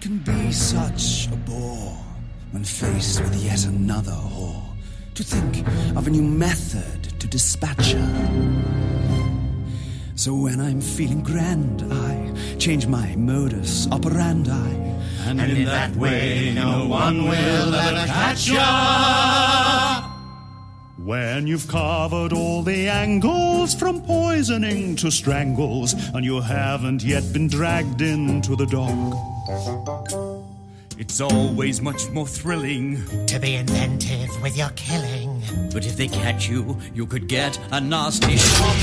It 0.00 0.04
can 0.04 0.18
be 0.20 0.50
such 0.50 1.28
a 1.30 1.36
bore 1.36 1.94
when 2.52 2.64
faced 2.64 3.20
with 3.20 3.36
yet 3.44 3.66
another 3.66 4.12
whore 4.12 4.64
to 5.12 5.22
think 5.22 5.58
of 5.94 6.06
a 6.06 6.10
new 6.10 6.22
method 6.22 7.20
to 7.20 7.26
dispatch 7.26 7.92
her. 7.92 8.72
So 10.14 10.34
when 10.34 10.58
I'm 10.58 10.80
feeling 10.80 11.22
grand, 11.22 11.84
I 11.92 12.32
change 12.58 12.86
my 12.86 13.14
modus 13.16 13.88
operandi. 13.92 14.72
And 15.26 15.38
in 15.38 15.66
that 15.66 15.94
way, 15.96 16.54
no 16.54 16.86
one 16.88 17.24
will 17.24 17.74
ever 17.74 18.06
catch 18.06 18.48
ya. 18.48 20.00
When 20.96 21.46
you've 21.46 21.68
covered 21.68 22.32
all 22.32 22.62
the 22.62 22.88
angles 22.88 23.74
from 23.74 24.00
poisoning 24.00 24.96
to 24.96 25.10
strangles, 25.10 25.92
and 26.14 26.24
you 26.24 26.40
haven't 26.40 27.02
yet 27.04 27.34
been 27.34 27.48
dragged 27.48 28.00
into 28.00 28.56
the 28.56 28.64
dock. 28.64 29.29
It's 31.00 31.20
always 31.20 31.80
much 31.80 32.08
more 32.10 32.26
thrilling. 32.26 33.04
To 33.26 33.38
be 33.40 33.56
inventive 33.56 34.30
with 34.42 34.56
your 34.56 34.70
killing. 34.76 35.42
But 35.72 35.86
if 35.86 35.96
they 35.96 36.08
catch 36.08 36.48
you, 36.48 36.76
you 36.94 37.06
could 37.06 37.26
get 37.26 37.58
a 37.72 37.80
nasty 37.80 38.36
shock. 38.36 38.76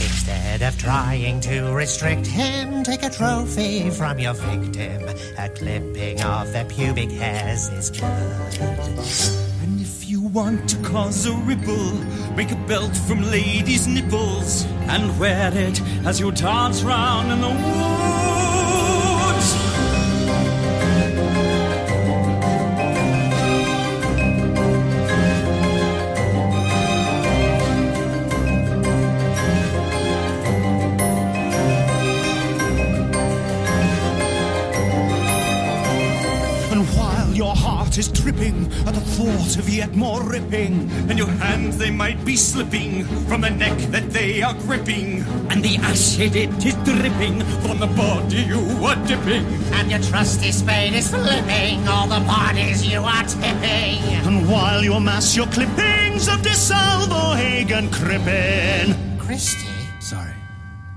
Instead 0.00 0.62
of 0.62 0.78
trying 0.78 1.40
to 1.40 1.72
restrict 1.72 2.26
him, 2.26 2.84
take 2.84 3.02
a 3.02 3.10
trophy 3.10 3.90
from 3.90 4.18
your 4.18 4.34
victim. 4.34 5.08
A 5.38 5.48
clipping 5.48 6.22
of 6.22 6.52
their 6.52 6.66
pubic 6.66 7.10
hairs 7.10 7.68
is 7.70 7.90
good. 7.90 8.02
And 9.62 9.80
if 9.80 10.08
you 10.08 10.20
want 10.20 10.68
to 10.70 10.76
cause 10.82 11.26
a 11.26 11.32
ripple, 11.32 11.94
make 12.36 12.52
a 12.52 12.56
belt 12.66 12.96
from 12.96 13.22
ladies' 13.22 13.88
nipples 13.88 14.66
and 14.88 15.18
wear 15.18 15.50
it 15.52 15.80
as 16.06 16.20
you 16.20 16.30
dance 16.32 16.82
round 16.82 17.32
in 17.32 17.40
the 17.40 17.48
woods. 17.48 18.61
Heart 37.92 37.98
is 37.98 38.22
tripping 38.22 38.72
at 38.88 38.94
the 38.94 39.02
thought 39.02 39.58
of 39.58 39.68
yet 39.68 39.94
more 39.94 40.22
ripping, 40.22 40.90
And 41.10 41.18
your 41.18 41.28
hands 41.28 41.76
they 41.76 41.90
might 41.90 42.24
be 42.24 42.36
slipping 42.36 43.04
from 43.28 43.42
the 43.42 43.50
neck 43.50 43.76
that 43.92 44.08
they 44.08 44.40
are 44.40 44.54
gripping. 44.54 45.20
And 45.50 45.62
the 45.62 45.76
acid 45.76 46.34
it 46.34 46.64
is 46.64 46.74
dripping 46.88 47.42
from 47.60 47.80
the 47.80 47.88
body 47.88 48.44
you 48.48 48.62
are 48.86 48.96
dipping. 49.06 49.44
And 49.76 49.90
your 49.90 50.00
trusty 50.00 50.52
spade 50.52 50.94
is 50.94 51.10
flipping 51.10 51.86
all 51.86 52.06
the 52.08 52.24
bodies 52.24 52.82
you 52.82 53.02
are 53.02 53.24
tipping. 53.24 54.00
and 54.26 54.48
while 54.48 54.82
you 54.82 54.94
amass 54.94 55.36
your 55.36 55.48
clippings 55.48 56.28
of 56.28 56.40
DeSalvo, 56.40 57.36
Hagen, 57.36 57.90
Crippen. 57.90 59.18
Christie? 59.18 59.68
Sorry. 60.00 60.32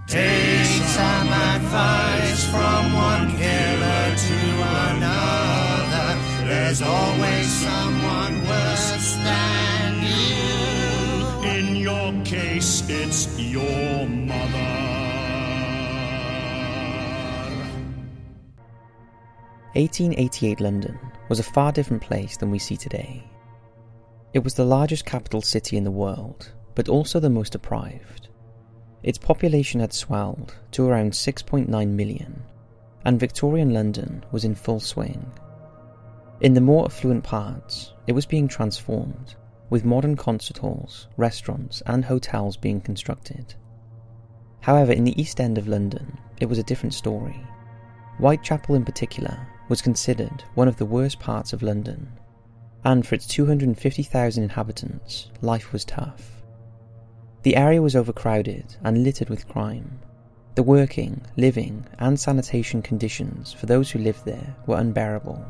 Take 0.08 0.82
some 0.96 1.28
advice 1.28 2.46
from 2.50 2.94
one 2.94 3.32
killer 3.36 4.16
to 4.16 4.38
another. 4.96 5.45
There's 6.78 6.90
always 6.90 7.48
someone 7.48 8.46
worse 8.46 9.14
than 9.24 10.04
you. 10.04 11.50
In 11.50 11.76
your 11.78 12.12
case, 12.26 12.84
it's 12.90 13.40
your 13.40 14.06
mother. 14.06 14.58
1888 19.72 20.60
London 20.60 21.00
was 21.30 21.40
a 21.40 21.44
far 21.44 21.72
different 21.72 22.04
place 22.04 22.36
than 22.36 22.52
we 22.52 22.60
see 22.60 22.76
today. 22.76 23.24
It 24.34 24.44
was 24.44 24.56
the 24.56 24.66
largest 24.66 25.06
capital 25.06 25.42
city 25.42 25.78
in 25.78 25.86
the 25.86 25.92
world, 25.92 26.52
but 26.76 26.90
also 26.90 27.22
the 27.22 27.30
most 27.30 27.54
deprived. 27.54 28.28
Its 29.02 29.18
population 29.18 29.80
had 29.80 29.94
swelled 29.94 30.58
to 30.72 30.86
around 30.86 31.14
6.9 31.14 31.88
million, 31.88 32.44
and 33.06 33.18
Victorian 33.18 33.74
London 33.74 34.26
was 34.34 34.44
in 34.44 34.56
full 34.56 34.82
swing. 34.82 35.32
In 36.42 36.54
the 36.54 36.62
more 36.62 36.84
affluent 36.84 37.24
parts, 37.24 37.94
it 38.08 38.12
was 38.12 38.26
being 38.26 38.50
transformed, 38.50 39.36
with 39.70 39.86
modern 39.86 40.18
concert 40.18 40.58
halls, 40.58 41.08
restaurants, 41.16 41.82
and 41.86 42.04
hotels 42.04 42.58
being 42.58 42.82
constructed. 42.82 43.56
However, 44.60 44.92
in 44.92 45.06
the 45.06 45.20
East 45.20 45.40
End 45.40 45.58
of 45.58 45.68
London, 45.68 46.18
it 46.42 46.48
was 46.48 46.58
a 46.58 46.64
different 46.64 46.94
story. 46.94 47.40
Whitechapel, 48.18 48.76
in 48.76 48.84
particular, 48.84 49.48
was 49.70 49.82
considered 49.82 50.44
one 50.56 50.68
of 50.68 50.76
the 50.76 50.86
worst 50.86 51.20
parts 51.20 51.54
of 51.54 51.64
London, 51.64 52.12
and 52.84 53.08
for 53.08 53.16
its 53.16 53.28
250,000 53.28 54.44
inhabitants, 54.44 55.32
life 55.42 55.72
was 55.72 55.86
tough. 55.86 56.44
The 57.44 57.56
area 57.56 57.82
was 57.82 57.96
overcrowded 57.96 58.76
and 58.84 59.04
littered 59.04 59.30
with 59.30 59.48
crime. 59.48 60.00
The 60.56 60.64
working, 60.64 61.22
living, 61.38 61.86
and 61.98 62.20
sanitation 62.20 62.82
conditions 62.82 63.54
for 63.54 63.68
those 63.68 63.92
who 63.92 64.00
lived 64.00 64.26
there 64.26 64.56
were 64.68 64.80
unbearable. 64.80 65.46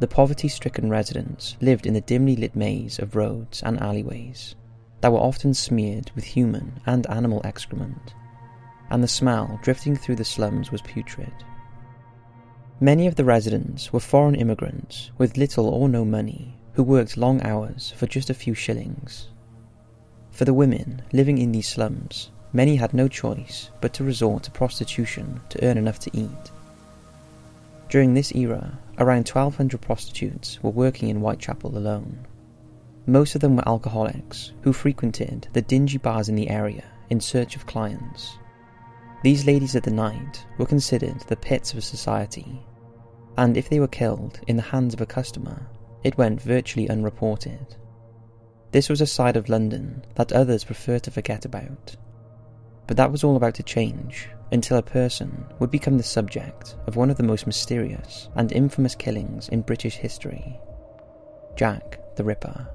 The 0.00 0.08
poverty 0.08 0.48
stricken 0.48 0.88
residents 0.88 1.58
lived 1.60 1.84
in 1.84 1.92
the 1.92 2.00
dimly 2.00 2.34
lit 2.34 2.56
maze 2.56 2.98
of 2.98 3.14
roads 3.14 3.62
and 3.62 3.78
alleyways 3.78 4.54
that 5.02 5.12
were 5.12 5.18
often 5.18 5.52
smeared 5.52 6.10
with 6.14 6.24
human 6.24 6.80
and 6.86 7.06
animal 7.10 7.42
excrement, 7.44 8.14
and 8.88 9.02
the 9.02 9.08
smell 9.08 9.60
drifting 9.62 9.94
through 9.96 10.16
the 10.16 10.24
slums 10.24 10.72
was 10.72 10.80
putrid. 10.80 11.32
Many 12.80 13.06
of 13.06 13.16
the 13.16 13.26
residents 13.26 13.92
were 13.92 14.00
foreign 14.00 14.34
immigrants 14.34 15.10
with 15.18 15.36
little 15.36 15.68
or 15.68 15.86
no 15.86 16.02
money 16.02 16.56
who 16.72 16.82
worked 16.82 17.18
long 17.18 17.42
hours 17.42 17.92
for 17.94 18.06
just 18.06 18.30
a 18.30 18.34
few 18.34 18.54
shillings. 18.54 19.28
For 20.30 20.46
the 20.46 20.54
women 20.54 21.02
living 21.12 21.36
in 21.36 21.52
these 21.52 21.68
slums, 21.68 22.30
many 22.54 22.76
had 22.76 22.94
no 22.94 23.06
choice 23.06 23.68
but 23.82 23.92
to 23.94 24.04
resort 24.04 24.44
to 24.44 24.50
prostitution 24.50 25.42
to 25.50 25.62
earn 25.62 25.76
enough 25.76 25.98
to 26.00 26.16
eat. 26.16 26.50
During 27.90 28.14
this 28.14 28.34
era, 28.34 28.78
around 29.00 29.26
1,200 29.26 29.80
prostitutes 29.80 30.62
were 30.62 30.70
working 30.70 31.08
in 31.08 31.16
Whitechapel 31.16 31.76
alone. 31.76 32.26
Most 33.06 33.34
of 33.34 33.40
them 33.40 33.56
were 33.56 33.66
alcoholics 33.66 34.52
who 34.60 34.74
frequented 34.74 35.48
the 35.54 35.62
dingy 35.62 35.96
bars 35.96 36.28
in 36.28 36.36
the 36.36 36.50
area 36.50 36.84
in 37.08 37.18
search 37.18 37.56
of 37.56 37.66
clients. 37.66 38.38
These 39.22 39.46
ladies 39.46 39.74
of 39.74 39.82
the 39.82 39.90
night 39.90 40.44
were 40.58 40.66
considered 40.66 41.20
the 41.22 41.36
pits 41.36 41.72
of 41.72 41.82
society, 41.82 42.62
and 43.38 43.56
if 43.56 43.70
they 43.70 43.80
were 43.80 43.88
killed 43.88 44.38
in 44.46 44.56
the 44.56 44.62
hands 44.62 44.92
of 44.92 45.00
a 45.00 45.06
customer, 45.06 45.66
it 46.04 46.18
went 46.18 46.42
virtually 46.42 46.88
unreported. 46.90 47.76
This 48.70 48.88
was 48.88 49.00
a 49.00 49.06
side 49.06 49.36
of 49.36 49.48
London 49.48 50.04
that 50.14 50.32
others 50.32 50.62
preferred 50.64 51.02
to 51.04 51.10
forget 51.10 51.44
about. 51.44 51.96
But 52.86 52.96
that 52.98 53.10
was 53.10 53.24
all 53.24 53.36
about 53.36 53.54
to 53.54 53.62
change 53.62 54.28
until 54.52 54.78
a 54.78 54.82
person 54.82 55.46
would 55.58 55.70
become 55.70 55.96
the 55.96 56.02
subject 56.02 56.76
of 56.86 56.96
one 56.96 57.10
of 57.10 57.16
the 57.16 57.22
most 57.22 57.46
mysterious 57.46 58.28
and 58.34 58.52
infamous 58.52 58.94
killings 58.94 59.48
in 59.48 59.62
British 59.62 59.96
history 59.96 60.58
Jack 61.56 61.98
the 62.16 62.24
Ripper. 62.24 62.68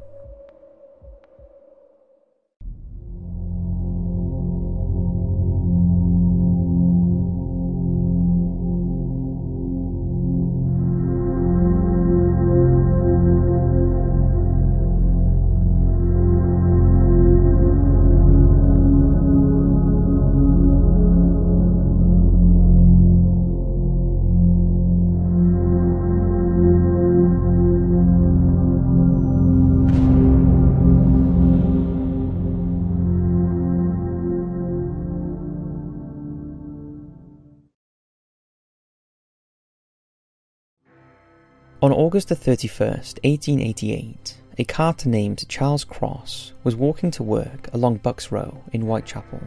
On 41.82 41.92
August 41.92 42.30
the 42.30 42.36
31st, 42.36 43.20
1888, 43.26 44.38
a 44.58 44.64
carter 44.64 45.10
named 45.10 45.48
Charles 45.50 45.84
Cross 45.84 46.54
was 46.64 46.74
walking 46.74 47.12
to 47.12 47.22
work 47.22 47.68
along 47.74 47.98
Bucks 47.98 48.32
Row 48.32 48.64
in 48.72 48.84
Whitechapel. 48.84 49.42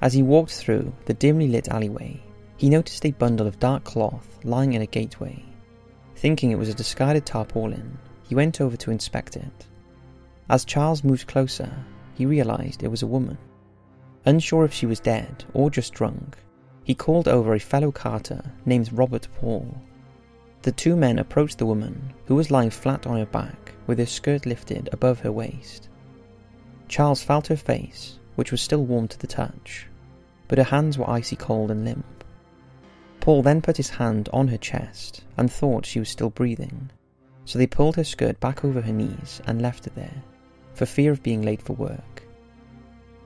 As 0.00 0.14
he 0.14 0.22
walked 0.22 0.52
through 0.52 0.94
the 1.04 1.12
dimly 1.12 1.48
lit 1.48 1.68
alleyway, 1.68 2.18
he 2.56 2.70
noticed 2.70 3.04
a 3.04 3.10
bundle 3.10 3.46
of 3.46 3.60
dark 3.60 3.84
cloth 3.84 4.38
lying 4.42 4.72
in 4.72 4.80
a 4.80 4.86
gateway. 4.86 5.44
Thinking 6.16 6.50
it 6.50 6.58
was 6.58 6.70
a 6.70 6.74
discarded 6.74 7.26
tarpaulin, 7.26 7.98
he 8.26 8.34
went 8.34 8.62
over 8.62 8.78
to 8.78 8.90
inspect 8.90 9.36
it. 9.36 9.66
As 10.48 10.64
Charles 10.64 11.04
moved 11.04 11.26
closer, 11.26 11.70
he 12.14 12.24
realized 12.24 12.82
it 12.82 12.90
was 12.90 13.02
a 13.02 13.06
woman. 13.06 13.36
Unsure 14.24 14.64
if 14.64 14.72
she 14.72 14.86
was 14.86 14.98
dead 14.98 15.44
or 15.52 15.70
just 15.70 15.92
drunk, 15.92 16.38
he 16.84 16.94
called 16.94 17.28
over 17.28 17.52
a 17.52 17.60
fellow 17.60 17.92
carter 17.92 18.42
named 18.64 18.90
Robert 18.94 19.28
Paul. 19.38 19.76
The 20.64 20.72
two 20.72 20.96
men 20.96 21.18
approached 21.18 21.58
the 21.58 21.66
woman, 21.66 22.14
who 22.24 22.36
was 22.36 22.50
lying 22.50 22.70
flat 22.70 23.06
on 23.06 23.18
her 23.18 23.26
back 23.26 23.74
with 23.86 23.98
her 23.98 24.06
skirt 24.06 24.46
lifted 24.46 24.88
above 24.92 25.20
her 25.20 25.30
waist. 25.30 25.90
Charles 26.88 27.22
felt 27.22 27.48
her 27.48 27.56
face, 27.56 28.18
which 28.36 28.50
was 28.50 28.62
still 28.62 28.82
warm 28.86 29.06
to 29.08 29.18
the 29.18 29.26
touch, 29.26 29.86
but 30.48 30.56
her 30.56 30.64
hands 30.64 30.96
were 30.96 31.10
icy 31.10 31.36
cold 31.36 31.70
and 31.70 31.84
limp. 31.84 32.24
Paul 33.20 33.42
then 33.42 33.60
put 33.60 33.76
his 33.76 33.90
hand 33.90 34.30
on 34.32 34.48
her 34.48 34.56
chest 34.56 35.24
and 35.36 35.52
thought 35.52 35.84
she 35.84 35.98
was 35.98 36.08
still 36.08 36.30
breathing, 36.30 36.90
so 37.44 37.58
they 37.58 37.66
pulled 37.66 37.96
her 37.96 38.02
skirt 38.04 38.40
back 38.40 38.64
over 38.64 38.80
her 38.80 38.92
knees 38.92 39.42
and 39.46 39.60
left 39.60 39.84
her 39.84 39.90
there, 39.94 40.22
for 40.72 40.86
fear 40.86 41.12
of 41.12 41.22
being 41.22 41.42
late 41.42 41.60
for 41.60 41.74
work. 41.74 42.22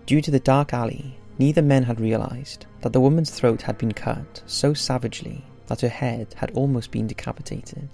Due 0.07 0.21
to 0.23 0.33
the 0.33 0.41
dark 0.41 0.75
alley, 0.75 1.17
neither 1.39 1.63
men 1.63 1.85
had 1.85 2.01
realized 2.01 2.67
that 2.81 2.93
the 2.93 3.01
woman's 3.01 3.31
throat 3.31 3.63
had 3.63 3.79
been 3.79 3.93
cut 3.93 4.43
so 4.47 4.75
savagely 4.75 5.45
that 5.69 5.81
her 5.81 5.89
head 5.89 6.35
had 6.37 6.51
almost 6.51 6.91
been 6.91 7.07
decapitated. 7.07 7.89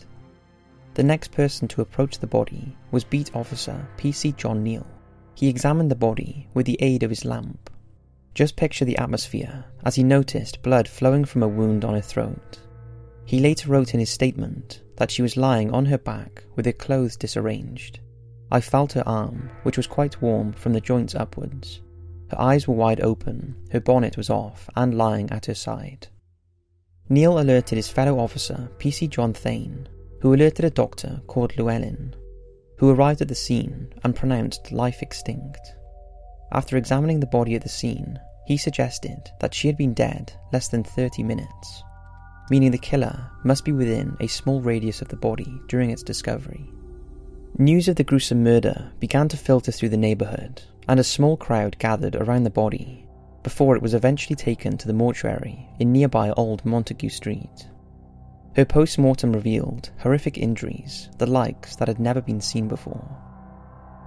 The 0.95 1.03
next 1.03 1.33
person 1.33 1.69
to 1.69 1.83
approach 1.83 2.19
the 2.19 2.27
body 2.27 2.77
was 2.91 3.05
beat 3.05 3.35
officer 3.35 3.87
P.C. 3.97 4.33
John 4.33 4.63
Neal. 4.63 4.87
He 5.35 5.49
examined 5.49 5.91
the 5.91 5.97
body 5.97 6.49
with 6.55 6.67
the 6.67 6.79
aid 6.81 7.03
of 7.03 7.11
his 7.11 7.25
lamp. 7.25 7.69
Just 8.35 8.57
picture 8.57 8.85
the 8.85 8.99
atmosphere 8.99 9.65
as 9.85 9.97
he 9.97 10.05
noticed 10.05 10.63
blood 10.63 10.89
flowing 10.89 11.25
from 11.25 11.43
a 11.43 11.49
wound 11.49 11.85
on 11.85 11.95
her 11.95 12.01
throat. 12.01 12.61
He 13.25 13.41
later 13.41 13.69
wrote 13.69 13.95
in 13.95 14.01
his 14.01 14.11
statement 14.11 14.83
that 14.97 15.11
she 15.11 15.23
was 15.23 15.37
lying 15.37 15.71
on 15.73 15.87
her 15.87 15.99
back 15.99 16.45
with 16.55 16.67
her 16.67 16.73
clothes 16.73 17.17
disarranged. 17.17 18.01
I 18.51 18.61
felt 18.61 18.93
her 18.93 19.09
arm, 19.09 19.51
which 19.65 19.77
was 19.77 19.87
quite 19.87 20.23
warm 20.23 20.53
from 20.53 20.73
the 20.73 20.81
joints 20.81 21.15
upwards. 21.15 21.81
Her 22.29 22.41
eyes 22.41 22.69
were 22.69 22.75
wide 22.75 23.01
open, 23.01 23.57
her 23.73 23.81
bonnet 23.81 24.17
was 24.17 24.31
off 24.31 24.69
and 24.77 24.97
lying 24.97 25.31
at 25.31 25.47
her 25.47 25.55
side. 25.55 26.07
Neal 27.11 27.39
alerted 27.39 27.77
his 27.77 27.89
fellow 27.89 28.19
officer, 28.19 28.71
PC 28.79 29.11
John 29.11 29.35
Thain, 29.35 29.87
who 30.21 30.35
alerted 30.35 30.65
a 30.65 30.71
doctor 30.71 31.21
called 31.27 31.55
Llewellyn, 31.59 32.15
who 32.79 32.89
arrived 32.89 33.21
at 33.21 33.29
the 33.29 33.35
scene 33.35 33.93
and 34.03 34.17
pronounced 34.17 34.73
life 34.73 35.03
extinct. 35.03 35.75
After 36.53 36.79
examining 36.79 37.21
the 37.21 37.27
body 37.27 37.55
at 37.57 37.63
the 37.63 37.69
scene, 37.69 38.19
he 38.47 38.57
suggested 38.57 39.31
that 39.41 39.53
she 39.53 39.69
had 39.69 39.77
been 39.77 39.93
dead 39.93 40.33
less 40.51 40.69
than 40.69 40.83
30 40.83 41.23
minutes, 41.25 41.83
meaning 42.49 42.71
the 42.71 42.79
killer 42.79 43.31
must 43.45 43.67
be 43.67 43.73
within 43.73 44.17
a 44.21 44.27
small 44.27 44.63
radius 44.63 45.03
of 45.03 45.09
the 45.09 45.17
body 45.17 45.61
during 45.69 45.91
its 45.91 46.03
discovery. 46.03 46.71
News 47.59 47.87
of 47.87 47.97
the 47.97 48.05
gruesome 48.05 48.43
murder 48.43 48.93
began 48.99 49.29
to 49.29 49.37
filter 49.37 49.73
through 49.73 49.91
the 49.91 49.97
neighbourhood, 49.99 50.63
and 50.89 50.99
a 50.99 51.05
small 51.05 51.37
crowd 51.37 51.79
gathered 51.79 52.17
around 52.17 52.45
the 52.45 52.51
body 52.51 53.04
before 53.45 53.77
it 53.77 53.83
was 53.83 53.95
eventually 53.95 54.35
taken 54.35 54.77
to 54.77 54.89
the 54.89 54.93
mortuary 54.93 55.69
in 55.79 55.93
nearby 55.93 56.31
Old 56.31 56.65
Montague 56.65 57.11
Street. 57.11 57.69
Her 58.57 58.65
post 58.65 58.99
mortem 58.99 59.33
revealed 59.33 59.91
horrific 59.99 60.39
injuries, 60.39 61.11
the 61.19 61.27
likes 61.27 61.77
that 61.77 61.87
had 61.87 62.01
never 62.01 62.23
been 62.23 62.41
seen 62.41 62.69
before. 62.69 63.07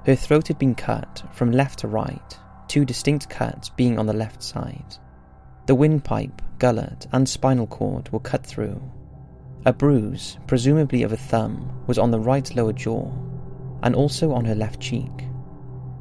Her 0.06 0.16
throat 0.16 0.48
had 0.48 0.58
been 0.58 0.74
cut 0.74 1.24
from 1.34 1.52
left 1.52 1.80
to 1.80 1.88
right, 1.88 2.38
two 2.68 2.84
distinct 2.84 3.30
cuts 3.30 3.70
being 3.70 4.00
on 4.00 4.08
the 4.08 4.14
left 4.14 4.42
side. 4.42 4.98
The 5.68 5.76
windpipe, 5.76 6.42
gullet, 6.58 7.08
and 7.12 7.30
spinal 7.30 7.68
cord 7.68 8.10
were 8.12 8.20
cut 8.20 8.46
through. 8.46 8.82
A 9.66 9.74
bruise, 9.74 10.40
presumably 10.48 11.04
of 11.04 11.12
a 11.12 11.18
thumb, 11.18 11.84
was 11.86 12.00
on 12.00 12.10
the 12.10 12.20
right 12.20 12.56
lower 12.56 12.74
jaw, 12.74 13.12
and 13.84 13.96
also 13.96 14.32
on 14.32 14.46
her 14.46 14.56
left 14.56 14.80
cheek. 14.80 15.27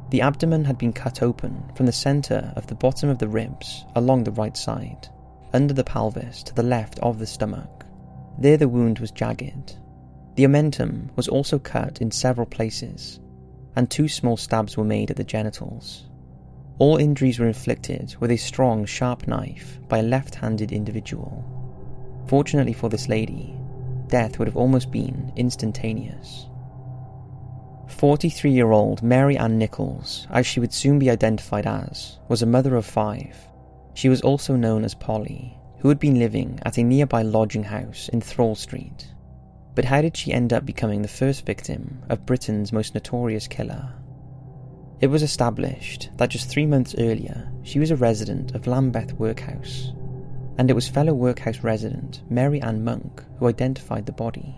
The 0.09 0.21
abdomen 0.21 0.63
had 0.63 0.77
been 0.77 0.93
cut 0.93 1.21
open 1.21 1.63
from 1.75 1.85
the 1.85 1.91
centre 1.91 2.53
of 2.55 2.67
the 2.67 2.75
bottom 2.75 3.09
of 3.09 3.17
the 3.17 3.27
ribs 3.27 3.83
along 3.95 4.23
the 4.23 4.31
right 4.31 4.55
side, 4.55 5.09
under 5.53 5.73
the 5.73 5.83
pelvis 5.83 6.43
to 6.43 6.55
the 6.55 6.63
left 6.63 6.97
of 6.99 7.19
the 7.19 7.25
stomach. 7.25 7.85
There 8.37 8.55
the 8.55 8.69
wound 8.69 8.99
was 8.99 9.11
jagged. 9.11 9.75
The 10.35 10.45
omentum 10.45 11.09
was 11.17 11.27
also 11.27 11.59
cut 11.59 11.99
in 11.99 12.11
several 12.11 12.45
places, 12.45 13.19
and 13.75 13.89
two 13.89 14.07
small 14.07 14.37
stabs 14.37 14.77
were 14.77 14.85
made 14.85 15.11
at 15.11 15.17
the 15.17 15.23
genitals. 15.23 16.05
All 16.79 16.97
injuries 16.97 17.39
were 17.39 17.47
inflicted 17.47 18.15
with 18.19 18.31
a 18.31 18.37
strong, 18.37 18.85
sharp 18.85 19.27
knife 19.27 19.79
by 19.89 19.97
a 19.97 20.03
left 20.03 20.35
handed 20.35 20.71
individual. 20.71 21.43
Fortunately 22.27 22.73
for 22.73 22.87
this 22.87 23.09
lady, 23.09 23.57
death 24.07 24.39
would 24.39 24.47
have 24.47 24.57
almost 24.57 24.91
been 24.91 25.33
instantaneous. 25.35 26.47
43 27.87 28.51
year 28.51 28.71
old 28.71 29.01
Mary 29.01 29.37
Ann 29.37 29.57
Nichols, 29.57 30.27
as 30.29 30.45
she 30.45 30.59
would 30.59 30.73
soon 30.73 30.99
be 30.99 31.09
identified 31.09 31.65
as, 31.65 32.19
was 32.27 32.41
a 32.41 32.45
mother 32.45 32.75
of 32.75 32.85
five. 32.85 33.35
She 33.93 34.09
was 34.09 34.21
also 34.21 34.55
known 34.55 34.83
as 34.83 34.93
Polly 34.93 35.57
who 35.79 35.89
had 35.89 35.99
been 35.99 36.19
living 36.19 36.59
at 36.63 36.77
a 36.77 36.83
nearby 36.83 37.21
lodging 37.21 37.63
house 37.63 38.09
in 38.09 38.21
Thrawl 38.21 38.55
Street. 38.55 39.13
But 39.75 39.85
how 39.85 40.01
did 40.01 40.17
she 40.17 40.33
end 40.33 40.51
up 40.51 40.65
becoming 40.65 41.01
the 41.01 41.07
first 41.07 41.45
victim 41.45 42.01
of 42.09 42.25
Britain's 42.25 42.73
most 42.73 42.95
notorious 42.95 43.47
killer? 43.47 43.93
It 44.99 45.07
was 45.07 45.21
established 45.21 46.09
that 46.17 46.31
just 46.31 46.49
three 46.49 46.65
months 46.65 46.95
earlier, 46.97 47.51
she 47.61 47.77
was 47.79 47.91
a 47.91 47.95
resident 47.95 48.55
of 48.55 48.65
Lambeth 48.65 49.13
Workhouse, 49.13 49.93
and 50.57 50.71
it 50.71 50.73
was 50.73 50.87
fellow 50.87 51.13
workhouse 51.13 51.59
resident 51.59 52.23
Mary 52.29 52.59
Ann 52.61 52.83
Monk 52.83 53.23
who 53.37 53.47
identified 53.47 54.07
the 54.07 54.11
body. 54.11 54.55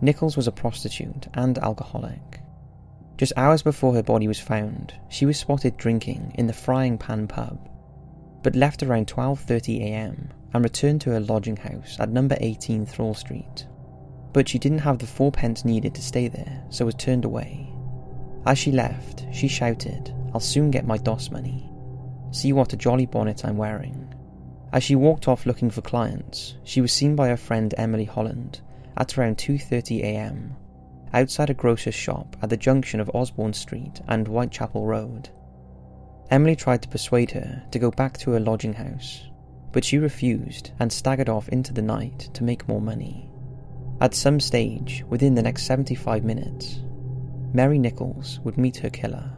Nichols 0.00 0.36
was 0.36 0.46
a 0.46 0.52
prostitute 0.52 1.28
and 1.34 1.58
alcoholic. 1.58 2.40
Just 3.16 3.32
hours 3.36 3.62
before 3.62 3.94
her 3.94 4.02
body 4.02 4.28
was 4.28 4.38
found, 4.38 4.94
she 5.08 5.26
was 5.26 5.38
spotted 5.38 5.76
drinking 5.76 6.32
in 6.36 6.46
the 6.46 6.52
Frying 6.52 6.98
Pan 6.98 7.26
pub 7.26 7.68
but 8.42 8.56
left 8.56 8.82
around 8.82 9.06
12:30 9.06 9.80
a.m. 9.80 10.32
and 10.54 10.64
returned 10.64 11.00
to 11.00 11.10
her 11.10 11.20
lodging 11.20 11.56
house 11.56 11.96
at 11.98 12.10
number 12.10 12.36
18 12.40 12.86
Thrawl 12.86 13.14
Street. 13.14 13.66
But 14.32 14.48
she 14.48 14.58
didn't 14.58 14.78
have 14.78 14.98
the 14.98 15.06
fourpence 15.06 15.64
needed 15.64 15.94
to 15.94 16.02
stay 16.02 16.28
there, 16.28 16.62
so 16.70 16.84
was 16.84 16.94
turned 16.94 17.24
away. 17.24 17.72
As 18.46 18.58
she 18.58 18.70
left, 18.70 19.26
she 19.32 19.48
shouted, 19.48 20.14
I'll 20.32 20.40
soon 20.40 20.70
get 20.70 20.86
my 20.86 20.98
doss 20.98 21.30
money. 21.30 21.68
See 22.30 22.52
what 22.52 22.72
a 22.72 22.76
jolly 22.76 23.06
bonnet 23.06 23.44
I'm 23.44 23.56
wearing. 23.56 24.14
As 24.72 24.84
she 24.84 24.94
walked 24.94 25.28
off 25.28 25.46
looking 25.46 25.70
for 25.70 25.80
clients, 25.80 26.56
she 26.62 26.80
was 26.80 26.92
seen 26.92 27.16
by 27.16 27.28
her 27.28 27.36
friend 27.36 27.74
Emily 27.76 28.04
Holland 28.04 28.60
at 28.98 29.16
around 29.16 29.38
2:30 29.38 30.02
a.m. 30.02 30.56
outside 31.14 31.48
a 31.48 31.54
grocer's 31.54 31.94
shop 31.94 32.36
at 32.42 32.50
the 32.50 32.56
junction 32.56 33.00
of 33.00 33.10
Osborne 33.14 33.54
Street 33.54 34.00
and 34.08 34.26
Whitechapel 34.26 34.84
Road. 34.84 35.30
Emily 36.30 36.56
tried 36.56 36.82
to 36.82 36.88
persuade 36.88 37.30
her 37.30 37.62
to 37.70 37.78
go 37.78 37.90
back 37.90 38.18
to 38.18 38.32
her 38.32 38.40
lodging 38.40 38.74
house, 38.74 39.22
but 39.72 39.84
she 39.84 39.98
refused 39.98 40.72
and 40.80 40.92
staggered 40.92 41.28
off 41.28 41.48
into 41.48 41.72
the 41.72 41.80
night 41.80 42.28
to 42.34 42.44
make 42.44 42.68
more 42.68 42.80
money. 42.80 43.30
At 44.00 44.14
some 44.14 44.40
stage, 44.40 45.04
within 45.08 45.34
the 45.34 45.42
next 45.42 45.64
75 45.64 46.24
minutes, 46.24 46.80
Mary 47.52 47.78
Nichols 47.78 48.40
would 48.40 48.58
meet 48.58 48.76
her 48.78 48.90
killer, 48.90 49.32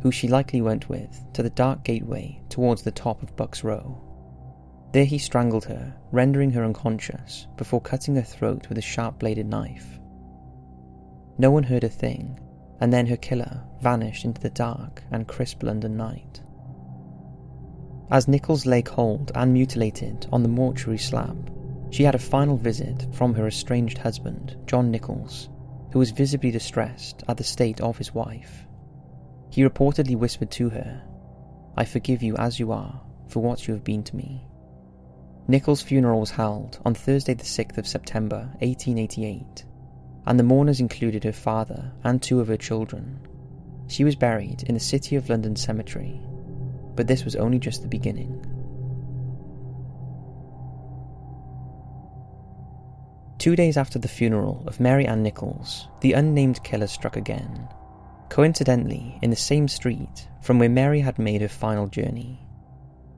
who 0.00 0.10
she 0.10 0.28
likely 0.28 0.62
went 0.62 0.88
with 0.88 1.20
to 1.32 1.42
the 1.42 1.50
dark 1.50 1.84
gateway 1.84 2.40
towards 2.48 2.82
the 2.82 2.90
top 2.90 3.22
of 3.22 3.36
Bucks 3.36 3.64
Row. 3.64 4.03
There 4.94 5.04
he 5.04 5.18
strangled 5.18 5.64
her, 5.64 5.92
rendering 6.12 6.52
her 6.52 6.62
unconscious 6.62 7.48
before 7.56 7.80
cutting 7.80 8.14
her 8.14 8.22
throat 8.22 8.68
with 8.68 8.78
a 8.78 8.80
sharp 8.80 9.18
bladed 9.18 9.48
knife. 9.48 9.98
No 11.36 11.50
one 11.50 11.64
heard 11.64 11.82
a 11.82 11.88
thing, 11.88 12.38
and 12.80 12.92
then 12.92 13.08
her 13.08 13.16
killer 13.16 13.64
vanished 13.80 14.24
into 14.24 14.40
the 14.40 14.50
dark 14.50 15.02
and 15.10 15.26
crisp 15.26 15.64
London 15.64 15.96
night. 15.96 16.42
As 18.12 18.28
Nichols 18.28 18.66
lay 18.66 18.82
cold 18.82 19.32
and 19.34 19.52
mutilated 19.52 20.28
on 20.30 20.44
the 20.44 20.48
mortuary 20.48 20.98
slab, 20.98 21.50
she 21.90 22.04
had 22.04 22.14
a 22.14 22.30
final 22.30 22.56
visit 22.56 23.08
from 23.10 23.34
her 23.34 23.48
estranged 23.48 23.98
husband, 23.98 24.56
John 24.64 24.92
Nichols, 24.92 25.48
who 25.90 25.98
was 25.98 26.12
visibly 26.12 26.52
distressed 26.52 27.24
at 27.26 27.36
the 27.36 27.42
state 27.42 27.80
of 27.80 27.98
his 27.98 28.14
wife. 28.14 28.64
He 29.50 29.64
reportedly 29.64 30.16
whispered 30.16 30.52
to 30.52 30.68
her, 30.68 31.02
I 31.76 31.84
forgive 31.84 32.22
you 32.22 32.36
as 32.36 32.60
you 32.60 32.70
are 32.70 33.02
for 33.26 33.42
what 33.42 33.66
you 33.66 33.74
have 33.74 33.82
been 33.82 34.04
to 34.04 34.14
me. 34.14 34.46
Nichols' 35.46 35.82
funeral 35.82 36.20
was 36.20 36.30
held 36.30 36.78
on 36.86 36.94
Thursday, 36.94 37.34
the 37.34 37.44
6th 37.44 37.76
of 37.76 37.86
September 37.86 38.48
1888, 38.60 39.64
and 40.26 40.38
the 40.38 40.42
mourners 40.42 40.80
included 40.80 41.24
her 41.24 41.32
father 41.32 41.92
and 42.02 42.22
two 42.22 42.40
of 42.40 42.48
her 42.48 42.56
children. 42.56 43.20
She 43.86 44.04
was 44.04 44.16
buried 44.16 44.62
in 44.62 44.74
the 44.74 44.80
City 44.80 45.16
of 45.16 45.28
London 45.28 45.54
Cemetery, 45.54 46.18
but 46.96 47.06
this 47.06 47.26
was 47.26 47.36
only 47.36 47.58
just 47.58 47.82
the 47.82 47.88
beginning. 47.88 48.42
Two 53.36 53.54
days 53.54 53.76
after 53.76 53.98
the 53.98 54.08
funeral 54.08 54.64
of 54.66 54.80
Mary 54.80 55.06
Ann 55.06 55.22
Nichols, 55.22 55.88
the 56.00 56.14
unnamed 56.14 56.64
killer 56.64 56.86
struck 56.86 57.18
again, 57.18 57.68
coincidentally 58.30 59.18
in 59.20 59.28
the 59.28 59.36
same 59.36 59.68
street 59.68 60.26
from 60.40 60.58
where 60.58 60.70
Mary 60.70 61.00
had 61.00 61.18
made 61.18 61.42
her 61.42 61.48
final 61.48 61.86
journey. 61.86 62.43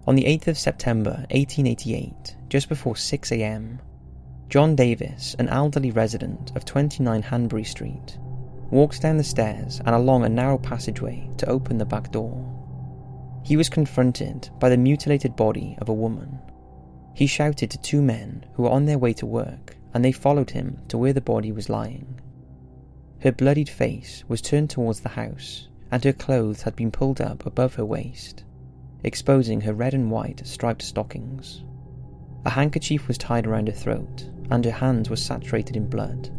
On 0.07 0.15
the 0.15 0.23
8th 0.23 0.47
of 0.47 0.59
September 0.59 1.27
1888, 1.33 2.37
just 2.49 2.69
before 2.69 2.95
6am, 2.95 3.81
John 4.49 4.77
Davis, 4.77 5.35
an 5.41 5.49
elderly 5.49 5.91
resident 5.91 6.53
of 6.55 6.65
29 6.65 7.23
Hanbury 7.23 7.65
Street, 7.65 8.17
walked 8.71 9.03
down 9.03 9.17
the 9.17 9.25
stairs 9.25 9.81
and 9.85 9.97
along 9.97 10.25
a 10.25 10.29
narrow 10.29 10.59
passageway 10.59 11.29
to 11.39 11.49
open 11.49 11.79
the 11.79 11.85
back 11.85 12.13
door. 12.13 12.41
He 13.43 13.57
was 13.57 13.69
confronted 13.69 14.49
by 14.61 14.69
the 14.69 14.77
mutilated 14.77 15.35
body 15.35 15.77
of 15.81 15.89
a 15.89 15.93
woman. 15.93 16.39
He 17.13 17.27
shouted 17.27 17.73
to 17.73 17.79
two 17.79 18.01
men 18.01 18.47
who 18.53 18.63
were 18.63 18.71
on 18.71 18.85
their 18.85 18.99
way 18.99 19.13
to 19.15 19.27
work, 19.27 19.77
and 19.93 20.05
they 20.05 20.13
followed 20.13 20.51
him 20.51 20.79
to 20.87 20.99
where 20.99 21.15
the 21.15 21.21
body 21.21 21.51
was 21.51 21.69
lying. 21.69 22.21
Her 23.23 23.33
bloodied 23.33 23.69
face 23.69 24.23
was 24.29 24.41
turned 24.41 24.71
towards 24.71 25.01
the 25.01 25.09
house, 25.09 25.67
and 25.91 26.05
her 26.05 26.13
clothes 26.13 26.63
had 26.63 26.77
been 26.77 26.93
pulled 26.93 27.21
up 27.21 27.45
above 27.45 27.75
her 27.75 27.85
waist, 27.85 28.45
exposing 29.05 29.61
her 29.61 29.75
red 29.75 29.95
and 29.95 30.11
white 30.11 30.47
striped 30.47 30.83
stockings. 30.83 31.65
A 32.45 32.51
handkerchief 32.51 33.09
was 33.09 33.19
tied 33.19 33.47
around 33.47 33.69
her 33.69 33.75
throat, 33.75 34.31
and 34.51 34.65
her 34.65 34.71
hands 34.71 35.11
were 35.11 35.17
saturated 35.17 35.77
in 35.77 35.89
blood. 35.89 36.31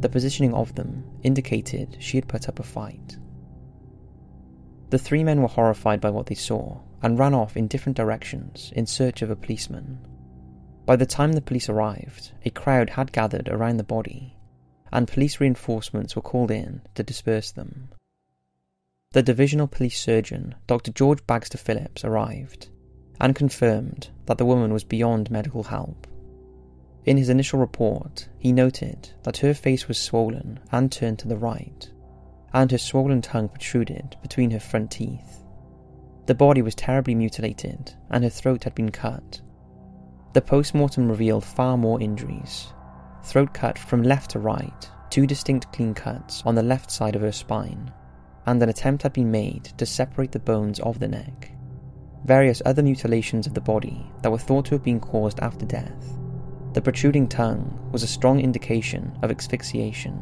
The 0.00 0.08
positioning 0.08 0.54
of 0.54 0.74
them 0.74 1.04
indicated 1.22 1.96
she 1.98 2.16
had 2.16 2.28
put 2.28 2.48
up 2.48 2.58
a 2.58 2.62
fight. 2.62 3.16
The 4.90 4.98
three 4.98 5.24
men 5.24 5.42
were 5.42 5.48
horrified 5.48 6.00
by 6.00 6.10
what 6.10 6.26
they 6.26 6.34
saw 6.34 6.80
and 7.02 7.18
ran 7.18 7.34
off 7.34 7.56
in 7.56 7.68
different 7.68 7.96
directions 7.96 8.72
in 8.76 8.86
search 8.86 9.22
of 9.22 9.30
a 9.30 9.36
policeman. 9.36 9.98
By 10.86 10.96
the 10.96 11.06
time 11.06 11.32
the 11.32 11.40
police 11.40 11.68
arrived, 11.68 12.32
a 12.44 12.50
crowd 12.50 12.90
had 12.90 13.12
gathered 13.12 13.48
around 13.48 13.78
the 13.78 13.84
body, 13.84 14.36
and 14.92 15.08
police 15.08 15.40
reinforcements 15.40 16.14
were 16.14 16.22
called 16.22 16.50
in 16.50 16.82
to 16.94 17.02
disperse 17.02 17.50
them. 17.50 17.88
The 19.14 19.22
divisional 19.22 19.68
police 19.68 20.00
surgeon, 20.00 20.56
Dr. 20.66 20.90
George 20.90 21.24
Baxter 21.24 21.56
Phillips, 21.56 22.04
arrived 22.04 22.68
and 23.20 23.32
confirmed 23.32 24.10
that 24.26 24.38
the 24.38 24.44
woman 24.44 24.72
was 24.72 24.82
beyond 24.82 25.30
medical 25.30 25.62
help. 25.62 26.08
In 27.04 27.16
his 27.16 27.28
initial 27.28 27.60
report, 27.60 28.28
he 28.40 28.50
noted 28.50 29.10
that 29.22 29.36
her 29.36 29.54
face 29.54 29.86
was 29.86 29.98
swollen 29.98 30.58
and 30.72 30.90
turned 30.90 31.20
to 31.20 31.28
the 31.28 31.36
right, 31.36 31.88
and 32.52 32.72
her 32.72 32.78
swollen 32.78 33.22
tongue 33.22 33.48
protruded 33.48 34.16
between 34.20 34.50
her 34.50 34.58
front 34.58 34.90
teeth. 34.90 35.44
The 36.26 36.34
body 36.34 36.60
was 36.60 36.74
terribly 36.74 37.14
mutilated, 37.14 37.94
and 38.10 38.24
her 38.24 38.30
throat 38.30 38.64
had 38.64 38.74
been 38.74 38.90
cut. 38.90 39.40
The 40.32 40.42
post 40.42 40.74
mortem 40.74 41.08
revealed 41.08 41.44
far 41.44 41.76
more 41.76 42.00
injuries 42.00 42.72
throat 43.22 43.54
cut 43.54 43.78
from 43.78 44.02
left 44.02 44.32
to 44.32 44.40
right, 44.40 44.90
two 45.08 45.24
distinct 45.24 45.70
clean 45.72 45.94
cuts 45.94 46.42
on 46.44 46.56
the 46.56 46.64
left 46.64 46.90
side 46.90 47.14
of 47.14 47.22
her 47.22 47.30
spine, 47.30 47.92
and 48.46 48.62
an 48.62 48.68
attempt 48.68 49.02
had 49.02 49.12
been 49.12 49.30
made 49.30 49.64
to 49.64 49.86
separate 49.86 50.32
the 50.32 50.38
bones 50.38 50.80
of 50.80 50.98
the 51.00 51.08
neck. 51.08 51.50
Various 52.24 52.62
other 52.64 52.82
mutilations 52.82 53.46
of 53.46 53.54
the 53.54 53.60
body 53.60 54.06
that 54.22 54.30
were 54.30 54.38
thought 54.38 54.66
to 54.66 54.74
have 54.74 54.82
been 54.82 55.00
caused 55.00 55.40
after 55.40 55.66
death. 55.66 56.18
The 56.72 56.82
protruding 56.82 57.28
tongue 57.28 57.88
was 57.92 58.02
a 58.02 58.08
strong 58.08 58.40
indication 58.40 59.16
of 59.22 59.30
asphyxiation. 59.30 60.18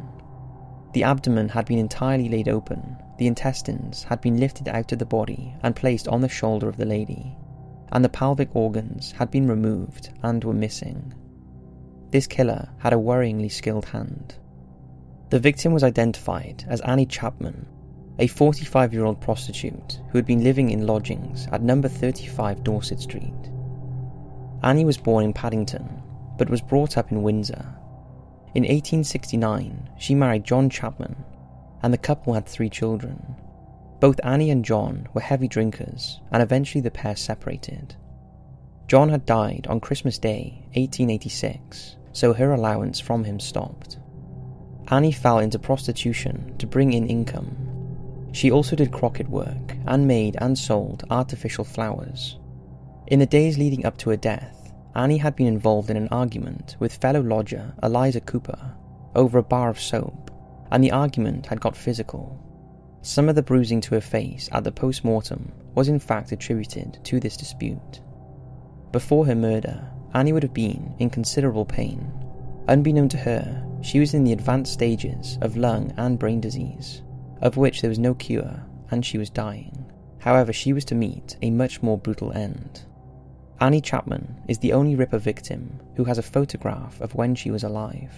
The 0.93 1.05
abdomen 1.05 1.49
had 1.49 1.65
been 1.65 1.79
entirely 1.79 2.29
laid 2.29 2.49
open, 2.49 2.97
the 3.19 3.27
intestines 3.27 4.03
had 4.03 4.21
been 4.21 4.39
lifted 4.39 4.69
out 4.69 4.93
of 4.93 4.99
the 4.99 5.07
body 5.07 5.55
and 5.63 5.75
placed 5.75 6.09
on 6.09 6.21
the 6.21 6.29
shoulder 6.29 6.69
of 6.69 6.77
the 6.77 6.85
lady, 6.85 7.37
and 7.91 8.05
the 8.05 8.11
pelvic 8.11 8.55
organs 8.55 9.13
had 9.13 9.31
been 9.31 9.49
removed 9.49 10.11
and 10.23 10.45
were 10.45 10.53
missing. 10.53 11.15
This 12.11 12.27
killer 12.27 12.69
had 12.79 12.93
a 12.93 12.99
worryingly 12.99 13.51
skilled 13.51 13.87
hand. 13.87 14.35
The 15.31 15.39
victim 15.39 15.73
was 15.73 15.83
identified 15.83 16.65
as 16.69 16.83
Annie 16.83 17.07
Chapman, 17.07 17.67
a 18.19 18.27
45 18.27 18.93
year 18.93 19.05
old 19.05 19.21
prostitute 19.21 20.01
who 20.11 20.19
had 20.19 20.27
been 20.27 20.45
living 20.45 20.71
in 20.71 20.87
lodgings 20.87 21.49
at 21.53 21.63
number 21.63 21.89
35 21.89 22.63
Dorset 22.63 23.01
Street. 23.01 23.51
Annie 24.63 24.85
was 24.85 24.97
born 24.97 25.25
in 25.25 25.33
Paddington, 25.33 26.03
but 26.39 26.51
was 26.51 26.61
brought 26.61 26.97
up 26.97 27.11
in 27.11 27.23
Windsor 27.23 27.67
in 28.55 28.65
1869, 28.65 29.89
she 29.97 30.15
married 30.15 30.45
John 30.45 30.69
Chapman, 30.69 31.17
and 31.83 31.91
the 31.93 31.99
couple 31.99 32.35
had 32.35 32.45
three 32.45 32.69
children. 32.69 33.35
Both 33.99 34.21
Annie 34.23 34.51
and 34.51 34.63
John 34.63 35.09
were 35.15 35.23
heavy 35.23 35.49
drinkers, 35.49 36.21
and 36.31 36.43
eventually 36.43 36.83
the 36.83 36.91
pair 36.91 37.17
separated. 37.17 37.97
John 38.89 39.09
had 39.09 39.25
died 39.25 39.67
on 39.71 39.81
Christmas 39.81 40.19
Day, 40.19 40.67
1886, 40.75 41.97
so 42.13 42.35
her 42.35 42.53
allowance 42.53 43.01
from 43.01 43.25
him 43.25 43.41
stopped. 43.41 43.99
Annie 44.89 45.13
fell 45.13 45.39
into 45.39 45.59
prostitution 45.59 46.55
to 46.59 46.67
bring 46.67 46.93
in 46.93 47.07
income. 47.07 47.62
She 48.33 48.51
also 48.51 48.75
did 48.75 48.93
croquet 48.93 49.25
work 49.25 49.77
and 49.87 50.09
made 50.09 50.37
and 50.41 50.59
sold 50.59 51.05
artificial 51.11 51.65
flowers. 51.65 52.39
In 53.07 53.19
the 53.19 53.27
days 53.27 53.59
leading 53.59 53.85
up 53.85 53.99
to 53.99 54.11
her 54.11 54.17
death, 54.17 54.73
Annie 54.95 55.19
had 55.19 55.37
been 55.37 55.47
involved 55.47 55.91
in 55.91 55.97
an 55.97 56.09
argument 56.09 56.77
with 56.79 56.97
fellow 56.97 57.23
lodger 57.23 57.75
Eliza 57.83 58.21
Cooper 58.21 58.75
over 59.15 59.39
a 59.39 59.43
bar 59.43 59.69
of 59.69 59.81
soap, 59.81 60.31
and 60.71 60.83
the 60.83 60.93
argument 60.93 61.47
had 61.47 61.61
got 61.61 61.77
physical. 61.77 62.39
Some 63.03 63.29
of 63.29 63.35
the 63.35 63.43
bruising 63.43 63.81
to 63.83 63.95
her 63.95 64.01
face 64.01 64.49
at 64.53 64.65
the 64.65 64.73
post 64.73 65.05
mortem 65.05 65.53
was 65.75 65.89
in 65.89 65.99
fact 65.99 66.33
attributed 66.33 66.99
to 67.05 67.21
this 67.21 67.37
dispute. 67.37 68.01
Before 68.93 69.27
her 69.27 69.35
murder, 69.35 69.87
Annie 70.15 70.33
would 70.33 70.43
have 70.43 70.55
been 70.55 70.95
in 70.99 71.11
considerable 71.11 71.65
pain. 71.65 72.11
Unbeknown 72.69 73.09
to 73.11 73.19
her, 73.19 73.67
she 73.83 73.99
was 73.99 74.15
in 74.15 74.25
the 74.25 74.33
advanced 74.33 74.73
stages 74.73 75.39
of 75.43 75.57
lung 75.57 75.93
and 75.97 76.19
brain 76.19 76.41
disease, 76.41 77.03
of 77.43 77.57
which 77.57 77.83
there 77.83 77.91
was 77.91 77.99
no 77.99 78.15
cure, 78.15 78.65
and 78.91 79.05
she 79.05 79.19
was 79.19 79.29
dying. 79.29 79.85
However, 80.21 80.53
she 80.53 80.73
was 80.73 80.85
to 80.87 80.95
meet 80.95 81.37
a 81.43 81.51
much 81.51 81.83
more 81.83 81.99
brutal 81.99 82.33
end. 82.33 82.87
Annie 83.61 83.81
Chapman 83.81 84.41
is 84.49 84.59
the 84.59 84.73
only 84.73 84.97
Ripper 84.97 85.19
victim 85.19 85.81
who 85.97 86.05
has 86.05 86.19
a 86.19 86.23
photograph 86.23 87.01
of 87.01 87.15
when 87.15 87.35
she 87.35 87.51
was 87.51 87.65
alive. 87.65 88.13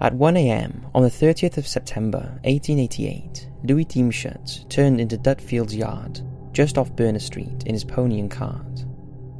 At 0.00 0.14
1am 0.14 0.90
on 0.94 1.02
the 1.02 1.08
30th 1.08 1.56
of 1.56 1.66
September 1.66 2.38
1888, 2.44 3.48
Louis 3.64 3.84
Diemschutz 3.86 4.68
turned 4.68 5.00
into 5.00 5.16
Dutfield's 5.16 5.74
yard, 5.74 6.20
just 6.52 6.78
off 6.78 6.94
Berner 6.94 7.18
Street, 7.18 7.64
in 7.64 7.72
his 7.72 7.84
pony 7.84 8.20
and 8.20 8.30
cart. 8.30 8.84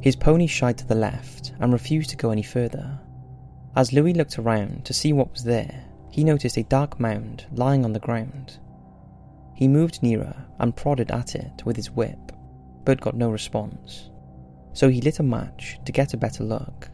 His 0.01 0.15
pony 0.15 0.47
shied 0.47 0.77
to 0.79 0.87
the 0.87 0.95
left 0.95 1.53
and 1.59 1.71
refused 1.71 2.09
to 2.09 2.17
go 2.17 2.31
any 2.31 2.43
further. 2.43 2.99
As 3.77 3.93
Louis 3.93 4.13
looked 4.13 4.39
around 4.39 4.85
to 4.85 4.93
see 4.93 5.13
what 5.13 5.31
was 5.31 5.43
there, 5.43 5.83
he 6.09 6.23
noticed 6.23 6.57
a 6.57 6.63
dark 6.63 6.99
mound 6.99 7.45
lying 7.51 7.85
on 7.85 7.93
the 7.93 7.99
ground. 7.99 8.57
He 9.53 9.67
moved 9.67 10.01
nearer 10.01 10.35
and 10.57 10.75
prodded 10.75 11.11
at 11.11 11.35
it 11.35 11.63
with 11.63 11.75
his 11.75 11.91
whip, 11.91 12.31
but 12.85 12.99
got 12.99 13.15
no 13.15 13.29
response. 13.29 14.09
So 14.73 14.89
he 14.89 14.99
lit 14.99 15.19
a 15.19 15.23
match 15.23 15.77
to 15.85 15.91
get 15.91 16.15
a 16.15 16.17
better 16.17 16.43
look. 16.43 16.89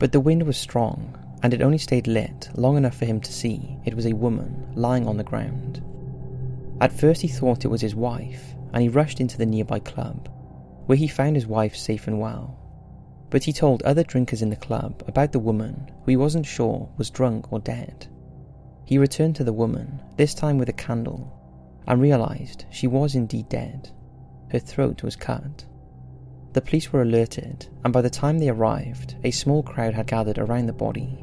But 0.00 0.10
the 0.10 0.18
wind 0.18 0.42
was 0.42 0.56
strong, 0.56 1.16
and 1.44 1.54
it 1.54 1.62
only 1.62 1.78
stayed 1.78 2.08
lit 2.08 2.50
long 2.54 2.76
enough 2.76 2.96
for 2.96 3.04
him 3.04 3.20
to 3.20 3.32
see 3.32 3.78
it 3.84 3.94
was 3.94 4.06
a 4.06 4.12
woman 4.12 4.72
lying 4.74 5.06
on 5.06 5.18
the 5.18 5.22
ground. 5.22 5.84
At 6.80 6.92
first 6.92 7.22
he 7.22 7.28
thought 7.28 7.64
it 7.64 7.68
was 7.68 7.80
his 7.80 7.94
wife, 7.94 8.56
and 8.72 8.82
he 8.82 8.88
rushed 8.88 9.20
into 9.20 9.38
the 9.38 9.46
nearby 9.46 9.78
club, 9.78 10.28
where 10.86 10.98
he 10.98 11.06
found 11.06 11.36
his 11.36 11.46
wife 11.46 11.76
safe 11.76 12.08
and 12.08 12.18
well. 12.18 12.58
But 13.30 13.44
he 13.44 13.52
told 13.52 13.82
other 13.82 14.02
drinkers 14.02 14.42
in 14.42 14.50
the 14.50 14.56
club 14.56 15.02
about 15.06 15.32
the 15.32 15.38
woman 15.38 15.90
who 16.02 16.10
he 16.10 16.16
wasn't 16.16 16.46
sure 16.46 16.88
was 16.96 17.10
drunk 17.10 17.52
or 17.52 17.58
dead. 17.58 18.06
He 18.84 18.96
returned 18.96 19.36
to 19.36 19.44
the 19.44 19.52
woman, 19.52 20.00
this 20.16 20.32
time 20.32 20.56
with 20.56 20.68
a 20.70 20.72
candle, 20.72 21.32
and 21.86 22.00
realised 22.00 22.64
she 22.70 22.86
was 22.86 23.14
indeed 23.14 23.48
dead. 23.48 23.90
Her 24.50 24.58
throat 24.58 25.02
was 25.02 25.14
cut. 25.14 25.66
The 26.54 26.62
police 26.62 26.90
were 26.90 27.02
alerted, 27.02 27.68
and 27.84 27.92
by 27.92 28.00
the 28.00 28.08
time 28.08 28.38
they 28.38 28.48
arrived, 28.48 29.16
a 29.22 29.30
small 29.30 29.62
crowd 29.62 29.92
had 29.92 30.06
gathered 30.06 30.38
around 30.38 30.66
the 30.66 30.72
body. 30.72 31.22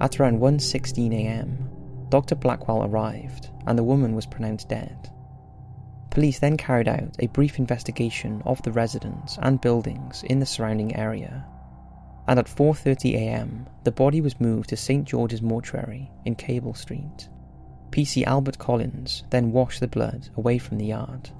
At 0.00 0.18
around 0.18 0.40
1:16 0.40 1.12
a.m., 1.14 1.70
Dr. 2.08 2.34
Blackwell 2.34 2.84
arrived, 2.84 3.48
and 3.66 3.78
the 3.78 3.84
woman 3.84 4.16
was 4.16 4.26
pronounced 4.26 4.68
dead. 4.68 5.10
Police 6.12 6.40
then 6.40 6.58
carried 6.58 6.88
out 6.88 7.16
a 7.20 7.28
brief 7.28 7.58
investigation 7.58 8.42
of 8.44 8.60
the 8.60 8.70
residence 8.70 9.38
and 9.40 9.62
buildings 9.62 10.22
in 10.24 10.40
the 10.40 10.44
surrounding 10.44 10.94
area, 10.94 11.46
and 12.28 12.38
at 12.38 12.44
4:30 12.44 13.14
a.m., 13.14 13.66
the 13.84 13.92
body 13.92 14.20
was 14.20 14.38
moved 14.38 14.68
to 14.68 14.76
St 14.76 15.06
George's 15.08 15.40
Mortuary 15.40 16.10
in 16.26 16.34
Cable 16.34 16.74
Street. 16.74 17.30
PC 17.92 18.24
Albert 18.24 18.58
Collins 18.58 19.24
then 19.30 19.52
washed 19.52 19.80
the 19.80 19.88
blood 19.88 20.28
away 20.36 20.58
from 20.58 20.76
the 20.76 20.84
yard. 20.84 21.30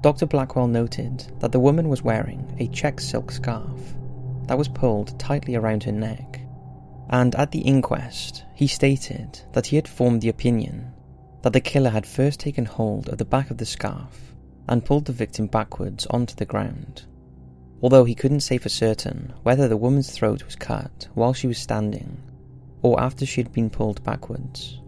Dr. 0.00 0.24
Blackwell 0.24 0.66
noted 0.66 1.30
that 1.40 1.52
the 1.52 1.60
woman 1.60 1.90
was 1.90 2.02
wearing 2.02 2.56
a 2.58 2.68
check 2.68 3.00
silk 3.00 3.30
scarf 3.30 3.94
that 4.46 4.56
was 4.56 4.68
pulled 4.68 5.20
tightly 5.20 5.56
around 5.56 5.82
her 5.82 5.92
neck, 5.92 6.40
and 7.10 7.34
at 7.34 7.50
the 7.50 7.60
inquest, 7.60 8.46
he 8.54 8.66
stated 8.66 9.42
that 9.52 9.66
he 9.66 9.76
had 9.76 9.86
formed 9.86 10.22
the 10.22 10.30
opinion 10.30 10.94
that 11.46 11.52
the 11.52 11.60
killer 11.60 11.90
had 11.90 12.04
first 12.04 12.40
taken 12.40 12.64
hold 12.64 13.08
of 13.08 13.18
the 13.18 13.24
back 13.24 13.52
of 13.52 13.58
the 13.58 13.64
scarf 13.64 14.34
and 14.66 14.84
pulled 14.84 15.04
the 15.04 15.12
victim 15.12 15.46
backwards 15.46 16.04
onto 16.06 16.34
the 16.34 16.44
ground. 16.44 17.04
Although 17.80 18.02
he 18.02 18.16
couldn't 18.16 18.40
say 18.40 18.58
for 18.58 18.68
certain 18.68 19.32
whether 19.44 19.68
the 19.68 19.76
woman's 19.76 20.10
throat 20.10 20.44
was 20.44 20.56
cut 20.56 21.06
while 21.14 21.32
she 21.32 21.46
was 21.46 21.58
standing 21.58 22.20
or 22.82 23.00
after 23.00 23.24
she 23.24 23.40
had 23.40 23.52
been 23.52 23.70
pulled 23.70 24.02
backwards. 24.02 24.80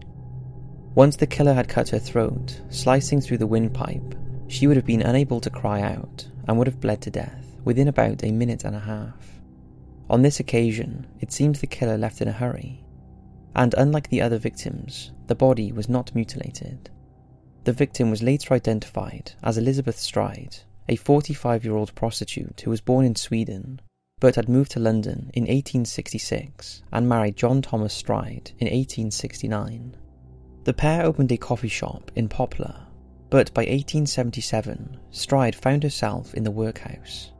Once 0.95 1.15
the 1.15 1.25
killer 1.25 1.53
had 1.53 1.69
cut 1.69 1.87
her 1.87 1.97
throat, 1.97 2.59
slicing 2.69 3.21
through 3.21 3.37
the 3.37 3.47
windpipe, 3.47 4.13
she 4.49 4.67
would 4.67 4.75
have 4.75 4.85
been 4.85 5.01
unable 5.01 5.39
to 5.39 5.49
cry 5.49 5.79
out 5.79 6.27
and 6.45 6.57
would 6.57 6.67
have 6.67 6.81
bled 6.81 6.99
to 7.03 7.09
death 7.09 7.55
within 7.63 7.87
about 7.87 8.21
a 8.25 8.33
minute 8.33 8.65
and 8.65 8.75
a 8.75 8.79
half. 8.79 9.39
On 10.09 10.23
this 10.23 10.41
occasion, 10.41 11.07
it 11.21 11.31
seems 11.31 11.61
the 11.61 11.67
killer 11.67 11.97
left 11.97 12.19
in 12.19 12.27
a 12.27 12.33
hurry, 12.33 12.83
and 13.59 13.75
unlike 13.77 14.07
the 14.07 14.21
other 14.21 14.37
victims, 14.37 15.11
the 15.27 15.35
body 15.35 15.69
was 15.69 15.89
not 15.89 16.15
mutilated. 16.15 16.89
the 17.65 17.73
victim 17.73 18.09
was 18.09 18.23
later 18.23 18.53
identified 18.53 19.33
as 19.43 19.57
Elizabeth 19.57 19.99
Stride, 19.99 20.55
a 20.87 20.95
45 20.95 21.65
year 21.65 21.75
old 21.75 21.93
prostitute 21.93 22.61
who 22.61 22.69
was 22.69 22.79
born 22.79 23.05
in 23.05 23.17
Sweden 23.17 23.81
but 24.21 24.35
had 24.35 24.47
moved 24.47 24.71
to 24.71 24.79
London 24.79 25.29
in 25.33 25.43
1866 25.43 26.83
and 26.93 27.09
married 27.09 27.35
John 27.35 27.61
Thomas 27.61 27.93
Stride 27.93 28.51
in 28.59 28.67
1869. 28.67 29.97
The 30.63 30.73
pair 30.73 31.05
opened 31.05 31.33
a 31.33 31.37
coffee 31.37 31.67
shop 31.67 32.11
in 32.15 32.29
Poplar, 32.29 32.87
but 33.29 33.53
by 33.53 33.63
1877, 33.63 34.97
Stride 35.11 35.55
found 35.55 35.83
herself 35.83 36.33
in 36.33 36.45
the 36.45 36.51
workhouse, 36.51 37.33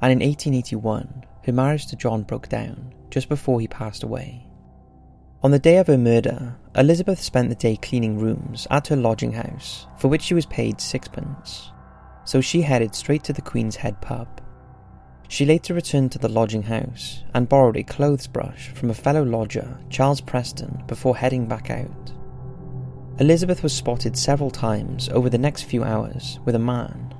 and 0.00 0.12
in 0.12 0.20
1881, 0.20 1.24
her 1.44 1.52
marriage 1.52 1.86
to 1.88 1.96
John 1.96 2.22
broke 2.22 2.48
down 2.48 2.94
just 3.10 3.28
before 3.28 3.60
he 3.60 3.66
passed 3.66 4.04
away. 4.04 4.45
On 5.42 5.50
the 5.50 5.58
day 5.58 5.76
of 5.76 5.86
her 5.86 5.98
murder, 5.98 6.56
Elizabeth 6.74 7.20
spent 7.20 7.50
the 7.50 7.54
day 7.54 7.76
cleaning 7.76 8.18
rooms 8.18 8.66
at 8.70 8.88
her 8.88 8.96
lodging 8.96 9.32
house, 9.32 9.86
for 9.98 10.08
which 10.08 10.22
she 10.22 10.34
was 10.34 10.46
paid 10.46 10.80
sixpence, 10.80 11.70
so 12.24 12.40
she 12.40 12.62
headed 12.62 12.94
straight 12.94 13.22
to 13.24 13.32
the 13.34 13.42
Queen's 13.42 13.76
Head 13.76 14.00
pub. 14.00 14.40
She 15.28 15.44
later 15.44 15.74
returned 15.74 16.12
to 16.12 16.18
the 16.18 16.28
lodging 16.28 16.62
house 16.62 17.22
and 17.34 17.48
borrowed 17.48 17.76
a 17.76 17.82
clothes 17.82 18.26
brush 18.26 18.68
from 18.70 18.90
a 18.90 18.94
fellow 18.94 19.22
lodger, 19.22 19.78
Charles 19.90 20.22
Preston, 20.22 20.82
before 20.86 21.16
heading 21.16 21.46
back 21.46 21.68
out. 21.70 22.12
Elizabeth 23.18 23.62
was 23.62 23.74
spotted 23.74 24.16
several 24.16 24.50
times 24.50 25.08
over 25.10 25.28
the 25.28 25.38
next 25.38 25.62
few 25.62 25.84
hours 25.84 26.38
with 26.44 26.54
a 26.54 26.58
man, 26.58 27.14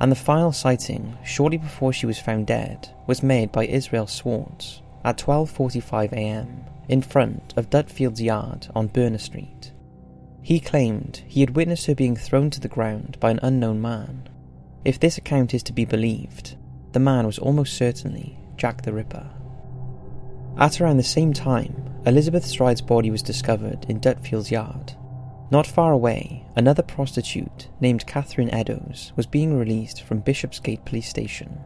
and 0.00 0.10
the 0.10 0.16
final 0.16 0.52
sighting 0.52 1.16
shortly 1.24 1.58
before 1.58 1.92
she 1.92 2.06
was 2.06 2.18
found 2.18 2.48
dead 2.48 2.88
was 3.06 3.22
made 3.22 3.52
by 3.52 3.64
Israel 3.66 4.06
Schwartz 4.06 4.82
at 5.04 5.18
12:45 5.18 6.12
a.m. 6.12 6.64
in 6.88 7.02
front 7.02 7.54
of 7.56 7.70
Dutfield's 7.70 8.20
yard 8.20 8.68
on 8.74 8.88
Berner 8.88 9.18
Street. 9.18 9.72
He 10.42 10.60
claimed 10.60 11.22
he 11.26 11.40
had 11.40 11.56
witnessed 11.56 11.86
her 11.86 11.94
being 11.94 12.16
thrown 12.16 12.50
to 12.50 12.60
the 12.60 12.68
ground 12.68 13.18
by 13.20 13.30
an 13.30 13.40
unknown 13.42 13.80
man. 13.80 14.28
If 14.84 15.00
this 15.00 15.16
account 15.16 15.54
is 15.54 15.62
to 15.64 15.72
be 15.72 15.86
believed, 15.86 16.56
the 16.92 17.00
man 17.00 17.26
was 17.26 17.38
almost 17.38 17.74
certainly 17.74 18.38
Jack 18.56 18.82
the 18.82 18.92
Ripper. 18.92 19.30
At 20.58 20.80
around 20.80 20.98
the 20.98 21.02
same 21.02 21.32
time, 21.32 21.90
Elizabeth 22.06 22.44
Stride's 22.44 22.82
body 22.82 23.10
was 23.10 23.22
discovered 23.22 23.86
in 23.88 23.98
Dutfield's 23.98 24.50
yard. 24.50 24.92
Not 25.50 25.66
far 25.66 25.92
away, 25.92 26.44
another 26.54 26.82
prostitute 26.82 27.68
named 27.80 28.06
Catherine 28.06 28.52
Eddowes 28.52 29.12
was 29.16 29.26
being 29.26 29.58
released 29.58 30.02
from 30.02 30.20
Bishopsgate 30.20 30.84
Police 30.84 31.08
Station. 31.08 31.60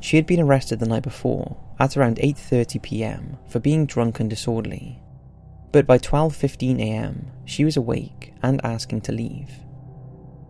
She 0.00 0.16
had 0.16 0.26
been 0.26 0.40
arrested 0.40 0.80
the 0.80 0.88
night 0.88 1.02
before 1.02 1.56
at 1.78 1.96
around 1.96 2.16
8:30 2.16 2.82
p.m. 2.82 3.36
for 3.46 3.60
being 3.60 3.86
drunk 3.86 4.18
and 4.18 4.28
disorderly. 4.28 5.02
But 5.72 5.86
by 5.86 5.98
12:15 5.98 6.80
a.m., 6.80 7.30
she 7.44 7.64
was 7.64 7.76
awake 7.76 8.34
and 8.42 8.60
asking 8.64 9.02
to 9.02 9.12
leave. 9.12 9.50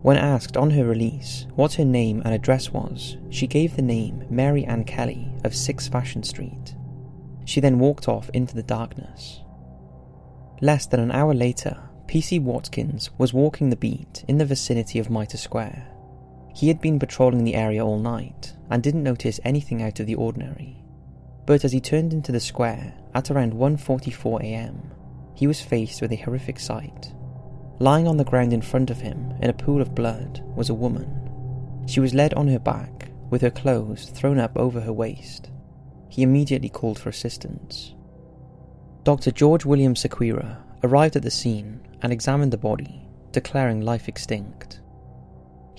When 0.01 0.17
asked 0.17 0.57
on 0.57 0.71
her 0.71 0.83
release 0.83 1.45
what 1.55 1.75
her 1.75 1.85
name 1.85 2.23
and 2.25 2.33
address 2.33 2.71
was, 2.71 3.17
she 3.29 3.45
gave 3.45 3.75
the 3.75 3.83
name 3.83 4.25
Mary 4.29 4.65
Ann 4.65 4.83
Kelly 4.83 5.31
of 5.43 5.55
6 5.55 5.87
Fashion 5.89 6.23
Street. 6.23 6.75
She 7.45 7.59
then 7.59 7.77
walked 7.77 8.07
off 8.07 8.29
into 8.29 8.55
the 8.55 8.63
darkness. 8.63 9.41
Less 10.59 10.87
than 10.87 10.99
an 10.99 11.11
hour 11.11 11.33
later, 11.33 11.77
P.C. 12.07 12.39
Watkins 12.39 13.11
was 13.17 13.33
walking 13.33 13.69
the 13.69 13.75
beat 13.75 14.25
in 14.27 14.37
the 14.37 14.45
vicinity 14.45 14.97
of 14.97 15.09
Mitre 15.09 15.37
Square. 15.37 15.90
He 16.53 16.67
had 16.67 16.81
been 16.81 16.99
patrolling 16.99 17.43
the 17.43 17.55
area 17.55 17.85
all 17.85 17.99
night 17.99 18.53
and 18.69 18.83
didn't 18.83 19.03
notice 19.03 19.39
anything 19.43 19.81
out 19.81 19.99
of 19.99 20.07
the 20.07 20.15
ordinary. 20.15 20.83
But 21.45 21.65
as 21.65 21.71
he 21.71 21.81
turned 21.81 22.13
into 22.13 22.31
the 22.31 22.39
square 22.39 22.93
at 23.13 23.31
around 23.31 23.53
1:44 23.53 24.41
a.m., 24.41 24.91
he 25.33 25.47
was 25.47 25.61
faced 25.61 26.01
with 26.01 26.11
a 26.11 26.17
horrific 26.17 26.59
sight. 26.59 27.13
Lying 27.79 28.07
on 28.07 28.17
the 28.17 28.23
ground 28.23 28.53
in 28.53 28.61
front 28.61 28.91
of 28.91 29.01
him, 29.01 29.33
in 29.41 29.49
a 29.49 29.53
pool 29.53 29.81
of 29.81 29.95
blood, 29.95 30.43
was 30.55 30.69
a 30.69 30.75
woman. 30.75 31.29
She 31.87 31.99
was 31.99 32.13
led 32.13 32.33
on 32.35 32.47
her 32.47 32.59
back, 32.59 33.09
with 33.29 33.41
her 33.41 33.49
clothes 33.49 34.09
thrown 34.09 34.37
up 34.37 34.55
over 34.57 34.81
her 34.81 34.93
waist. 34.93 35.49
He 36.09 36.21
immediately 36.21 36.69
called 36.69 36.99
for 36.99 37.09
assistance. 37.09 37.95
Dr. 39.03 39.31
George 39.31 39.65
William 39.65 39.95
Sequeira 39.95 40.57
arrived 40.83 41.15
at 41.15 41.23
the 41.23 41.31
scene 41.31 41.79
and 42.01 42.13
examined 42.13 42.53
the 42.53 42.57
body, 42.57 43.07
declaring 43.31 43.81
life 43.81 44.07
extinct. 44.07 44.80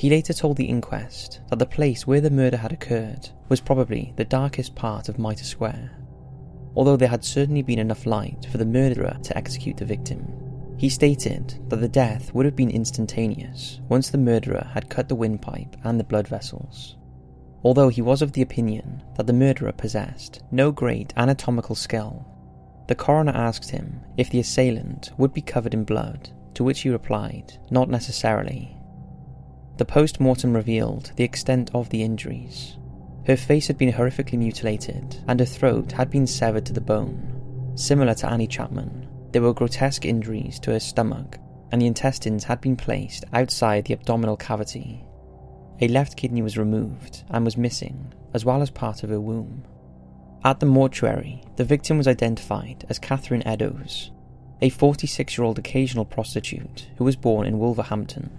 He 0.03 0.11
later 0.11 0.33
told 0.33 0.57
the 0.57 0.65
inquest 0.65 1.39
that 1.49 1.61
the 1.61 1.65
place 1.65 2.09
where 2.09 2.21
the 2.21 2.29
murder 2.29 2.57
had 2.57 2.73
occurred 2.73 3.29
was 3.49 3.61
probably 3.61 4.13
the 4.17 4.25
darkest 4.25 4.75
part 4.75 5.09
of 5.09 5.17
Mitre 5.17 5.45
Square, 5.45 5.93
although 6.75 6.97
there 6.97 7.07
had 7.07 7.25
certainly 7.25 7.63
been 7.63 7.79
enough 7.79 8.05
light 8.05 8.49
for 8.51 8.59
the 8.59 8.65
murderer 8.65 9.17
to 9.23 9.37
execute 9.39 9.77
the 9.77 9.85
victim. 9.85 10.27
He 10.77 10.89
stated 10.89 11.55
that 11.69 11.77
the 11.77 11.87
death 11.87 12.35
would 12.35 12.47
have 12.47 12.57
been 12.57 12.69
instantaneous 12.69 13.81
once 13.89 14.11
the 14.11 14.19
murderer 14.19 14.69
had 14.75 14.91
cut 14.91 15.09
the 15.09 15.15
windpipe 15.15 15.77
and 15.85 16.01
the 16.01 16.11
blood 16.11 16.27
vessels. 16.27 16.97
Although 17.63 17.89
he 17.89 18.03
was 18.03 18.23
of 18.23 18.33
the 18.33 18.43
opinion 18.43 19.05
that 19.15 19.29
the 19.29 19.33
murderer 19.33 19.71
possessed 19.71 20.43
no 20.51 20.73
great 20.73 21.13
anatomical 21.17 21.77
skill, 21.77 22.27
the 22.89 22.97
coroner 22.97 23.37
asked 23.37 23.71
him 23.71 24.01
if 24.17 24.31
the 24.31 24.41
assailant 24.41 25.13
would 25.17 25.33
be 25.33 25.43
covered 25.43 25.75
in 25.75 25.85
blood, 25.85 26.31
to 26.55 26.65
which 26.65 26.81
he 26.81 26.91
replied, 26.91 27.57
not 27.71 27.89
necessarily. 27.89 28.77
The 29.83 29.87
post 29.87 30.21
mortem 30.21 30.55
revealed 30.55 31.11
the 31.17 31.25
extent 31.25 31.73
of 31.75 31.89
the 31.89 32.05
injuries. 32.05 32.77
Her 33.27 33.37
face 33.37 33.67
had 33.67 33.79
been 33.79 33.93
horrifically 33.93 34.39
mutilated, 34.39 35.17
and 35.27 35.41
her 35.41 35.45
throat 35.45 35.91
had 35.91 36.09
been 36.09 36.29
severed 36.29 36.65
to 36.67 36.73
the 36.73 36.81
bone, 36.81 37.73
similar 37.75 38.15
to 38.15 38.31
Annie 38.31 38.47
Chapman, 38.47 39.09
there 39.33 39.43
were 39.43 39.53
grotesque 39.53 40.05
injuries 40.05 40.61
to 40.61 40.71
her 40.71 40.79
stomach, 40.79 41.37
and 41.73 41.83
the 41.83 41.89
intestines 41.89 42.45
had 42.45 42.61
been 42.61 42.77
placed 42.77 43.25
outside 43.33 43.87
the 43.87 43.95
abdominal 43.95 44.37
cavity. 44.37 45.05
A 45.81 45.89
left 45.89 46.17
kidney 46.17 46.43
was 46.43 46.57
removed 46.57 47.25
and 47.31 47.45
was 47.45 47.57
missing, 47.57 48.15
as 48.35 48.45
well 48.45 48.63
as 48.63 48.71
part 48.71 49.03
of 49.03 49.11
her 49.11 49.21
womb. 49.21 49.65
At 50.45 50.61
the 50.61 50.67
mortuary, 50.67 51.43
the 51.57 51.65
victim 51.65 51.99
was 51.99 52.07
identified 52.07 52.87
as 52.89 53.01
Catherine 53.01 53.45
Eddowes, 53.45 54.13
a 54.61 54.69
46 54.69 55.37
year 55.37 55.45
old 55.45 55.59
occasional 55.59 56.05
prostitute 56.05 56.87
who 56.99 57.05
was 57.05 57.17
born 57.17 57.49
in 57.49 57.59
Wolverhampton. 57.59 58.31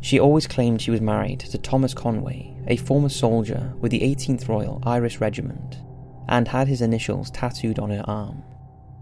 She 0.00 0.20
always 0.20 0.46
claimed 0.46 0.80
she 0.80 0.90
was 0.90 1.00
married 1.00 1.40
to 1.40 1.58
Thomas 1.58 1.94
Conway, 1.94 2.56
a 2.66 2.76
former 2.76 3.08
soldier 3.08 3.74
with 3.80 3.90
the 3.90 4.00
18th 4.00 4.48
Royal 4.48 4.80
Irish 4.84 5.20
Regiment, 5.20 5.78
and 6.28 6.48
had 6.48 6.68
his 6.68 6.82
initials 6.82 7.30
tattooed 7.30 7.78
on 7.78 7.90
her 7.90 8.04
arm 8.06 8.42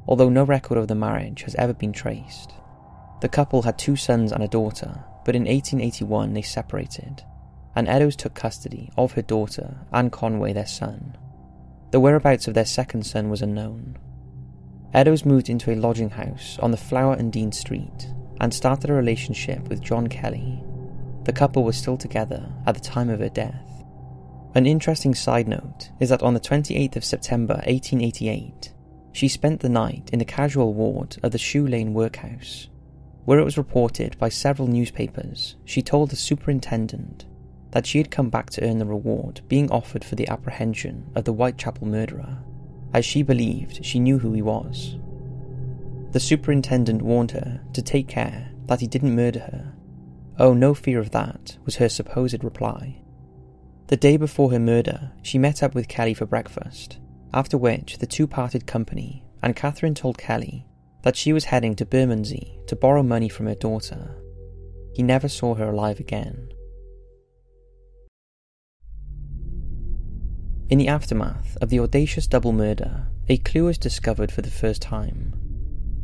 although 0.07 0.29
no 0.29 0.45
record 0.45 0.79
of 0.79 0.89
the 0.89 0.95
marriage 0.95 1.43
has 1.43 1.55
ever 1.57 1.75
been 1.75 1.93
traced. 1.93 2.53
The 3.21 3.29
couple 3.29 3.63
had 3.63 3.79
two 3.79 3.97
sons 3.97 4.33
and 4.33 4.43
a 4.43 4.49
daughter, 4.49 5.05
but 5.25 5.35
in 5.35 5.43
1881 5.43 6.33
they 6.33 6.43
separated, 6.43 7.23
and 7.75 7.89
Eddowes 7.89 8.17
took 8.17 8.35
custody 8.35 8.91
of 8.97 9.13
her 9.13 9.23
daughter 9.23 9.77
and 9.93 10.13
Conway, 10.13 10.53
their 10.53 10.67
son. 10.67 11.17
The 11.91 12.01
whereabouts 12.01 12.47
of 12.47 12.55
their 12.55 12.65
second 12.65 13.05
son 13.05 13.31
was 13.31 13.43
unknown. 13.43 13.99
Eddowes 14.95 15.25
moved 15.25 15.49
into 15.49 15.73
a 15.73 15.77
lodging 15.77 16.11
house 16.11 16.59
on 16.61 16.71
the 16.71 16.77
Flower 16.77 17.15
and 17.15 17.33
Dean 17.33 17.53
Street 17.53 18.09
and 18.41 18.53
started 18.53 18.91
a 18.91 18.95
relationship 18.95 19.69
with 19.69 19.83
John 19.83 20.07
Kelly. 20.07 20.63
The 21.27 21.33
couple 21.33 21.65
was 21.65 21.77
still 21.77 21.97
together 21.97 22.49
at 22.67 22.77
the 22.77 22.81
time 22.81 23.11
of 23.11 23.19
her 23.19 23.29
death. 23.29 23.85
An 24.55 24.65
interesting 24.65 25.13
side 25.13 25.49
note 25.49 25.91
is 25.99 26.09
that 26.11 26.23
on 26.23 26.35
the 26.35 26.41
28th 26.41 26.95
of 26.95 27.05
September 27.05 27.55
1888, 27.67 28.73
she 29.11 29.27
spent 29.27 29.59
the 29.59 29.69
night 29.69 30.09
in 30.13 30.21
the 30.21 30.25
casual 30.25 30.73
ward 30.73 31.17
of 31.25 31.33
the 31.33 31.39
Shoe 31.39 31.67
Lane 31.67 31.95
workhouse, 31.95 32.69
where 33.25 33.41
it 33.41 33.45
was 33.45 33.59
reported 33.59 34.17
by 34.21 34.29
several 34.29 34.69
newspapers 34.69 35.57
she 35.65 35.83
told 35.83 36.11
the 36.11 36.17
superintendent 36.17 37.27
that 37.73 37.87
she 37.87 37.99
had 37.99 38.13
come 38.13 38.31
back 38.31 38.51
to 38.51 38.63
earn 38.65 38.79
the 38.79 38.87
reward 38.87 39.41
being 39.49 39.69
offered 39.73 40.05
for 40.05 40.15
the 40.15 40.29
apprehension 40.29 41.11
of 41.17 41.25
the 41.25 41.33
Whitechapel 41.33 41.89
murderer, 41.89 42.39
as 42.95 43.05
she 43.05 43.25
believed 43.25 43.85
she 43.85 43.99
knew 43.99 44.21
who 44.21 44.33
he 44.33 44.43
was. 44.43 44.97
The 46.13 46.21
superintendent 46.21 47.03
warned 47.03 47.33
her 47.33 47.63
to 47.73 47.83
take 47.83 48.07
care 48.07 48.53
that 48.67 48.81
he 48.81 48.87
didn't 48.87 49.17
murder 49.17 49.41
her. 49.41 49.73
Oh, 50.39 50.53
no 50.53 50.75
fear 50.75 50.99
of 50.99 51.11
that, 51.13 51.57
was 51.65 51.77
her 51.77 51.89
supposed 51.89 52.45
reply. 52.45 53.03
The 53.89 53.97
day 53.97 54.17
before 54.17 54.51
her 54.51 54.59
murder, 54.59 55.13
she 55.23 55.39
met 55.39 55.63
up 55.63 55.75
with 55.75 55.89
Kelly 55.89 56.15
for 56.15 56.27
breakfast 56.27 56.99
after 57.37 57.59
which 57.59 57.99
the 57.99 58.07
two 58.07 58.27
parted 58.27 58.67
company, 58.67 59.23
and 59.43 59.55
Catherine 59.55 59.95
told 59.95 60.17
Kelly 60.17 60.67
that 61.03 61.17
she 61.17 61.35
was 61.35 61.45
heading 61.45 61.77
to 61.77 61.85
Bermondsey 61.85 62.59
to 62.67 62.75
borrow 62.75 63.03
money 63.03 63.29
from 63.29 63.45
her 63.47 63.55
daughter. 63.55 64.17
He 64.95 65.03
never 65.03 65.29
saw 65.29 65.55
her 65.55 65.69
alive 65.69 66.01
again. 66.01 66.49
In 70.71 70.79
the 70.79 70.89
aftermath 70.89 71.59
of 71.61 71.69
the 71.69 71.79
audacious 71.79 72.27
double 72.27 72.53
murder, 72.53 73.07
a 73.29 73.37
clue 73.37 73.65
was 73.65 73.77
discovered 73.77 74.33
for 74.33 74.41
the 74.41 74.51
first 74.51 74.81
time. 74.81 75.35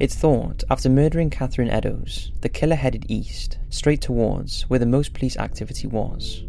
It's 0.02 0.16
thought 0.16 0.64
after 0.68 0.90
murdering 0.90 1.30
Catherine 1.30 1.70
Eddowes, 1.70 2.32
the 2.40 2.48
killer 2.48 2.74
headed 2.74 3.06
east, 3.06 3.60
straight 3.68 4.00
towards 4.00 4.62
where 4.62 4.80
the 4.80 4.84
most 4.84 5.14
police 5.14 5.36
activity 5.36 5.86
was. 5.86 6.42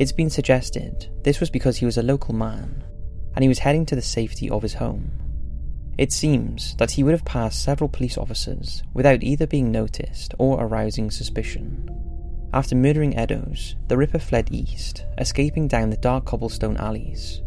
It's 0.00 0.10
been 0.10 0.28
suggested 0.28 1.08
this 1.22 1.38
was 1.38 1.50
because 1.50 1.76
he 1.76 1.86
was 1.86 1.98
a 1.98 2.02
local 2.02 2.34
man 2.34 2.82
and 3.36 3.44
he 3.44 3.48
was 3.48 3.60
heading 3.60 3.86
to 3.86 3.94
the 3.94 4.02
safety 4.02 4.50
of 4.50 4.62
his 4.62 4.74
home. 4.74 5.12
It 5.98 6.12
seems 6.12 6.74
that 6.78 6.90
he 6.90 7.04
would 7.04 7.12
have 7.12 7.24
passed 7.24 7.62
several 7.62 7.88
police 7.88 8.18
officers 8.18 8.82
without 8.92 9.22
either 9.22 9.46
being 9.46 9.70
noticed 9.70 10.34
or 10.36 10.60
arousing 10.60 11.12
suspicion. 11.12 11.88
After 12.52 12.74
murdering 12.74 13.16
Eddowes, 13.16 13.76
the 13.86 13.96
Ripper 13.96 14.18
fled 14.18 14.48
east, 14.50 15.04
escaping 15.16 15.68
down 15.68 15.90
the 15.90 15.96
dark 15.96 16.24
cobblestone 16.24 16.76
alleys. 16.76 17.40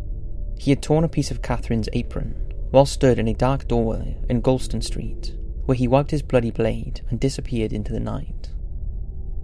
He 0.58 0.71
had 0.71 0.82
torn 0.82 1.04
a 1.04 1.10
piece 1.10 1.32
of 1.32 1.41
Catherine's 1.41 1.89
apron 1.91 2.40
while 2.72 2.86
stood 2.86 3.20
in 3.20 3.28
a 3.28 3.34
dark 3.34 3.68
doorway 3.68 4.18
in 4.30 4.42
Goulston 4.42 4.82
Street, 4.82 5.36
where 5.66 5.76
he 5.76 5.88
wiped 5.88 6.12
his 6.12 6.22
bloody 6.22 6.52
blade 6.52 7.02
and 7.10 7.20
disappeared 7.20 7.74
into 7.74 7.94
the 7.94 8.00
night. 8.00 8.50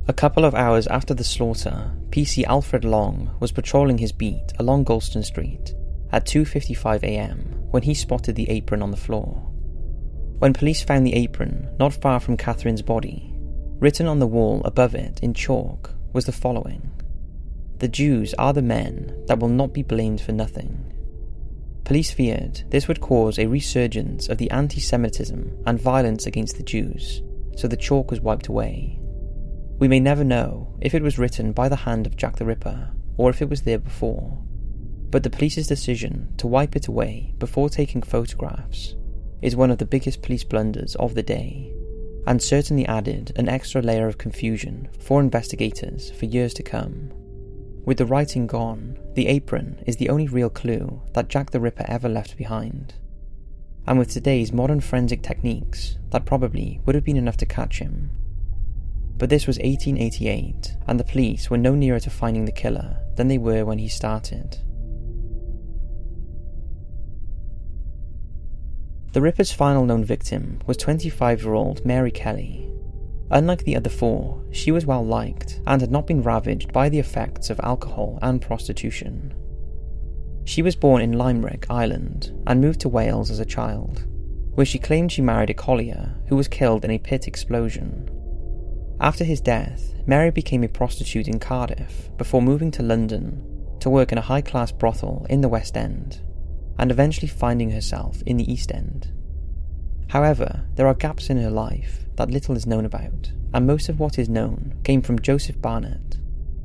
A 0.08 0.14
couple 0.14 0.46
of 0.46 0.56
hours 0.56 0.88
after 0.88 1.14
the 1.14 1.26
slaughter, 1.26 1.92
PC 2.10 2.46
Alfred 2.46 2.86
Long 2.86 3.36
was 3.42 3.52
patrolling 3.52 3.98
his 3.98 4.14
beat 4.14 4.54
along 4.58 4.86
Goulston 4.86 5.24
Street 5.24 5.76
at 6.12 6.26
2:55 6.26 7.04
a.m. 7.04 7.68
when 7.72 7.84
he 7.84 7.94
spotted 7.94 8.36
the 8.38 8.50
apron 8.50 8.82
on 8.82 8.92
the 8.92 8.98
floor. 8.98 9.44
When 10.40 10.54
police 10.54 10.82
found 10.82 11.06
the 11.06 11.16
apron 11.16 11.68
not 11.78 11.94
far 11.94 12.22
from 12.22 12.38
Catherine's 12.38 12.82
body, 12.82 13.34
written 13.80 14.08
on 14.08 14.20
the 14.20 14.28
wall 14.28 14.62
above 14.64 14.96
it 14.96 15.20
in 15.22 15.34
chalk 15.34 15.94
was 16.14 16.26
the 16.26 16.32
following: 16.32 16.92
"The 17.80 17.90
Jews 17.90 18.34
are 18.36 18.54
the 18.54 18.62
men 18.62 19.26
that 19.28 19.40
will 19.40 19.50
not 19.50 19.74
be 19.74 19.84
blamed 19.84 20.22
for 20.22 20.32
nothing." 20.32 20.87
Police 21.88 22.12
feared 22.12 22.64
this 22.70 22.90
would 22.90 23.00
cause 23.00 23.40
a 23.40 23.48
resurgence 23.48 24.28
of 24.28 24.38
the 24.38 24.52
anti-Semitism 24.52 25.64
and 25.66 25.80
violence 25.80 26.26
against 26.26 26.58
the 26.58 26.64
Jews, 26.64 27.22
so 27.56 27.66
the 27.66 27.78
chalk 27.78 28.12
was 28.12 28.20
wiped 28.20 28.48
away. 28.48 29.00
We 29.80 29.88
may 29.88 30.02
never 30.02 30.26
know 30.26 30.76
if 30.82 30.94
it 30.94 31.02
was 31.02 31.18
written 31.18 31.54
by 31.54 31.70
the 31.70 31.78
hand 31.78 32.06
of 32.06 32.18
Jack 32.18 32.36
the 32.36 32.46
Ripper 32.46 32.92
or 33.16 33.30
if 33.30 33.42
it 33.42 33.50
was 33.50 33.62
there 33.62 33.80
before, 33.80 34.38
but 35.12 35.24
the 35.24 35.30
police's 35.30 35.68
decision 35.68 36.34
to 36.36 36.46
wipe 36.46 36.76
it 36.76 36.90
away 36.90 37.34
before 37.40 37.70
taking 37.70 38.02
photographs 38.02 38.98
is 39.42 39.56
one 39.56 39.72
of 39.72 39.78
the 39.78 39.86
biggest 39.86 40.22
police 40.22 40.44
blunders 40.44 40.94
of 40.96 41.16
the 41.16 41.24
day, 41.24 41.74
and 42.26 42.44
certainly 42.44 42.86
added 42.88 43.32
an 43.38 43.48
extra 43.48 43.82
layer 43.82 44.10
of 44.10 44.18
confusion 44.18 44.90
for 45.00 45.22
investigators 45.22 46.12
for 46.12 46.26
years 46.26 46.54
to 46.56 46.64
come. 46.64 47.14
With 47.86 47.98
the 47.98 48.06
writing 48.06 48.46
gone, 48.46 49.00
the 49.18 49.28
apron 49.28 49.84
is 49.86 49.98
the 49.98 50.08
only 50.08 50.30
real 50.30 50.50
clue 50.50 51.02
that 51.12 51.28
Jack 51.28 51.52
the 51.52 51.60
Ripper 51.60 51.86
ever 51.90 52.08
left 52.08 52.38
behind. 52.38 52.94
And 53.86 54.00
with 54.00 54.10
today's 54.10 54.54
modern 54.54 54.80
forensic 54.80 55.22
techniques, 55.22 55.98
that 56.12 56.26
probably 56.26 56.80
would 56.86 56.96
have 56.96 57.04
been 57.04 57.18
enough 57.18 57.38
to 57.38 57.46
catch 57.46 57.80
him 57.80 58.12
but 59.18 59.30
this 59.30 59.48
was 59.48 59.58
1888, 59.58 60.78
and 60.88 61.00
the 61.00 61.04
police 61.04 61.50
were 61.50 61.58
no 61.58 61.74
nearer 61.74 62.00
to 62.00 62.10
finding 62.10 62.46
the 62.46 62.52
killer 62.52 62.98
than 63.16 63.28
they 63.28 63.38
were 63.38 63.66
when 63.66 63.80
he 63.80 63.88
started. 63.88 64.60
The 69.14 69.22
Ripper's 69.22 69.52
final 69.52 69.86
known 69.86 70.06
victim 70.06 70.62
was 70.68 70.78
25 70.78 71.42
year 71.42 71.54
old 71.54 71.84
Mary 71.84 72.12
Kelly. 72.12 72.70
Unlike 73.30 73.66
the 73.66 73.76
other 73.76 73.90
four, 73.90 74.42
she 74.52 74.72
was 74.72 74.86
well 74.86 75.06
liked 75.06 75.60
and 75.68 75.82
had 75.82 75.92
not 75.92 76.08
been 76.08 76.24
ravaged 76.24 76.72
by 76.72 76.88
the 76.88 77.00
effects 77.00 77.50
of 77.50 77.60
alcohol 77.62 78.20
and 78.22 78.42
prostitution. 78.42 79.34
She 80.46 80.62
was 80.62 80.78
born 80.78 81.02
in 81.02 81.18
Limerick, 81.18 81.66
Ireland, 81.70 82.32
and 82.48 82.62
moved 82.62 82.80
to 82.82 82.90
Wales 82.90 83.30
as 83.30 83.40
a 83.40 83.46
child, 83.46 84.06
where 84.56 84.66
she 84.66 84.80
claimed 84.80 85.12
she 85.12 85.22
married 85.22 85.50
a 85.50 85.54
collier 85.54 86.16
who 86.28 86.38
was 86.38 86.48
killed 86.48 86.86
in 86.86 86.92
a 86.92 87.00
pit 87.00 87.28
explosion. 87.28 88.10
After 89.02 89.26
his 89.26 89.42
death, 89.42 89.94
Mary 90.06 90.32
became 90.32 90.64
a 90.64 90.70
prostitute 90.70 91.28
in 91.28 91.38
Cardiff 91.38 92.10
before 92.18 92.42
moving 92.42 92.72
to 92.72 92.82
London 92.82 93.44
to 93.82 93.90
work 93.90 94.14
in 94.14 94.18
a 94.18 94.22
high 94.22 94.42
class 94.42 94.72
brothel 94.72 95.28
in 95.30 95.42
the 95.42 95.50
West 95.50 95.76
End, 95.76 96.22
and 96.80 96.92
eventually 96.92 97.28
finding 97.28 97.72
herself 97.72 98.24
in 98.26 98.38
the 98.38 98.52
East 98.52 98.72
End. 98.72 99.12
However, 100.08 100.66
there 100.76 100.88
are 100.88 100.94
gaps 100.94 101.30
in 101.30 101.38
her 101.38 101.52
life 101.52 102.07
that 102.18 102.30
little 102.30 102.56
is 102.56 102.68
known 102.68 102.86
about, 102.86 103.32
and 103.54 103.66
most 103.66 103.90
of 103.90 104.00
what 104.00 104.20
is 104.20 104.30
known 104.30 104.76
came 104.84 105.02
from 105.02 105.20
Joseph 105.20 105.62
Barnett, 105.62 106.18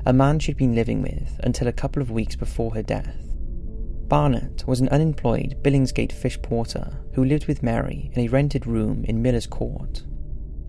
a 0.05 0.13
man 0.13 0.37
she'd 0.39 0.57
been 0.57 0.75
living 0.75 1.01
with 1.01 1.39
until 1.43 1.67
a 1.67 1.73
couple 1.73 2.01
of 2.01 2.11
weeks 2.11 2.35
before 2.35 2.73
her 2.75 2.83
death. 2.83 3.15
Barnett 4.07 4.63
was 4.67 4.81
an 4.81 4.89
unemployed 4.89 5.57
Billingsgate 5.63 6.11
fish 6.11 6.39
porter 6.41 6.99
who 7.13 7.23
lived 7.23 7.47
with 7.47 7.63
Mary 7.63 8.11
in 8.13 8.21
a 8.21 8.27
rented 8.27 8.67
room 8.67 9.05
in 9.05 9.21
Miller's 9.21 9.47
Court 9.47 10.03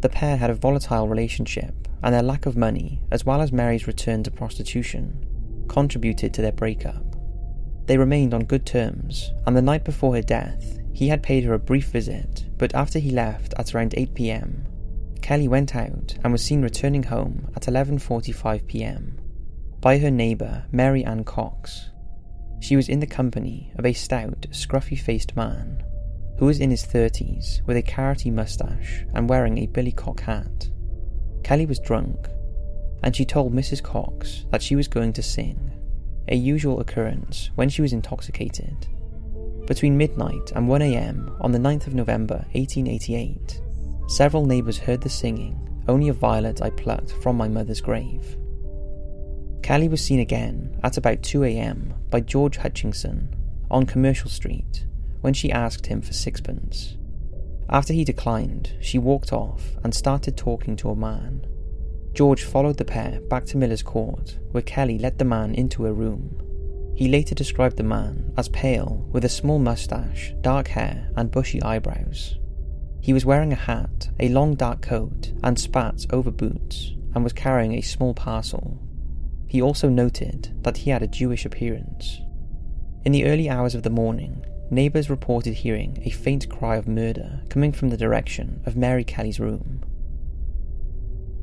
the 0.05 0.11
pair 0.11 0.37
had 0.37 0.51
a 0.51 0.55
volatile 0.55 1.09
relationship, 1.09 1.89
and 2.03 2.15
their 2.15 2.23
lack 2.23 2.45
of 2.45 2.59
money, 2.59 3.01
as 3.11 3.25
well 3.25 3.41
as 3.41 3.53
Mary's 3.53 3.87
return 3.87 4.23
to 4.23 4.31
prostitution, 4.31 5.25
contributed 5.67 6.35
to 6.35 6.43
their 6.43 6.53
breakup. 6.53 7.17
They 7.87 7.97
remained 7.97 8.35
on 8.35 8.45
good 8.45 8.67
terms, 8.67 9.33
and 9.47 9.57
the 9.57 9.63
night 9.63 9.83
before 9.83 10.15
her 10.15 10.21
death, 10.21 10.79
he 10.93 11.09
had 11.09 11.23
paid 11.23 11.45
her 11.45 11.55
a 11.55 11.59
brief 11.59 11.87
visit, 11.87 12.45
but 12.59 12.75
after 12.75 12.99
he 12.99 13.13
left 13.13 13.55
at 13.57 13.75
around 13.75 13.95
8 13.97 14.13
pm, 14.13 14.67
Kelly 15.25 15.49
went 15.49 15.75
out 15.75 16.19
and 16.23 16.33
was 16.35 16.43
seen 16.43 16.61
returning 16.61 17.05
home 17.05 17.49
at 17.57 17.63
11:45 17.63 18.67
pm 18.67 19.19
by 19.81 19.97
her 19.97 20.11
neighbor 20.11 20.67
Mary 20.71 21.03
Ann 21.03 21.25
Cox. 21.25 21.89
She 22.61 22.77
was 22.77 22.91
in 22.91 23.01
the 23.01 23.07
company 23.07 23.73
of 23.77 23.87
a 23.87 23.95
stout, 23.95 24.47
scruffy-faced 24.51 25.35
man 25.35 25.83
who 26.37 26.45
was 26.45 26.61
in 26.61 26.71
his 26.71 26.85
30s 26.85 27.67
with 27.67 27.79
a 27.79 27.83
carroty 27.83 28.31
moustache 28.31 29.07
and 29.15 29.27
wearing 29.27 29.57
a 29.57 29.67
billycock 29.67 30.21
hat. 30.21 30.69
Kelly 31.43 31.65
was 31.65 31.79
drunk, 31.81 32.29
and 33.03 33.17
she 33.17 33.25
told 33.25 33.55
Mrs. 33.55 33.83
Cox 33.83 34.45
that 34.51 34.61
she 34.61 34.77
was 34.77 34.89
going 34.89 35.15
to 35.15 35.23
sing, 35.23 35.71
a 36.29 36.37
usual 36.37 36.81
occurrence 36.81 37.49
when 37.55 37.71
she 37.71 37.81
was 37.81 37.95
intoxicated. 37.95 38.89
Between 39.67 39.97
midnight 39.97 40.53
and 40.55 40.69
1am 40.69 41.41
on 41.41 41.53
the 41.53 41.59
9th 41.59 41.87
of 41.87 41.95
November 41.95 42.45
1888, 42.53 43.63
several 44.07 44.47
neighbours 44.47 44.79
heard 44.79 45.01
the 45.01 45.09
singing, 45.09 45.59
Only 45.89 46.09
a 46.09 46.13
Violet 46.13 46.63
I 46.63 46.71
Plucked 46.71 47.13
from 47.13 47.37
My 47.37 47.49
Mother's 47.49 47.81
Grave. 47.81 48.37
Kelly 49.63 49.89
was 49.89 50.05
seen 50.05 50.21
again 50.21 50.79
at 50.83 50.99
about 50.99 51.23
2am 51.23 52.11
by 52.11 52.21
George 52.21 52.59
Hutchinson 52.59 53.35
on 53.71 53.87
Commercial 53.87 54.29
Street 54.29 54.85
when 55.23 55.33
she 55.33 55.51
asked 55.51 55.87
him 55.87 56.03
for 56.03 56.13
sixpence. 56.13 56.99
After 57.71 57.95
he 57.95 58.05
declined, 58.05 58.75
she 58.81 58.99
walked 58.99 59.33
off 59.33 59.63
and 59.83 59.95
started 59.95 60.37
talking 60.37 60.77
to 60.77 60.91
a 60.91 60.97
man. 60.97 61.47
George 62.13 62.45
followed 62.45 62.77
the 62.77 62.85
pair 62.85 63.21
back 63.23 63.47
to 63.47 63.57
Miller's 63.57 63.83
Court, 63.83 64.39
where 64.53 64.63
Kelly 64.63 64.99
led 64.99 65.19
the 65.19 65.25
man 65.25 65.55
into 65.55 65.87
a 65.87 65.93
room. 65.93 66.41
He 66.95 67.09
later 67.09 67.35
described 67.35 67.79
the 67.79 67.83
man 67.83 68.33
as 68.37 68.51
pale, 68.51 69.09
with 69.11 69.25
a 69.25 69.31
small 69.31 69.59
moustache, 69.59 70.35
dark 70.43 70.69
hair, 70.69 71.11
and 71.17 71.31
bushy 71.31 71.61
eyebrows. 71.63 72.39
He 73.05 73.13
was 73.13 73.27
wearing 73.27 73.53
a 73.53 73.57
hat, 73.57 74.09
a 74.19 74.31
long 74.31 74.55
dark 74.55 74.81
coat, 74.81 75.31
and 75.43 75.59
spats 75.59 76.07
over 76.09 76.31
boots, 76.31 76.95
and 77.15 77.23
was 77.23 77.35
carrying 77.35 77.75
a 77.75 77.83
small 77.83 78.15
parcel. 78.15 78.79
He 79.47 79.61
also 79.61 79.91
noted 79.91 80.59
that 80.63 80.79
he 80.79 80.89
had 80.89 81.03
a 81.03 81.07
Jewish 81.07 81.45
appearance. 81.45 82.23
In 83.05 83.13
the 83.13 83.27
early 83.27 83.51
hours 83.51 83.75
of 83.75 83.83
the 83.83 83.91
morning, 83.91 84.43
neighbours 84.71 85.11
reported 85.11 85.53
hearing 85.53 86.03
a 86.03 86.09
faint 86.09 86.49
cry 86.49 86.77
of 86.77 86.89
murder 86.89 87.43
coming 87.51 87.73
from 87.73 87.91
the 87.91 87.99
direction 87.99 88.63
of 88.65 88.75
Mary 88.75 89.05
Kelly's 89.05 89.39
room. 89.39 89.83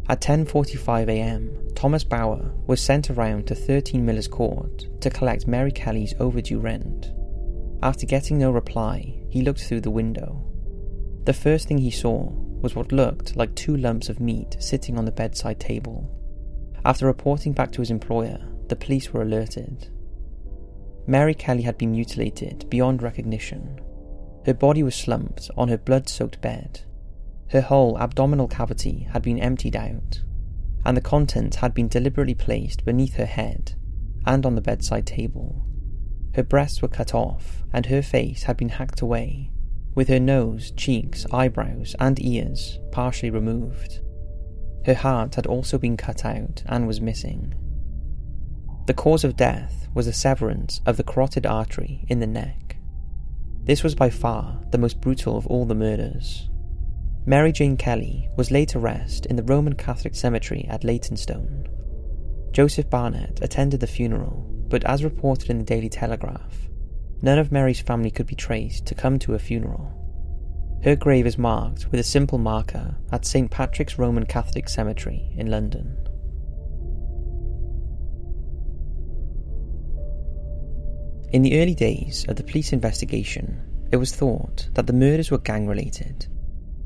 At 0.10 0.19
10:45 0.19 1.10
a.m., 1.10 1.56
Thomas 1.76 2.04
Bowyer 2.04 2.54
was 2.65 2.82
sent 2.82 3.12
around 3.12 3.45
to 3.45 3.54
13 3.54 4.04
Miller's 4.04 4.28
Court 4.28 4.88
to 5.00 5.12
collect 5.12 5.45
Mary 5.45 5.71
Kelly's 5.71 6.15
overdue 6.19 6.58
rent. 6.58 7.12
After 7.84 8.08
getting 8.08 8.39
no 8.39 8.50
reply, 8.50 9.13
he 9.30 9.43
looked 9.43 9.62
through 9.62 9.82
the 9.82 9.91
window. 9.91 10.51
The 11.25 11.34
first 11.34 11.67
thing 11.67 11.77
he 11.77 11.91
saw 11.91 12.31
was 12.62 12.75
what 12.75 12.91
looked 12.91 13.36
like 13.36 13.53
two 13.53 13.77
lumps 13.77 14.10
of 14.10 14.19
meat 14.19 14.57
sitting 14.60 14.97
on 14.97 15.05
the 15.05 15.12
bedside 15.12 15.60
table. 15.60 16.10
After 16.84 17.05
reporting 17.05 17.53
back 17.53 17.71
to 17.73 17.81
his 17.81 17.91
employer, 17.91 18.39
the 18.67 18.75
police 18.75 19.13
were 19.13 19.21
alerted. 19.21 19.89
Mary 21.05 21.36
Kelly 21.36 21.63
had 21.63 21.77
been 21.77 21.91
mutilated 21.91 22.67
beyond 22.69 23.03
recognition. 23.03 23.79
Her 24.45 24.53
body 24.53 24.81
was 24.81 24.95
slumped 24.95 25.51
on 25.55 25.67
her 25.67 25.77
blood 25.77 26.10
soaked 26.10 26.41
bed. 26.41 26.81
Her 27.49 27.62
whole 27.62 27.99
abdominal 27.99 28.47
cavity 28.47 29.07
had 29.12 29.21
been 29.21 29.39
emptied 29.39 29.75
out, 29.75 30.21
and 30.86 30.97
the 30.97 31.01
contents 31.01 31.57
had 31.57 31.73
been 31.73 31.88
deliberately 31.88 32.34
placed 32.34 32.86
beneath 32.86 33.15
her 33.15 33.25
head 33.25 33.73
and 34.25 34.45
on 34.45 34.55
the 34.55 34.62
bedside 34.62 35.05
table. 35.05 35.65
Her 36.34 36.43
breasts 36.43 36.81
were 36.81 36.88
cut 36.88 37.13
off, 37.13 37.63
and 37.73 37.88
her 37.88 38.01
face 38.01 38.43
had 38.43 38.57
been 38.57 38.69
hacked 38.69 39.01
away, 39.01 39.51
with 39.95 40.08
her 40.08 40.19
nose, 40.19 40.71
cheeks, 40.71 41.25
eyebrows, 41.32 41.95
and 41.99 42.23
ears 42.23 42.80
partially 42.91 43.30
removed. 43.30 43.99
Her 44.86 44.93
heart 44.93 45.36
had 45.36 45.45
also 45.45 45.77
been 45.77 45.97
cut 45.97 46.25
out 46.25 46.63
and 46.65 46.88
was 46.88 47.01
missing. 47.01 47.54
The 48.88 48.93
cause 48.93 49.23
of 49.23 49.38
death 49.38 49.88
was 49.93 50.08
a 50.08 50.13
severance 50.13 50.82
of 50.86 50.97
the 50.97 51.04
carotid 51.04 51.45
artery 51.45 52.06
in 52.08 52.19
the 52.19 52.27
neck. 52.27 52.77
This 53.63 53.84
was 53.84 53.93
by 53.93 54.10
far 54.10 54.60
the 54.71 54.77
most 54.77 55.01
brutal 55.01 55.38
of 55.38 55.45
all 55.47 55.65
the 55.65 55.75
murders. 55.75 56.49
Mary 57.25 57.51
Jane 57.51 57.77
Kelly 57.77 58.27
was 58.36 58.49
laid 58.49 58.69
to 58.69 58.80
rest 58.80 59.27
in 59.27 59.36
the 59.36 59.43
Roman 59.43 59.75
Catholic 59.75 60.15
cemetery 60.15 60.65
at 60.67 60.84
Leytonstone. 60.84 61.67
Joseph 62.51 62.89
Barnett 62.89 63.39
attended 63.43 63.80
the 63.80 63.88
funeral, 63.88 64.47
but 64.67 64.84
as 64.86 65.04
reported 65.04 65.51
in 65.51 65.60
the 65.60 65.63
Daily 65.63 65.89
Telegraph, 65.89 66.67
none 67.21 67.38
of 67.38 67.51
Mary's 67.51 67.81
family 67.81 68.12
could 68.12 68.27
be 68.27 68.36
traced 68.36 68.86
to 68.88 68.95
come 68.95 69.19
to 69.19 69.34
her 69.34 69.39
funeral. 69.39 69.97
her 70.84 70.95
grave 70.95 71.27
is 71.27 71.38
marked 71.38 71.91
with 71.91 71.99
a 71.99 72.03
simple 72.03 72.39
marker 72.39 72.95
at 73.12 73.25
St 73.25 73.51
Patrick's 73.51 73.99
Roman 73.99 74.25
Catholic 74.25 74.67
Cemetery 74.67 75.31
in 75.38 75.51
London. 75.51 75.95
In 81.31 81.43
the 81.43 81.62
early 81.62 81.75
days 81.75 82.25
of 82.27 82.36
the 82.36 82.43
police 82.43 82.73
investigation, 82.73 83.62
it 83.91 83.97
was 83.97 84.15
thought 84.15 84.67
that 84.73 84.88
the 84.88 84.93
murders 84.93 85.29
were 85.31 85.38
gang 85.38 85.67
related. 85.67 86.27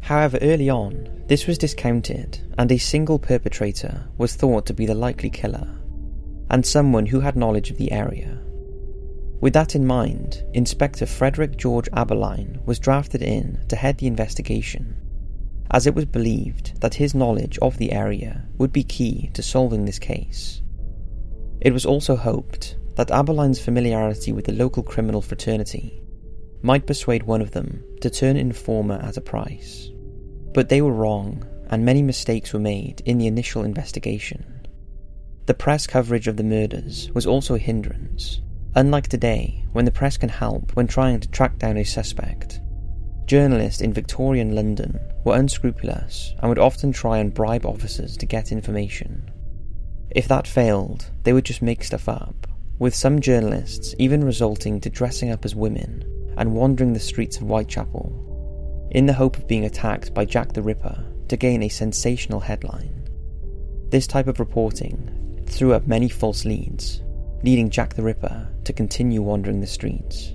However, 0.01 0.37
early 0.41 0.69
on, 0.69 1.23
this 1.27 1.47
was 1.47 1.57
discounted, 1.57 2.53
and 2.57 2.71
a 2.71 2.77
single 2.77 3.17
perpetrator 3.17 4.07
was 4.17 4.35
thought 4.35 4.65
to 4.67 4.73
be 4.73 4.85
the 4.85 4.93
likely 4.93 5.29
killer, 5.29 5.67
and 6.51 6.63
someone 6.63 7.07
who 7.07 7.21
had 7.21 7.35
knowledge 7.35 7.71
of 7.71 7.77
the 7.77 7.91
area. 7.91 8.39
With 9.45 9.53
that 9.53 9.75
in 9.75 9.85
mind, 9.85 10.43
Inspector 10.55 11.05
Frederick 11.05 11.55
George 11.55 11.87
Abberline 11.91 12.65
was 12.65 12.79
drafted 12.79 13.21
in 13.21 13.59
to 13.67 13.75
head 13.75 13.99
the 13.99 14.07
investigation, 14.07 14.95
as 15.69 15.85
it 15.85 15.93
was 15.93 16.05
believed 16.05 16.81
that 16.81 16.95
his 16.95 17.13
knowledge 17.13 17.59
of 17.59 17.77
the 17.77 17.91
area 17.91 18.43
would 18.57 18.73
be 18.73 18.83
key 18.83 19.29
to 19.35 19.43
solving 19.43 19.85
this 19.85 19.99
case. 19.99 20.63
It 21.61 21.73
was 21.73 21.85
also 21.85 22.15
hoped 22.15 22.77
that 22.95 23.09
Abberline's 23.09 23.63
familiarity 23.63 24.31
with 24.33 24.45
the 24.45 24.51
local 24.51 24.81
criminal 24.81 25.21
fraternity 25.21 26.01
might 26.63 26.87
persuade 26.87 27.21
one 27.21 27.43
of 27.43 27.51
them 27.51 27.83
to 28.01 28.09
turn 28.09 28.37
informer 28.37 28.95
at 28.95 29.17
a 29.17 29.21
price. 29.21 29.91
But 30.55 30.69
they 30.69 30.81
were 30.81 30.91
wrong, 30.91 31.45
and 31.69 31.85
many 31.85 32.01
mistakes 32.01 32.51
were 32.51 32.59
made 32.59 33.03
in 33.05 33.19
the 33.19 33.27
initial 33.27 33.63
investigation. 33.63 34.65
The 35.45 35.53
press 35.53 35.85
coverage 35.85 36.27
of 36.27 36.37
the 36.37 36.43
murders 36.43 37.11
was 37.13 37.27
also 37.27 37.53
a 37.53 37.59
hindrance, 37.59 38.41
unlike 38.75 39.07
today 39.07 39.63
when 39.71 39.85
the 39.85 39.91
press 39.91 40.17
can 40.17 40.29
help 40.29 40.75
when 40.75 40.87
trying 40.87 41.19
to 41.19 41.29
track 41.29 41.57
down 41.57 41.77
a 41.77 41.83
suspect. 41.83 42.59
Journalists 43.25 43.81
in 43.81 43.93
Victorian 43.93 44.53
London 44.53 44.99
were 45.23 45.37
unscrupulous 45.37 46.33
and 46.39 46.49
would 46.49 46.59
often 46.59 46.91
try 46.91 47.17
and 47.17 47.33
bribe 47.33 47.65
officers 47.65 48.17
to 48.17 48.25
get 48.25 48.51
information. 48.51 49.31
If 50.11 50.27
that 50.27 50.47
failed, 50.47 51.09
they 51.23 51.33
would 51.33 51.45
just 51.45 51.61
make 51.61 51.83
stuff 51.83 52.07
up 52.07 52.47
with 52.77 52.93
some 52.93 53.21
journalists 53.21 53.95
even 53.97 54.23
resulting 54.23 54.81
to 54.81 54.89
dressing 54.89 55.31
up 55.31 55.45
as 55.45 55.55
women 55.55 56.03
and 56.37 56.53
wandering 56.53 56.91
the 56.91 56.99
streets 56.99 57.37
of 57.37 57.43
Whitechapel, 57.43 58.89
in 58.91 59.05
the 59.05 59.13
hope 59.13 59.37
of 59.37 59.47
being 59.47 59.65
attacked 59.65 60.13
by 60.13 60.25
Jack 60.25 60.51
the 60.51 60.61
Ripper 60.61 61.05
to 61.29 61.37
gain 61.37 61.63
a 61.63 61.69
sensational 61.69 62.41
headline. 62.41 63.07
This 63.89 64.07
type 64.07 64.27
of 64.27 64.39
reporting 64.39 65.45
threw 65.47 65.73
up 65.73 65.87
many 65.87 66.09
false 66.09 66.43
leads, 66.43 67.01
leading 67.45 67.69
Jack 67.69 67.93
the 67.93 68.03
Ripper 68.03 68.49
to 68.65 68.73
continue 68.73 69.21
wandering 69.21 69.61
the 69.61 69.67
streets. 69.67 70.33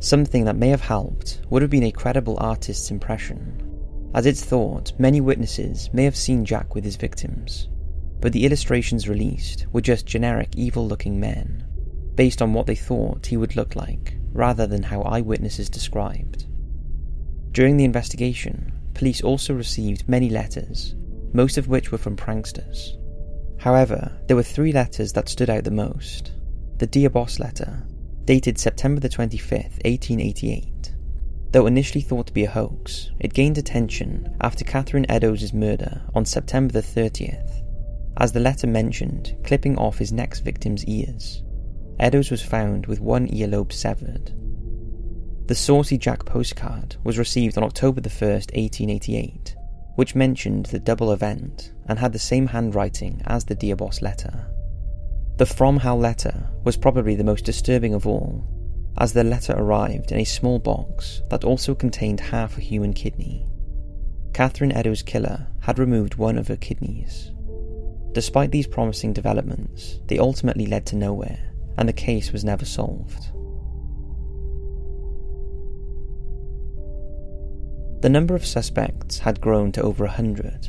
Something 0.00 0.44
that 0.44 0.56
may 0.56 0.68
have 0.68 0.82
helped 0.82 1.40
would 1.48 1.62
have 1.62 1.70
been 1.70 1.84
a 1.84 1.92
credible 1.92 2.36
artist's 2.38 2.90
impression, 2.90 3.64
as 4.14 4.26
it's 4.26 4.44
thought 4.44 4.92
many 4.98 5.22
witnesses 5.22 5.88
may 5.94 6.04
have 6.04 6.16
seen 6.16 6.44
Jack 6.44 6.74
with 6.74 6.84
his 6.84 6.96
victims 6.96 7.68
but 8.20 8.32
the 8.32 8.44
illustrations 8.44 9.08
released 9.08 9.66
were 9.72 9.80
just 9.80 10.06
generic 10.06 10.48
evil 10.56 10.86
looking 10.86 11.20
men, 11.20 11.64
based 12.14 12.42
on 12.42 12.52
what 12.52 12.66
they 12.66 12.74
thought 12.74 13.26
he 13.26 13.36
would 13.36 13.56
look 13.56 13.76
like, 13.76 14.16
rather 14.32 14.66
than 14.66 14.82
how 14.82 15.02
eyewitnesses 15.02 15.70
described. 15.70 16.46
During 17.52 17.76
the 17.76 17.84
investigation, 17.84 18.72
police 18.94 19.22
also 19.22 19.54
received 19.54 20.08
many 20.08 20.28
letters, 20.28 20.94
most 21.32 21.58
of 21.58 21.68
which 21.68 21.92
were 21.92 21.98
from 21.98 22.16
pranksters. 22.16 22.96
However, 23.58 24.18
there 24.26 24.36
were 24.36 24.42
three 24.42 24.72
letters 24.72 25.12
that 25.14 25.28
stood 25.28 25.50
out 25.50 25.64
the 25.64 25.70
most. 25.70 26.32
The 26.78 26.86
Dear 26.86 27.10
Boss 27.10 27.38
letter, 27.38 27.82
dated 28.24 28.58
September 28.58 29.00
the 29.00 29.08
25th, 29.08 29.84
1888. 29.84 30.94
Though 31.50 31.66
initially 31.66 32.02
thought 32.02 32.26
to 32.28 32.32
be 32.32 32.44
a 32.44 32.50
hoax, 32.50 33.10
it 33.18 33.32
gained 33.32 33.58
attention 33.58 34.36
after 34.40 34.64
Catherine 34.64 35.06
Eddowes' 35.08 35.52
murder 35.52 36.02
on 36.14 36.24
September 36.24 36.72
the 36.72 36.82
30th, 36.82 37.62
as 38.18 38.32
the 38.32 38.40
letter 38.40 38.66
mentioned, 38.66 39.34
clipping 39.44 39.76
off 39.76 39.98
his 39.98 40.12
next 40.12 40.40
victim's 40.40 40.84
ears. 40.84 41.42
Eddowes 41.98 42.30
was 42.30 42.42
found 42.42 42.86
with 42.86 43.00
one 43.00 43.26
earlobe 43.28 43.72
severed. 43.72 44.32
The 45.46 45.54
Saucy 45.54 45.96
Jack 45.96 46.26
postcard 46.26 46.96
was 47.02 47.18
received 47.18 47.56
on 47.56 47.64
October 47.64 48.02
the 48.02 48.10
1st, 48.10 48.54
1888, 48.54 49.56
which 49.98 50.14
mentioned 50.14 50.66
the 50.66 50.78
double 50.78 51.10
event 51.10 51.72
and 51.88 51.98
had 51.98 52.12
the 52.12 52.18
same 52.20 52.46
handwriting 52.46 53.20
as 53.26 53.44
the 53.44 53.54
Dear 53.56 53.74
Boss 53.74 54.00
letter. 54.00 54.46
The 55.38 55.44
From 55.44 55.76
Hell 55.76 55.98
letter 55.98 56.48
was 56.62 56.76
probably 56.76 57.16
the 57.16 57.24
most 57.24 57.44
disturbing 57.44 57.94
of 57.94 58.06
all, 58.06 58.46
as 58.98 59.12
the 59.12 59.24
letter 59.24 59.54
arrived 59.56 60.12
in 60.12 60.20
a 60.20 60.24
small 60.24 60.60
box 60.60 61.20
that 61.30 61.42
also 61.42 61.74
contained 61.74 62.20
half 62.20 62.56
a 62.56 62.60
human 62.60 62.92
kidney. 62.92 63.44
Catherine 64.34 64.70
Eddowes' 64.70 65.02
killer 65.02 65.48
had 65.62 65.80
removed 65.80 66.14
one 66.14 66.38
of 66.38 66.46
her 66.46 66.56
kidneys. 66.56 67.32
Despite 68.12 68.52
these 68.52 68.68
promising 68.68 69.12
developments, 69.12 69.98
they 70.06 70.20
ultimately 70.20 70.66
led 70.66 70.86
to 70.86 70.96
nowhere, 70.96 71.40
and 71.76 71.88
the 71.88 71.92
case 71.92 72.30
was 72.30 72.44
never 72.44 72.64
solved. 72.64 73.32
The 78.00 78.08
number 78.08 78.36
of 78.36 78.46
suspects 78.46 79.18
had 79.18 79.40
grown 79.40 79.72
to 79.72 79.82
over 79.82 80.04
a 80.04 80.10
hundred, 80.10 80.68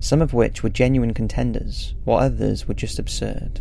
some 0.00 0.20
of 0.20 0.34
which 0.34 0.62
were 0.62 0.68
genuine 0.68 1.14
contenders, 1.14 1.94
while 2.04 2.18
others 2.18 2.68
were 2.68 2.74
just 2.74 2.98
absurd. 2.98 3.60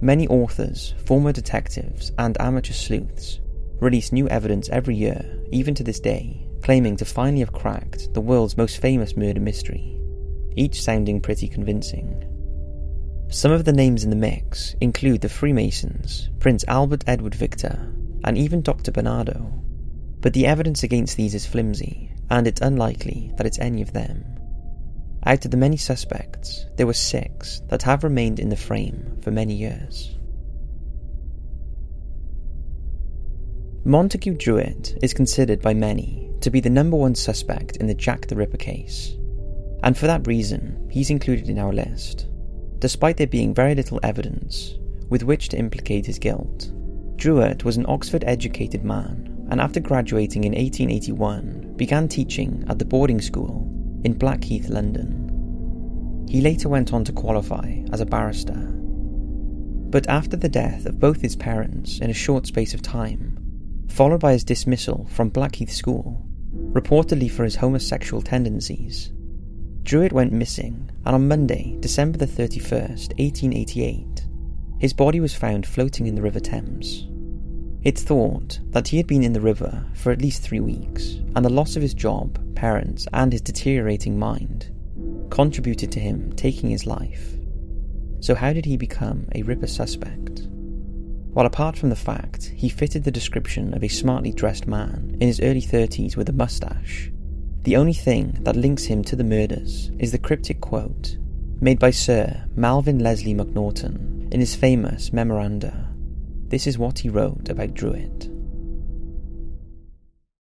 Many 0.00 0.28
authors, 0.28 0.94
former 1.04 1.32
detectives, 1.32 2.12
and 2.18 2.40
amateur 2.40 2.72
sleuths 2.72 3.40
release 3.80 4.12
new 4.12 4.28
evidence 4.28 4.68
every 4.68 4.94
year, 4.94 5.42
even 5.50 5.74
to 5.74 5.82
this 5.82 5.98
day, 5.98 6.46
claiming 6.62 6.96
to 6.98 7.04
finally 7.04 7.40
have 7.40 7.52
cracked 7.52 8.14
the 8.14 8.20
world's 8.20 8.56
most 8.56 8.80
famous 8.80 9.16
murder 9.16 9.40
mystery, 9.40 9.98
each 10.56 10.80
sounding 10.80 11.20
pretty 11.20 11.48
convincing. 11.48 12.26
Some 13.28 13.52
of 13.52 13.64
the 13.64 13.72
names 13.72 14.04
in 14.04 14.10
the 14.10 14.16
mix 14.16 14.74
include 14.80 15.20
the 15.20 15.28
Freemasons, 15.28 16.30
Prince 16.38 16.64
Albert 16.68 17.04
Edward 17.06 17.34
Victor, 17.34 17.92
and 18.24 18.38
even 18.38 18.62
Dr. 18.62 18.92
Barnardo. 18.92 19.52
But 20.20 20.32
the 20.34 20.46
evidence 20.46 20.82
against 20.82 21.16
these 21.16 21.34
is 21.34 21.46
flimsy, 21.46 22.12
and 22.30 22.46
it's 22.46 22.60
unlikely 22.60 23.32
that 23.36 23.46
it's 23.46 23.58
any 23.58 23.82
of 23.82 23.92
them. 23.92 24.24
Out 25.24 25.44
of 25.44 25.50
the 25.50 25.56
many 25.56 25.76
suspects, 25.76 26.66
there 26.76 26.86
were 26.86 26.92
six 26.92 27.60
that 27.68 27.82
have 27.82 28.04
remained 28.04 28.40
in 28.40 28.48
the 28.48 28.56
frame 28.56 29.18
for 29.22 29.30
many 29.30 29.54
years. 29.54 30.16
Montague 33.84 34.34
Druitt 34.34 34.98
is 35.02 35.14
considered 35.14 35.62
by 35.62 35.74
many 35.74 36.30
to 36.40 36.50
be 36.50 36.60
the 36.60 36.70
number 36.70 36.96
one 36.96 37.14
suspect 37.14 37.76
in 37.78 37.86
the 37.86 37.94
Jack 37.94 38.26
the 38.26 38.36
Ripper 38.36 38.58
case, 38.58 39.14
and 39.82 39.96
for 39.96 40.06
that 40.06 40.26
reason, 40.26 40.88
he's 40.90 41.10
included 41.10 41.48
in 41.48 41.58
our 41.58 41.72
list 41.72 42.26
despite 42.80 43.18
there 43.18 43.26
being 43.26 43.54
very 43.54 43.74
little 43.74 44.00
evidence 44.02 44.74
with 45.10 45.22
which 45.22 45.50
to 45.50 45.58
implicate 45.58 46.06
his 46.06 46.18
guilt. 46.18 46.72
Druitt 47.16 47.64
was 47.64 47.76
an 47.76 47.84
Oxford 47.86 48.24
educated 48.26 48.84
man, 48.84 49.29
and 49.50 49.60
after 49.60 49.80
graduating 49.80 50.44
in 50.44 50.52
1881, 50.52 51.74
began 51.76 52.08
teaching 52.08 52.64
at 52.68 52.78
the 52.78 52.84
boarding 52.84 53.20
school 53.20 53.66
in 54.04 54.14
Blackheath, 54.14 54.68
London. 54.68 56.26
He 56.28 56.40
later 56.40 56.68
went 56.68 56.92
on 56.92 57.04
to 57.04 57.12
qualify 57.12 57.82
as 57.92 58.00
a 58.00 58.06
barrister. 58.06 58.68
But 59.90 60.08
after 60.08 60.36
the 60.36 60.48
death 60.48 60.86
of 60.86 61.00
both 61.00 61.20
his 61.20 61.34
parents 61.34 61.98
in 61.98 62.10
a 62.10 62.14
short 62.14 62.46
space 62.46 62.74
of 62.74 62.82
time, 62.82 63.36
followed 63.88 64.20
by 64.20 64.32
his 64.32 64.44
dismissal 64.44 65.06
from 65.10 65.30
Blackheath 65.30 65.72
School, 65.72 66.24
reportedly 66.72 67.28
for 67.28 67.42
his 67.42 67.56
homosexual 67.56 68.22
tendencies, 68.22 69.12
Druitt 69.82 70.12
went 70.12 70.32
missing, 70.32 70.88
and 71.04 71.14
on 71.16 71.26
Monday, 71.26 71.76
December 71.80 72.18
the 72.18 72.26
31st, 72.26 73.18
1888, 73.18 74.26
his 74.78 74.92
body 74.92 75.18
was 75.18 75.34
found 75.34 75.66
floating 75.66 76.06
in 76.06 76.14
the 76.14 76.22
River 76.22 76.38
Thames. 76.38 77.09
It's 77.82 78.02
thought 78.02 78.60
that 78.70 78.88
he 78.88 78.98
had 78.98 79.06
been 79.06 79.22
in 79.22 79.32
the 79.32 79.40
river 79.40 79.86
for 79.94 80.12
at 80.12 80.20
least 80.20 80.42
three 80.42 80.60
weeks, 80.60 81.14
and 81.34 81.42
the 81.42 81.48
loss 81.48 81.76
of 81.76 81.82
his 81.82 81.94
job, 81.94 82.38
parents, 82.54 83.06
and 83.14 83.32
his 83.32 83.40
deteriorating 83.40 84.18
mind 84.18 84.70
contributed 85.30 85.90
to 85.92 86.00
him 86.00 86.32
taking 86.34 86.68
his 86.68 86.86
life. 86.86 87.36
So, 88.20 88.34
how 88.34 88.52
did 88.52 88.66
he 88.66 88.76
become 88.76 89.26
a 89.34 89.42
Ripper 89.42 89.66
suspect? 89.66 90.42
Well, 91.32 91.46
apart 91.46 91.78
from 91.78 91.88
the 91.88 91.96
fact 91.96 92.52
he 92.54 92.68
fitted 92.68 93.04
the 93.04 93.10
description 93.10 93.72
of 93.72 93.82
a 93.82 93.88
smartly 93.88 94.32
dressed 94.32 94.66
man 94.66 95.16
in 95.20 95.28
his 95.28 95.40
early 95.40 95.62
30s 95.62 96.16
with 96.16 96.28
a 96.28 96.32
mustache, 96.32 97.10
the 97.62 97.76
only 97.76 97.94
thing 97.94 98.36
that 98.40 98.56
links 98.56 98.84
him 98.84 99.02
to 99.04 99.16
the 99.16 99.24
murders 99.24 99.90
is 99.98 100.12
the 100.12 100.18
cryptic 100.18 100.60
quote 100.60 101.16
made 101.60 101.78
by 101.78 101.90
Sir 101.90 102.44
Malvin 102.56 102.98
Leslie 102.98 103.34
Macnaghten 103.34 104.32
in 104.32 104.40
his 104.40 104.54
famous 104.54 105.12
Memoranda. 105.12 105.89
This 106.50 106.66
is 106.66 106.76
what 106.76 106.98
he 106.98 107.08
wrote 107.08 107.48
about 107.48 107.74
Druitt. 107.74 108.28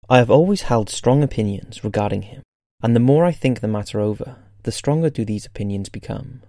I 0.07 0.19
have 0.19 0.29
always 0.29 0.61
held 0.61 0.89
strong 0.89 1.23
opinions 1.23 1.83
regarding 1.83 2.21
him, 2.21 2.43
and 2.83 2.95
the 2.95 2.99
more 2.99 3.25
I 3.25 3.31
think 3.31 3.59
the 3.59 3.67
matter 3.67 3.99
over, 3.99 4.37
the 4.61 4.71
stronger 4.71 5.09
do 5.09 5.25
these 5.25 5.47
opinions 5.47 5.89
become. 5.89 6.43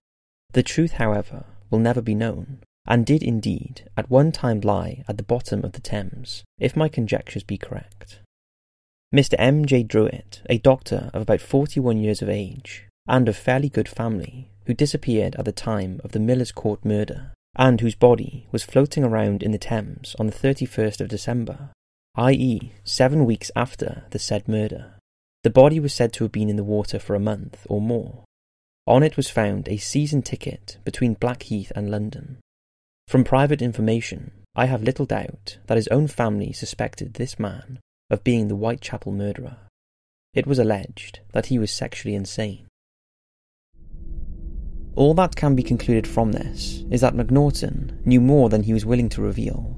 The 0.52 0.62
truth, 0.62 0.92
however, 0.92 1.46
will 1.70 1.78
never 1.78 2.02
be 2.02 2.14
known, 2.14 2.58
and 2.86 3.06
did 3.06 3.22
indeed 3.22 3.88
at 3.96 4.10
one 4.10 4.32
time 4.32 4.60
lie 4.60 5.02
at 5.08 5.16
the 5.16 5.22
bottom 5.22 5.64
of 5.64 5.72
the 5.72 5.80
Thames, 5.80 6.44
if 6.58 6.76
my 6.76 6.90
conjectures 6.90 7.42
be 7.42 7.56
correct. 7.56 8.20
Mr. 9.14 9.34
M. 9.38 9.64
J. 9.64 9.82
Druitt, 9.82 10.42
a 10.50 10.58
doctor 10.58 11.10
of 11.14 11.22
about 11.22 11.40
41 11.40 11.96
years 11.96 12.20
of 12.20 12.28
age 12.28 12.86
and 13.06 13.26
of 13.26 13.36
fairly 13.36 13.70
good 13.70 13.88
family, 13.88 14.50
who 14.66 14.74
disappeared 14.74 15.34
at 15.36 15.46
the 15.46 15.52
time 15.52 16.02
of 16.04 16.12
the 16.12 16.20
Miller's 16.20 16.52
Court 16.52 16.84
murder, 16.84 17.32
and 17.56 17.80
whose 17.80 17.94
body 17.94 18.46
was 18.52 18.64
floating 18.64 19.04
around 19.04 19.42
in 19.42 19.52
the 19.52 19.58
Thames 19.58 20.14
on 20.18 20.26
the 20.26 20.32
31st 20.32 21.00
of 21.00 21.08
December, 21.08 21.70
i.e., 22.16 22.72
seven 22.84 23.24
weeks 23.24 23.50
after 23.56 24.04
the 24.10 24.18
said 24.18 24.48
murder. 24.48 24.94
The 25.44 25.50
body 25.50 25.80
was 25.80 25.94
said 25.94 26.12
to 26.14 26.24
have 26.24 26.32
been 26.32 26.48
in 26.48 26.56
the 26.56 26.64
water 26.64 26.98
for 26.98 27.14
a 27.14 27.20
month 27.20 27.66
or 27.68 27.80
more. 27.80 28.24
On 28.86 29.02
it 29.02 29.16
was 29.16 29.28
found 29.28 29.68
a 29.68 29.76
season 29.76 30.22
ticket 30.22 30.78
between 30.84 31.14
Blackheath 31.14 31.72
and 31.76 31.90
London. 31.90 32.38
From 33.06 33.24
private 33.24 33.62
information, 33.62 34.32
I 34.54 34.66
have 34.66 34.82
little 34.82 35.06
doubt 35.06 35.58
that 35.66 35.76
his 35.76 35.88
own 35.88 36.08
family 36.08 36.52
suspected 36.52 37.14
this 37.14 37.38
man 37.38 37.80
of 38.10 38.24
being 38.24 38.48
the 38.48 38.54
Whitechapel 38.54 39.12
murderer. 39.12 39.58
It 40.34 40.46
was 40.46 40.58
alleged 40.58 41.20
that 41.32 41.46
he 41.46 41.58
was 41.58 41.72
sexually 41.72 42.14
insane. 42.14 42.67
All 44.98 45.14
that 45.14 45.36
can 45.36 45.54
be 45.54 45.62
concluded 45.62 46.08
from 46.08 46.32
this 46.32 46.82
is 46.90 47.02
that 47.02 47.14
Macnaghten 47.14 48.04
knew 48.04 48.20
more 48.20 48.48
than 48.48 48.64
he 48.64 48.72
was 48.72 48.84
willing 48.84 49.08
to 49.10 49.22
reveal. 49.22 49.76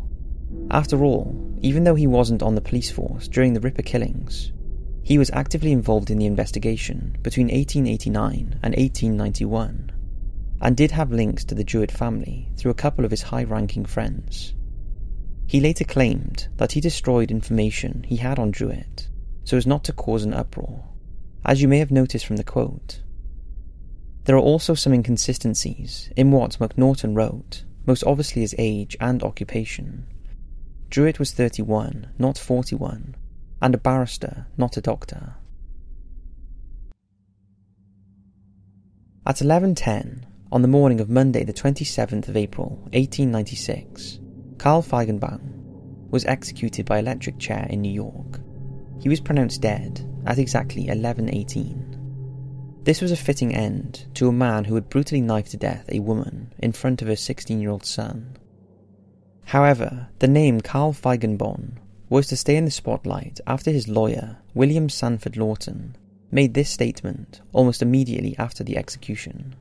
After 0.70 1.04
all, 1.04 1.59
even 1.61 1.85
though 1.85 1.94
he 1.94 2.06
wasn't 2.06 2.42
on 2.42 2.54
the 2.54 2.62
police 2.62 2.90
force 2.90 3.28
during 3.28 3.52
the 3.52 3.61
Ripper 3.61 3.83
killings, 3.83 4.50
he 5.02 5.18
was 5.18 5.30
actively 5.35 5.72
involved 5.72 6.11
in 6.11 6.16
the 6.16 6.24
investigation 6.24 7.18
between 7.20 7.48
1889 7.48 8.61
and 8.62 8.74
1891, 8.74 9.92
and 10.62 10.74
did 10.74 10.90
have 10.92 11.12
links 11.12 11.44
to 11.44 11.54
the 11.54 11.64
Druitt 11.64 11.92
family 11.92 12.48
through 12.56 12.70
a 12.70 12.83
couple 12.83 13.04
of 13.04 13.11
his 13.11 13.20
high 13.20 13.44
ranking 13.44 13.85
friends. 13.85 14.54
He 15.46 15.61
later 15.61 15.85
claimed 15.85 16.48
that 16.56 16.72
he 16.72 16.80
destroyed 16.80 17.30
information 17.30 18.04
he 18.04 18.16
had 18.16 18.38
on 18.38 18.52
Druitt 18.52 19.11
so 19.44 19.59
as 19.59 19.66
not 19.66 19.85
to 19.85 19.92
cause 19.92 20.24
an 20.24 20.33
uproar, 20.33 20.83
as 21.44 21.61
you 21.61 21.68
may 21.68 21.78
have 21.78 21.90
noticed 21.90 22.24
from 22.24 22.37
the 22.37 22.42
quote. 22.42 23.02
There 24.31 24.37
are 24.37 24.40
also 24.43 24.75
some 24.75 24.93
inconsistencies 24.93 26.09
in 26.14 26.31
what 26.31 26.61
Macnaghten 26.61 27.16
wrote, 27.16 27.64
most 27.85 28.05
obviously 28.05 28.43
his 28.43 28.55
age 28.59 28.97
and 29.01 29.25
occupation. 29.25 30.07
Druitt 30.88 31.19
was 31.19 31.33
31, 31.33 32.11
not 32.16 32.38
41, 32.38 33.16
and 33.61 33.75
a 33.75 33.79
barrister, 33.79 34.47
not 34.57 34.77
a 34.77 34.81
doctor. 34.81 35.35
At 39.27 39.38
11.10, 39.38 40.23
on 40.53 40.62
the 40.62 40.69
morning 40.69 41.01
of 41.01 41.11
Monday 41.11 41.43
the 41.43 41.53
27th 41.53 42.29
of 42.29 42.37
April, 42.37 42.77
1896, 42.93 44.21
Carl 44.59 44.85
Feigenbaum 44.85 45.40
was 46.12 46.25
executed 46.27 46.87
by 46.87 47.01
electric 47.01 47.40
chair 47.40 47.66
in 47.69 47.81
New 47.81 47.93
York. 47.93 48.38
He 49.01 49.09
was 49.09 49.19
pronounced 49.19 49.61
dead 49.61 50.09
at 50.25 50.38
exactly 50.38 50.87
11.18. 50.87 51.89
This 52.83 53.03
was 53.03 53.12
a 53.12 53.16
fitting 53.16 53.55
end 53.55 54.07
to 54.14 54.29
a 54.29 54.33
man 54.33 54.64
who 54.64 54.75
had 54.75 54.88
brutally 54.88 55.21
knifed 55.21 55.51
to 55.51 55.59
death 55.59 55.85
a 55.90 56.01
woman 56.01 56.55
in 56.59 56.73
front 56.73 57.03
of 57.03 57.09
her 57.09 57.16
16 57.16 57.61
year 57.61 57.69
old 57.69 57.85
son. 57.85 58.38
However, 59.45 60.09
the 60.19 60.29
name 60.29 60.62
Carl 60.62 60.95
Feigenbaum 60.95 61.73
was 62.09 62.27
to 62.29 62.38
stay 62.38 62.57
in 62.57 62.64
the 62.64 62.71
spotlight 62.71 63.38
after 63.47 63.71
his 63.71 63.87
lawyer, 63.87 64.38
William 64.55 64.88
Sanford 64.88 65.37
Lawton, 65.37 65.95
made 66.31 66.55
this 66.55 66.71
statement 66.71 67.43
almost 67.53 67.83
immediately 67.83 68.35
after 68.38 68.64
the 68.64 68.79
execution. 68.79 69.55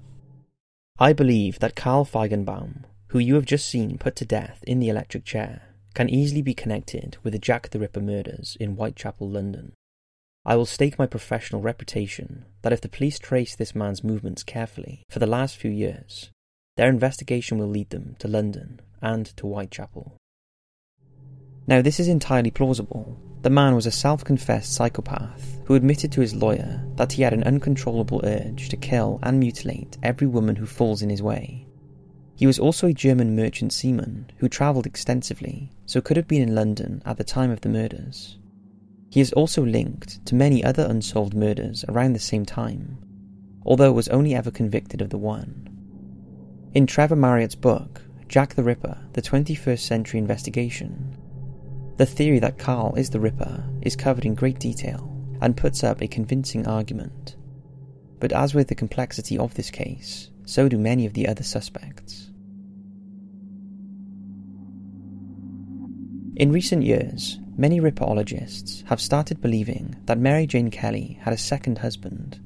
I 0.97 1.12
believe 1.12 1.60
that 1.60 1.75
Carl 1.75 2.05
Feigenbaum, 2.05 2.86
who 3.08 3.19
you 3.19 3.36
have 3.36 3.45
just 3.45 3.67
seen 3.67 3.97
put 3.97 4.15
to 4.17 4.25
death 4.25 4.63
in 4.65 4.79
the 4.79 4.89
electric 4.89 5.25
chair, 5.25 5.75
can 5.93 6.10
easily 6.10 6.41
be 6.41 6.53
connected 6.53 7.17
with 7.23 7.34
the 7.34 7.39
Jack 7.39 7.69
the 7.71 7.79
Ripper 7.79 7.99
murders 8.01 8.55
in 8.62 8.75
Whitechapel, 8.75 9.29
London. 9.29 9.73
I 10.45 10.55
will 10.55 10.65
stake 10.65 10.97
my 10.97 11.05
professional 11.05 11.62
reputation 11.62 12.45
that 12.61 12.73
if 12.73 12.81
the 12.81 12.89
police 12.89 13.19
trace 13.19 13.55
this 13.55 13.75
man's 13.75 14.03
movements 14.03 14.43
carefully 14.43 15.03
for 15.09 15.19
the 15.19 15.27
last 15.27 15.57
few 15.57 15.71
years, 15.71 16.31
their 16.75 16.89
investigation 16.89 17.57
will 17.57 17.67
lead 17.67 17.89
them 17.89 18.15
to 18.19 18.27
London 18.27 18.79
and 19.01 19.25
to 19.37 19.45
Whitechapel. 19.45 20.17
Now, 21.67 21.83
this 21.83 21.99
is 21.99 22.07
entirely 22.07 22.49
plausible. 22.49 23.19
The 23.43 23.51
man 23.51 23.75
was 23.75 23.85
a 23.85 23.91
self 23.91 24.23
confessed 24.23 24.73
psychopath 24.73 25.61
who 25.65 25.75
admitted 25.75 26.11
to 26.13 26.21
his 26.21 26.33
lawyer 26.33 26.83
that 26.95 27.11
he 27.11 27.21
had 27.21 27.31
an 27.31 27.43
uncontrollable 27.43 28.21
urge 28.23 28.69
to 28.69 28.75
kill 28.75 29.19
and 29.21 29.39
mutilate 29.39 29.99
every 30.01 30.25
woman 30.25 30.55
who 30.55 30.65
falls 30.65 31.03
in 31.03 31.11
his 31.11 31.21
way. 31.21 31.67
He 32.35 32.47
was 32.47 32.57
also 32.57 32.87
a 32.87 32.93
German 32.93 33.35
merchant 33.35 33.71
seaman 33.71 34.31
who 34.37 34.49
travelled 34.49 34.87
extensively, 34.87 35.69
so 35.85 36.01
could 36.01 36.17
have 36.17 36.27
been 36.27 36.41
in 36.41 36.55
London 36.55 37.03
at 37.05 37.17
the 37.17 37.23
time 37.23 37.51
of 37.51 37.61
the 37.61 37.69
murders. 37.69 38.38
He 39.09 39.21
is 39.21 39.33
also 39.33 39.65
linked 39.65 40.23
to 40.27 40.35
many 40.35 40.63
other 40.63 40.85
unsolved 40.85 41.33
murders 41.33 41.83
around 41.89 42.13
the 42.13 42.19
same 42.19 42.45
time, 42.45 42.97
although 43.65 43.91
was 43.91 44.07
only 44.09 44.35
ever 44.35 44.51
convicted 44.51 45.01
of 45.01 45.09
the 45.09 45.17
one. 45.17 45.67
In 46.73 46.85
Trevor 46.85 47.15
Marriott's 47.15 47.55
book, 47.55 48.03
Jack 48.27 48.53
the 48.53 48.63
Ripper 48.63 48.97
The 49.13 49.23
21st 49.23 49.79
Century 49.79 50.19
Investigation, 50.19 51.17
the 51.97 52.05
theory 52.05 52.39
that 52.39 52.59
Carl 52.59 52.93
is 52.95 53.09
the 53.09 53.19
Ripper 53.19 53.63
is 53.81 53.95
covered 53.95 54.25
in 54.25 54.35
great 54.35 54.59
detail 54.59 55.11
and 55.41 55.57
puts 55.57 55.83
up 55.83 56.01
a 56.01 56.07
convincing 56.07 56.67
argument. 56.67 57.35
But 58.19 58.31
as 58.31 58.53
with 58.53 58.67
the 58.67 58.75
complexity 58.75 59.37
of 59.37 59.55
this 59.55 59.71
case, 59.71 60.29
so 60.45 60.69
do 60.69 60.77
many 60.77 61.05
of 61.05 61.13
the 61.13 61.27
other 61.27 61.43
suspects. 61.43 62.28
In 66.39 66.52
recent 66.52 66.84
years, 66.84 67.38
Many 67.60 67.82
ripperologists 67.82 68.86
have 68.86 69.02
started 69.02 69.41
believing 69.41 69.97
that 70.06 70.17
Mary 70.17 70.47
Jane 70.47 70.71
Kelly 70.71 71.19
had 71.23 71.34
a 71.34 71.38
second 71.38 71.80
husband, 71.80 72.39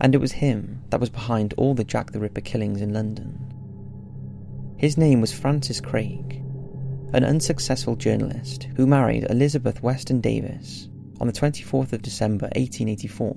and 0.00 0.14
it 0.14 0.18
was 0.18 0.32
him 0.32 0.82
that 0.88 0.98
was 0.98 1.10
behind 1.10 1.52
all 1.58 1.74
the 1.74 1.84
Jack 1.84 2.10
the 2.10 2.20
Ripper 2.20 2.40
killings 2.40 2.80
in 2.80 2.94
London. 2.94 3.38
His 4.78 4.96
name 4.96 5.20
was 5.20 5.34
Francis 5.34 5.78
Craig, 5.78 6.42
an 7.12 7.22
unsuccessful 7.22 7.96
journalist 7.96 8.66
who 8.76 8.86
married 8.86 9.26
Elizabeth 9.28 9.82
Weston 9.82 10.22
Davies 10.22 10.88
on 11.20 11.26
the 11.26 11.34
24th 11.34 11.92
of 11.92 12.00
December 12.00 12.46
1884. 12.56 13.36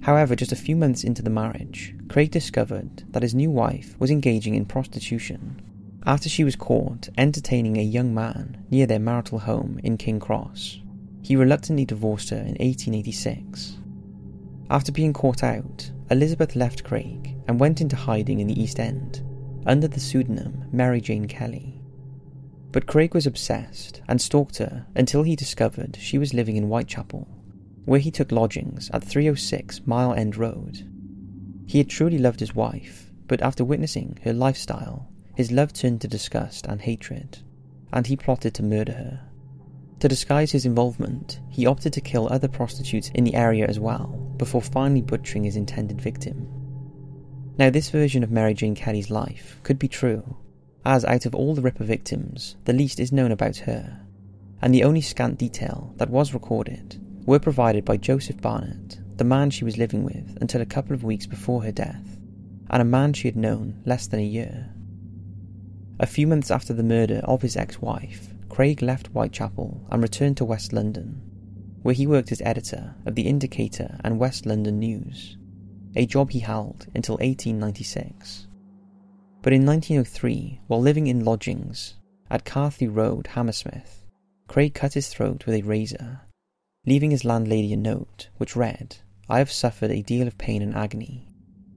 However, 0.00 0.34
just 0.34 0.52
a 0.52 0.56
few 0.56 0.74
months 0.74 1.04
into 1.04 1.20
the 1.20 1.28
marriage, 1.28 1.94
Craig 2.08 2.30
discovered 2.30 3.04
that 3.12 3.24
his 3.24 3.34
new 3.34 3.50
wife 3.50 3.94
was 3.98 4.10
engaging 4.10 4.54
in 4.54 4.64
prostitution 4.64 5.60
after 6.06 6.28
she 6.28 6.44
was 6.44 6.56
caught 6.56 7.08
entertaining 7.18 7.76
a 7.76 7.82
young 7.82 8.14
man 8.14 8.64
near 8.70 8.86
their 8.86 8.98
marital 8.98 9.38
home 9.38 9.80
in 9.82 9.96
King 9.96 10.20
Cross. 10.20 10.78
He 11.22 11.36
reluctantly 11.36 11.84
divorced 11.84 12.30
her 12.30 12.36
in 12.36 12.56
1886. 12.58 13.76
After 14.70 14.92
being 14.92 15.12
caught 15.12 15.42
out, 15.42 15.90
Elizabeth 16.10 16.56
left 16.56 16.84
Craig 16.84 17.34
and 17.46 17.58
went 17.60 17.80
into 17.80 17.96
hiding 17.96 18.40
in 18.40 18.46
the 18.46 18.60
East 18.60 18.78
End 18.78 19.22
under 19.66 19.88
the 19.88 20.00
pseudonym 20.00 20.64
Mary 20.72 21.00
Jane 21.00 21.26
Kelly. 21.26 21.82
But 22.70 22.86
Craig 22.86 23.14
was 23.14 23.26
obsessed 23.26 24.00
and 24.08 24.20
stalked 24.20 24.58
her 24.58 24.86
until 24.94 25.22
he 25.22 25.36
discovered 25.36 25.96
she 26.00 26.18
was 26.18 26.34
living 26.34 26.56
in 26.56 26.64
Whitechapel, 26.64 27.26
where 27.84 28.00
he 28.00 28.10
took 28.10 28.30
lodgings 28.30 28.90
at 28.92 29.02
306 29.02 29.86
Mile 29.86 30.14
End 30.14 30.36
Road. 30.36 30.86
He 31.66 31.78
had 31.78 31.88
truly 31.88 32.18
loved 32.18 32.40
his 32.40 32.54
wife, 32.54 33.10
but 33.26 33.42
after 33.42 33.64
witnessing 33.64 34.18
her 34.24 34.32
lifestyle 34.32 35.10
his 35.38 35.52
love 35.52 35.72
turned 35.72 36.00
to 36.00 36.08
disgust 36.08 36.66
and 36.66 36.80
hatred, 36.80 37.38
and 37.92 38.08
he 38.08 38.16
plotted 38.16 38.52
to 38.52 38.60
murder 38.60 38.90
her. 38.90 39.20
To 40.00 40.08
disguise 40.08 40.50
his 40.50 40.66
involvement, 40.66 41.38
he 41.48 41.64
opted 41.64 41.92
to 41.92 42.00
kill 42.00 42.26
other 42.28 42.48
prostitutes 42.48 43.12
in 43.14 43.22
the 43.22 43.36
area 43.36 43.64
as 43.64 43.78
well, 43.78 44.08
before 44.36 44.60
finally 44.60 45.00
butchering 45.00 45.44
his 45.44 45.54
intended 45.54 46.00
victim. 46.00 46.48
Now, 47.56 47.70
this 47.70 47.88
version 47.88 48.24
of 48.24 48.32
Mary 48.32 48.52
Jane 48.52 48.74
Kelly's 48.74 49.12
life 49.12 49.60
could 49.62 49.78
be 49.78 49.86
true, 49.86 50.38
as 50.84 51.04
out 51.04 51.24
of 51.24 51.36
all 51.36 51.54
the 51.54 51.62
Ripper 51.62 51.84
victims, 51.84 52.56
the 52.64 52.72
least 52.72 52.98
is 52.98 53.12
known 53.12 53.30
about 53.30 53.58
her, 53.58 54.00
and 54.60 54.74
the 54.74 54.82
only 54.82 55.00
scant 55.00 55.38
detail 55.38 55.94
that 55.98 56.10
was 56.10 56.34
recorded 56.34 57.00
were 57.26 57.38
provided 57.38 57.84
by 57.84 57.96
Joseph 57.96 58.40
Barnett, 58.40 58.98
the 59.16 59.22
man 59.22 59.50
she 59.50 59.64
was 59.64 59.78
living 59.78 60.02
with 60.02 60.36
until 60.40 60.62
a 60.62 60.66
couple 60.66 60.94
of 60.94 61.04
weeks 61.04 61.26
before 61.26 61.62
her 61.62 61.70
death, 61.70 62.18
and 62.70 62.82
a 62.82 62.84
man 62.84 63.12
she 63.12 63.28
had 63.28 63.36
known 63.36 63.80
less 63.86 64.08
than 64.08 64.18
a 64.18 64.24
year. 64.24 64.74
A 66.00 66.06
few 66.06 66.28
months 66.28 66.52
after 66.52 66.72
the 66.72 66.84
murder 66.84 67.20
of 67.24 67.42
his 67.42 67.56
ex 67.56 67.82
wife, 67.82 68.32
Craig 68.48 68.82
left 68.82 69.08
Whitechapel 69.08 69.84
and 69.90 70.00
returned 70.00 70.36
to 70.36 70.44
West 70.44 70.72
London, 70.72 71.20
where 71.82 71.94
he 71.94 72.06
worked 72.06 72.30
as 72.30 72.40
editor 72.42 72.94
of 73.04 73.16
the 73.16 73.26
Indicator 73.26 73.98
and 74.04 74.20
West 74.20 74.46
London 74.46 74.78
News, 74.78 75.36
a 75.96 76.06
job 76.06 76.30
he 76.30 76.38
held 76.38 76.86
until 76.94 77.14
1896. 77.14 78.46
But 79.42 79.52
in 79.52 79.66
1903, 79.66 80.60
while 80.68 80.80
living 80.80 81.08
in 81.08 81.24
lodgings 81.24 81.94
at 82.30 82.44
Carthew 82.44 82.90
Road, 82.90 83.26
Hammersmith, 83.26 84.06
Craig 84.46 84.74
cut 84.74 84.94
his 84.94 85.08
throat 85.08 85.46
with 85.46 85.56
a 85.56 85.62
razor, 85.62 86.20
leaving 86.86 87.10
his 87.10 87.24
landlady 87.24 87.72
a 87.72 87.76
note 87.76 88.28
which 88.36 88.54
read, 88.54 88.98
I 89.28 89.38
have 89.38 89.50
suffered 89.50 89.90
a 89.90 90.02
deal 90.02 90.28
of 90.28 90.38
pain 90.38 90.62
and 90.62 90.76
agony. 90.76 91.28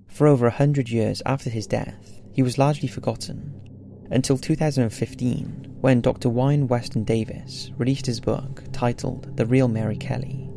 For 0.06 0.28
over 0.28 0.46
a 0.46 0.52
hundred 0.52 0.90
years 0.90 1.24
after 1.26 1.50
his 1.50 1.66
death, 1.66 2.22
he 2.32 2.44
was 2.44 2.60
largely 2.60 2.88
forgotten 2.88 3.71
until 4.12 4.38
2015 4.38 5.78
when 5.82 6.02
Dr. 6.02 6.30
Wynne 6.30 6.68
Weston 6.68 7.04
Davies 7.04 7.72
released 7.78 8.06
his 8.06 8.20
book 8.20 8.64
titled 8.72 9.36
The 9.38 9.46
Real 9.46 9.68
Mary 9.68 9.98
Kelly. 9.98 10.50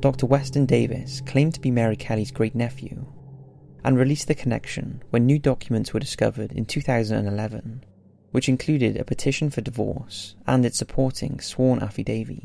Dr. 0.00 0.26
Weston 0.26 0.66
Davies 0.66 1.22
claimed 1.26 1.54
to 1.54 1.60
be 1.60 1.70
Mary 1.70 1.96
Kelly's 1.96 2.30
great 2.30 2.54
nephew 2.54 3.06
and 3.84 3.98
released 3.98 4.28
the 4.28 4.34
connection 4.34 5.02
when 5.10 5.26
new 5.26 5.38
documents 5.38 5.92
were 5.92 6.00
discovered 6.00 6.52
in 6.52 6.64
2011, 6.64 7.84
which 8.30 8.48
included 8.48 8.96
a 8.96 9.04
petition 9.04 9.50
for 9.50 9.60
divorce 9.60 10.36
and 10.46 10.64
its 10.64 10.78
supporting 10.78 11.40
sworn 11.40 11.80
affidavit. 11.80 12.42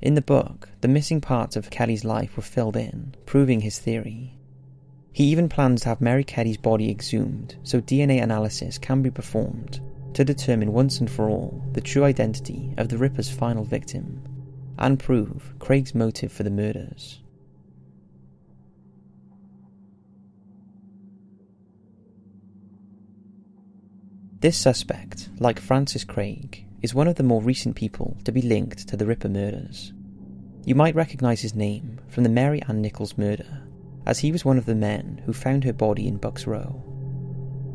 In 0.00 0.14
the 0.14 0.22
book, 0.22 0.68
the 0.80 0.88
missing 0.88 1.20
parts 1.20 1.56
of 1.56 1.70
Kelly's 1.70 2.04
life 2.04 2.36
were 2.36 2.42
filled 2.42 2.76
in, 2.76 3.14
proving 3.26 3.60
his 3.60 3.78
theory. 3.78 4.37
He 5.12 5.24
even 5.24 5.48
plans 5.48 5.82
to 5.82 5.88
have 5.88 6.00
Mary 6.00 6.24
Kelly's 6.24 6.56
body 6.56 6.90
exhumed 6.90 7.56
so 7.62 7.80
DNA 7.80 8.22
analysis 8.22 8.78
can 8.78 9.02
be 9.02 9.10
performed 9.10 9.80
to 10.14 10.24
determine 10.24 10.72
once 10.72 11.00
and 11.00 11.10
for 11.10 11.28
all 11.28 11.62
the 11.72 11.80
true 11.80 12.04
identity 12.04 12.72
of 12.76 12.88
the 12.88 12.98
Ripper's 12.98 13.30
final 13.30 13.64
victim 13.64 14.22
and 14.78 14.98
prove 14.98 15.54
Craig's 15.58 15.94
motive 15.94 16.32
for 16.32 16.44
the 16.44 16.50
murders. 16.50 17.20
This 24.40 24.56
suspect, 24.56 25.30
like 25.40 25.58
Francis 25.58 26.04
Craig, 26.04 26.64
is 26.80 26.94
one 26.94 27.08
of 27.08 27.16
the 27.16 27.24
more 27.24 27.42
recent 27.42 27.74
people 27.74 28.16
to 28.22 28.30
be 28.30 28.40
linked 28.40 28.86
to 28.86 28.96
the 28.96 29.04
Ripper 29.04 29.28
murders. 29.28 29.92
You 30.64 30.76
might 30.76 30.94
recognise 30.94 31.40
his 31.40 31.56
name 31.56 31.98
from 32.08 32.22
the 32.22 32.28
Mary 32.28 32.62
Ann 32.68 32.80
Nichols 32.80 33.18
murder, 33.18 33.62
as 34.08 34.18
he 34.18 34.32
was 34.32 34.42
one 34.44 34.56
of 34.56 34.64
the 34.64 34.74
men 34.74 35.20
who 35.26 35.32
found 35.34 35.62
her 35.62 35.72
body 35.72 36.08
in 36.08 36.16
Bucks 36.16 36.46
Row. 36.46 36.82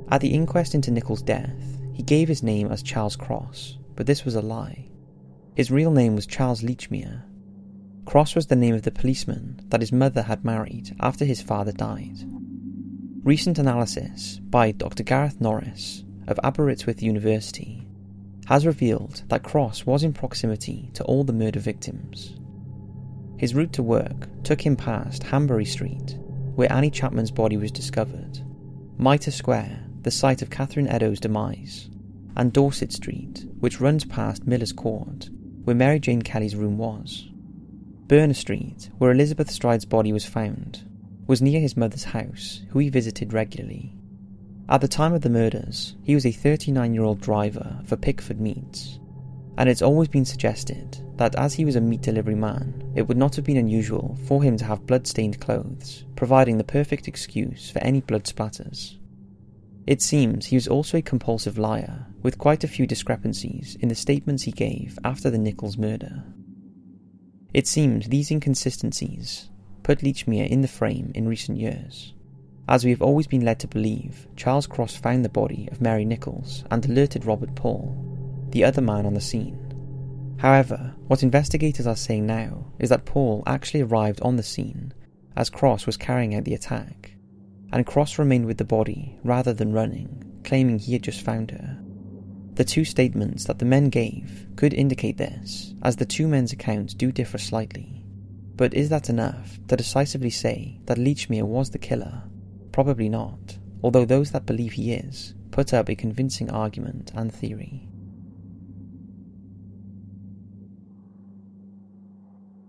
At 0.10 0.20
the 0.20 0.34
inquest 0.34 0.74
into 0.74 0.90
Nichols' 0.90 1.22
death, 1.22 1.80
he 1.94 2.02
gave 2.02 2.28
his 2.28 2.42
name 2.42 2.72
as 2.72 2.82
Charles 2.82 3.16
Cross, 3.16 3.78
but 3.96 4.08
this 4.08 4.26
was 4.26 4.34
a 4.34 4.42
lie. 4.42 4.90
His 5.56 5.70
real 5.70 5.92
name 5.92 6.16
was 6.16 6.26
Charles 6.26 6.64
Lechmere. 6.64 7.22
Cross 8.06 8.34
was 8.36 8.48
the 8.48 8.56
name 8.56 8.74
of 8.74 8.82
the 8.82 8.92
policeman 8.92 9.62
that 9.70 9.82
his 9.82 9.92
mother 9.92 10.24
had 10.24 10.44
married 10.44 10.96
after 11.00 11.24
his 11.24 11.42
father 11.42 11.72
died. 11.72 12.18
Recent 13.24 13.60
analysis 13.60 14.40
by 14.42 14.72
Dr. 14.72 15.04
Gareth 15.04 15.40
Norris 15.40 16.04
of 16.28 16.40
Aberystwyth 16.44 17.04
University 17.04 17.88
has 18.48 18.66
revealed 18.66 19.22
that 19.30 19.44
Cross 19.44 19.86
was 19.86 20.04
in 20.04 20.14
proximity 20.14 20.90
to 20.96 21.04
all 21.04 21.24
the 21.24 21.32
murder 21.32 21.60
victims. 21.60 22.36
His 23.38 23.54
route 23.54 23.74
to 23.74 23.84
work 23.84 24.28
took 24.44 24.66
him 24.66 24.76
past 24.76 25.24
Hanbury 25.24 25.66
Street, 25.66 26.18
where 26.56 26.72
Annie 26.72 26.92
Chapman's 26.92 27.32
body 27.32 27.58
was 27.58 27.72
discovered, 27.72 28.40
Mitre 28.98 29.32
Square, 29.32 29.86
the 30.04 30.12
site 30.12 30.42
of 30.42 30.50
Catherine 30.50 30.88
Eddowes' 30.88 31.20
demise, 31.20 31.90
and 32.36 32.54
Dorset 32.54 32.92
Street, 32.92 33.46
which 33.60 33.82
runs 33.82 34.06
past 34.06 34.48
Miller's 34.48 34.74
Court, 34.74 35.30
where 35.64 35.76
Mary 35.76 36.00
Jane 36.00 36.22
Kelly's 36.22 36.56
room 36.56 36.78
was. 36.78 37.30
Berner 38.08 38.34
Street, 38.34 38.90
where 38.98 39.12
Elizabeth 39.12 39.50
Stride's 39.50 39.86
body 39.86 40.14
was 40.14 40.26
found, 40.26 40.84
was 41.26 41.42
near 41.42 41.60
his 41.60 41.78
mother's 41.78 42.04
house, 42.04 42.62
who 42.70 42.80
he 42.80 42.90
visited 42.90 43.34
regularly. 43.34 43.94
At 44.70 44.82
the 44.82 44.88
time 44.88 45.14
of 45.14 45.22
the 45.22 45.30
murders, 45.30 45.96
he 46.04 46.16
was 46.16 46.26
a 46.26 46.32
39 46.32 46.94
year 46.94 47.04
old 47.04 47.22
driver 47.22 47.80
for 47.86 47.98
Pickford 47.98 48.40
Meats, 48.40 49.00
and 49.58 49.70
it's 49.70 49.82
always 49.82 50.08
been 50.08 50.26
suggested 50.26 51.03
that 51.18 51.36
as 51.36 51.54
he 51.54 51.66
was 51.66 51.76
a 51.76 51.82
meat 51.82 52.02
delivery 52.02 52.36
man, 52.36 52.92
it 52.96 53.08
would 53.08 53.18
not 53.18 53.36
have 53.36 53.46
been 53.46 53.58
unusual 53.58 54.18
for 54.26 54.42
him 54.44 54.58
to 54.58 54.66
have 54.66 54.88
blood 54.88 55.08
stained 55.08 55.40
clothes, 55.40 56.06
providing 56.16 56.58
the 56.58 56.64
perfect 56.64 57.08
excuse 57.08 57.70
for 57.70 57.80
any 57.80 58.02
blood 58.02 58.24
splatters. 58.24 58.98
It 59.86 60.02
seems 60.02 60.46
he 60.46 60.56
was 60.56 60.68
also 60.68 60.98
a 60.98 61.02
compulsive 61.02 61.58
liar, 61.58 62.08
with 62.22 62.38
quite 62.38 62.64
a 62.64 62.68
few 62.70 62.88
discrepancies 62.88 63.76
in 63.80 63.90
the 63.90 63.96
statements 63.96 64.44
he 64.44 64.52
gave 64.52 64.98
after 65.04 65.30
the 65.30 65.38
Nichols 65.38 65.78
murder. 65.78 66.24
It 67.54 67.68
seems 67.68 68.08
these 68.08 68.32
inconsistencies 68.32 69.50
put 69.84 70.00
Lechmere 70.00 70.48
in 70.48 70.62
the 70.62 70.68
frame 70.68 71.12
in 71.14 71.28
recent 71.28 71.58
years, 71.58 72.14
as 72.68 72.86
we 72.86 72.92
have 72.92 73.02
always 73.02 73.28
been 73.28 73.44
led 73.44 73.60
to 73.60 73.68
believe, 73.68 74.26
Charles 74.38 74.68
Cross 74.68 74.96
found 74.96 75.26
the 75.26 75.30
body 75.30 75.68
of 75.72 75.82
Mary 75.82 76.06
Nichols 76.06 76.64
and 76.72 76.86
alerted 76.86 77.26
Robert 77.26 77.54
Paul, 77.56 77.94
the 78.52 78.64
other 78.64 78.82
man 78.82 79.06
on 79.06 79.14
the 79.14 79.22
scene. 79.22 79.60
However, 80.44 80.94
what 81.08 81.24
investigators 81.24 81.88
are 81.88 81.96
saying 81.96 82.26
now 82.26 82.66
is 82.78 82.90
that 82.90 83.06
Paul 83.06 83.44
actually 83.48 83.80
arrived 83.80 84.20
on 84.22 84.36
the 84.36 84.44
scene 84.44 84.94
as 85.38 85.50
Cross 85.50 85.86
was 85.86 85.96
carrying 85.96 86.36
out 86.36 86.44
the 86.44 86.54
attack, 86.54 87.14
and 87.72 87.86
Cross 87.86 88.20
remained 88.20 88.46
with 88.46 88.58
the 88.58 88.66
body 88.66 89.18
rather 89.24 89.54
than 89.54 89.72
running, 89.72 90.22
claiming 90.44 90.80
he 90.80 90.92
had 90.92 91.02
just 91.02 91.22
found 91.22 91.52
her. 91.52 91.80
The 92.56 92.66
two 92.66 92.84
statements 92.84 93.46
that 93.46 93.60
the 93.60 93.66
men 93.66 93.88
gave 93.88 94.46
could 94.58 94.74
indicate 94.74 95.18
this, 95.18 95.76
as 95.82 95.96
the 95.96 96.06
two 96.06 96.28
men's 96.28 96.52
accounts 96.52 96.94
do 96.94 97.10
differ 97.14 97.38
slightly. 97.38 98.04
But 98.58 98.74
is 98.74 98.90
that 98.90 99.10
enough 99.10 99.58
to 99.70 99.78
decisively 99.78 100.30
say 100.30 100.82
that 100.88 100.98
Lechmere 100.98 101.46
was 101.46 101.70
the 101.70 101.80
killer 101.80 102.22
Probably 102.74 103.08
not, 103.08 103.60
although 103.82 104.04
those 104.04 104.32
that 104.32 104.46
believe 104.46 104.74
he 104.74 104.92
is 104.92 105.36
put 105.52 105.74
up 105.74 105.88
a 105.88 105.96
convincing 105.96 106.50
argument 106.50 107.14
and 107.16 107.34
theory. 107.34 107.88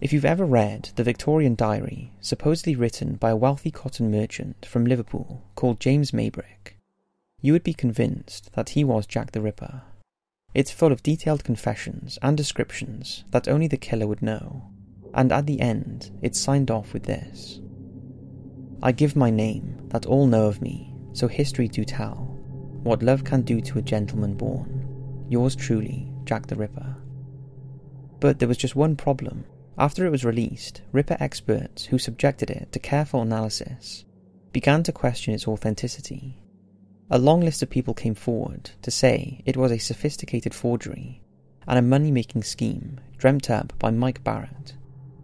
If 0.00 0.12
you've 0.12 0.24
ever 0.24 0.44
read 0.44 0.90
the 0.96 1.04
Victorian 1.04 1.54
diary, 1.54 2.12
supposedly 2.20 2.74
written 2.74 3.14
by 3.14 3.30
a 3.30 3.36
wealthy 3.36 3.70
cotton 3.70 4.10
merchant 4.10 4.66
from 4.66 4.84
Liverpool 4.84 5.42
called 5.54 5.80
James 5.80 6.10
Maybrick, 6.10 6.76
you 7.40 7.52
would 7.52 7.62
be 7.62 7.74
convinced 7.74 8.52
that 8.54 8.70
he 8.70 8.84
was 8.84 9.06
Jack 9.06 9.32
the 9.32 9.40
Ripper. 9.40 9.82
It's 10.52 10.70
full 10.70 10.92
of 10.92 11.02
detailed 11.02 11.44
confessions 11.44 12.18
and 12.22 12.36
descriptions 12.36 13.24
that 13.30 13.48
only 13.48 13.66
the 13.66 13.76
killer 13.76 14.06
would 14.06 14.22
know, 14.22 14.70
and 15.14 15.32
at 15.32 15.46
the 15.46 15.60
end, 15.60 16.10
it's 16.22 16.40
signed 16.40 16.70
off 16.70 16.92
with 16.92 17.04
this 17.04 17.60
I 18.82 18.92
give 18.92 19.16
my 19.16 19.30
name, 19.30 19.78
that 19.88 20.04
all 20.06 20.26
know 20.26 20.46
of 20.46 20.60
me, 20.60 20.94
so 21.12 21.28
history 21.28 21.68
do 21.68 21.84
tell, 21.84 22.16
what 22.82 23.02
love 23.02 23.24
can 23.24 23.40
do 23.42 23.60
to 23.62 23.78
a 23.78 23.82
gentleman 23.82 24.34
born. 24.34 25.26
Yours 25.30 25.56
truly, 25.56 26.12
Jack 26.24 26.48
the 26.48 26.56
Ripper. 26.56 26.96
But 28.20 28.38
there 28.38 28.48
was 28.48 28.58
just 28.58 28.76
one 28.76 28.94
problem. 28.96 29.46
After 29.76 30.06
it 30.06 30.10
was 30.10 30.24
released, 30.24 30.82
Ripper 30.92 31.16
experts 31.18 31.86
who 31.86 31.98
subjected 31.98 32.48
it 32.48 32.70
to 32.72 32.78
careful 32.78 33.22
analysis 33.22 34.04
began 34.52 34.84
to 34.84 34.92
question 34.92 35.34
its 35.34 35.48
authenticity. 35.48 36.38
A 37.10 37.18
long 37.18 37.40
list 37.40 37.60
of 37.60 37.70
people 37.70 37.92
came 37.92 38.14
forward 38.14 38.70
to 38.82 38.90
say 38.92 39.42
it 39.44 39.56
was 39.56 39.72
a 39.72 39.78
sophisticated 39.78 40.54
forgery 40.54 41.22
and 41.66 41.76
a 41.76 41.82
money 41.82 42.12
making 42.12 42.44
scheme 42.44 43.00
dreamt 43.18 43.50
up 43.50 43.72
by 43.80 43.90
Mike 43.90 44.22
Barrett, 44.22 44.74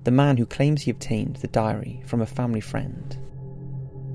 the 0.03 0.11
man 0.11 0.37
who 0.37 0.47
claims 0.47 0.83
he 0.83 0.91
obtained 0.91 1.37
the 1.37 1.49
diary 1.49 2.03
from 2.05 2.21
a 2.21 2.27
family 2.27 2.61
friend. 2.61 3.17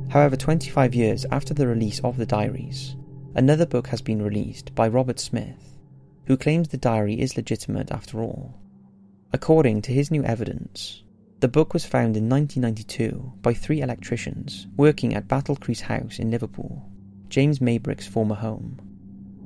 However, 0.10 0.36
25 0.36 0.94
years 0.94 1.26
after 1.32 1.54
the 1.54 1.68
release 1.68 2.00
of 2.00 2.18
the 2.18 2.26
diaries, 2.26 2.98
another 3.36 3.66
book 3.66 3.88
has 3.88 4.02
been 4.02 4.22
released 4.22 4.76
by 4.76 4.90
Robert 4.90 5.20
Smith, 5.20 5.80
who 6.26 6.36
claims 6.36 6.68
the 6.68 6.78
diary 6.78 7.22
is 7.22 7.38
legitimate 7.38 7.90
after 7.92 8.22
all. 8.22 8.60
According 9.36 9.82
to 9.82 9.92
his 9.92 10.12
new 10.12 10.24
evidence, 10.24 11.04
the 11.42 11.50
book 11.50 11.74
was 11.74 11.84
found 11.84 12.16
in 12.16 12.30
1992 12.30 13.34
by 13.42 13.54
three 13.54 13.82
electricians 13.82 14.66
working 14.78 15.14
at 15.14 15.28
Battlecrease 15.28 15.82
House 15.82 16.20
in 16.20 16.32
Liverpool, 16.32 16.90
James 17.28 17.60
Maybrick's 17.60 18.08
former 18.08 18.36
home. 18.36 18.80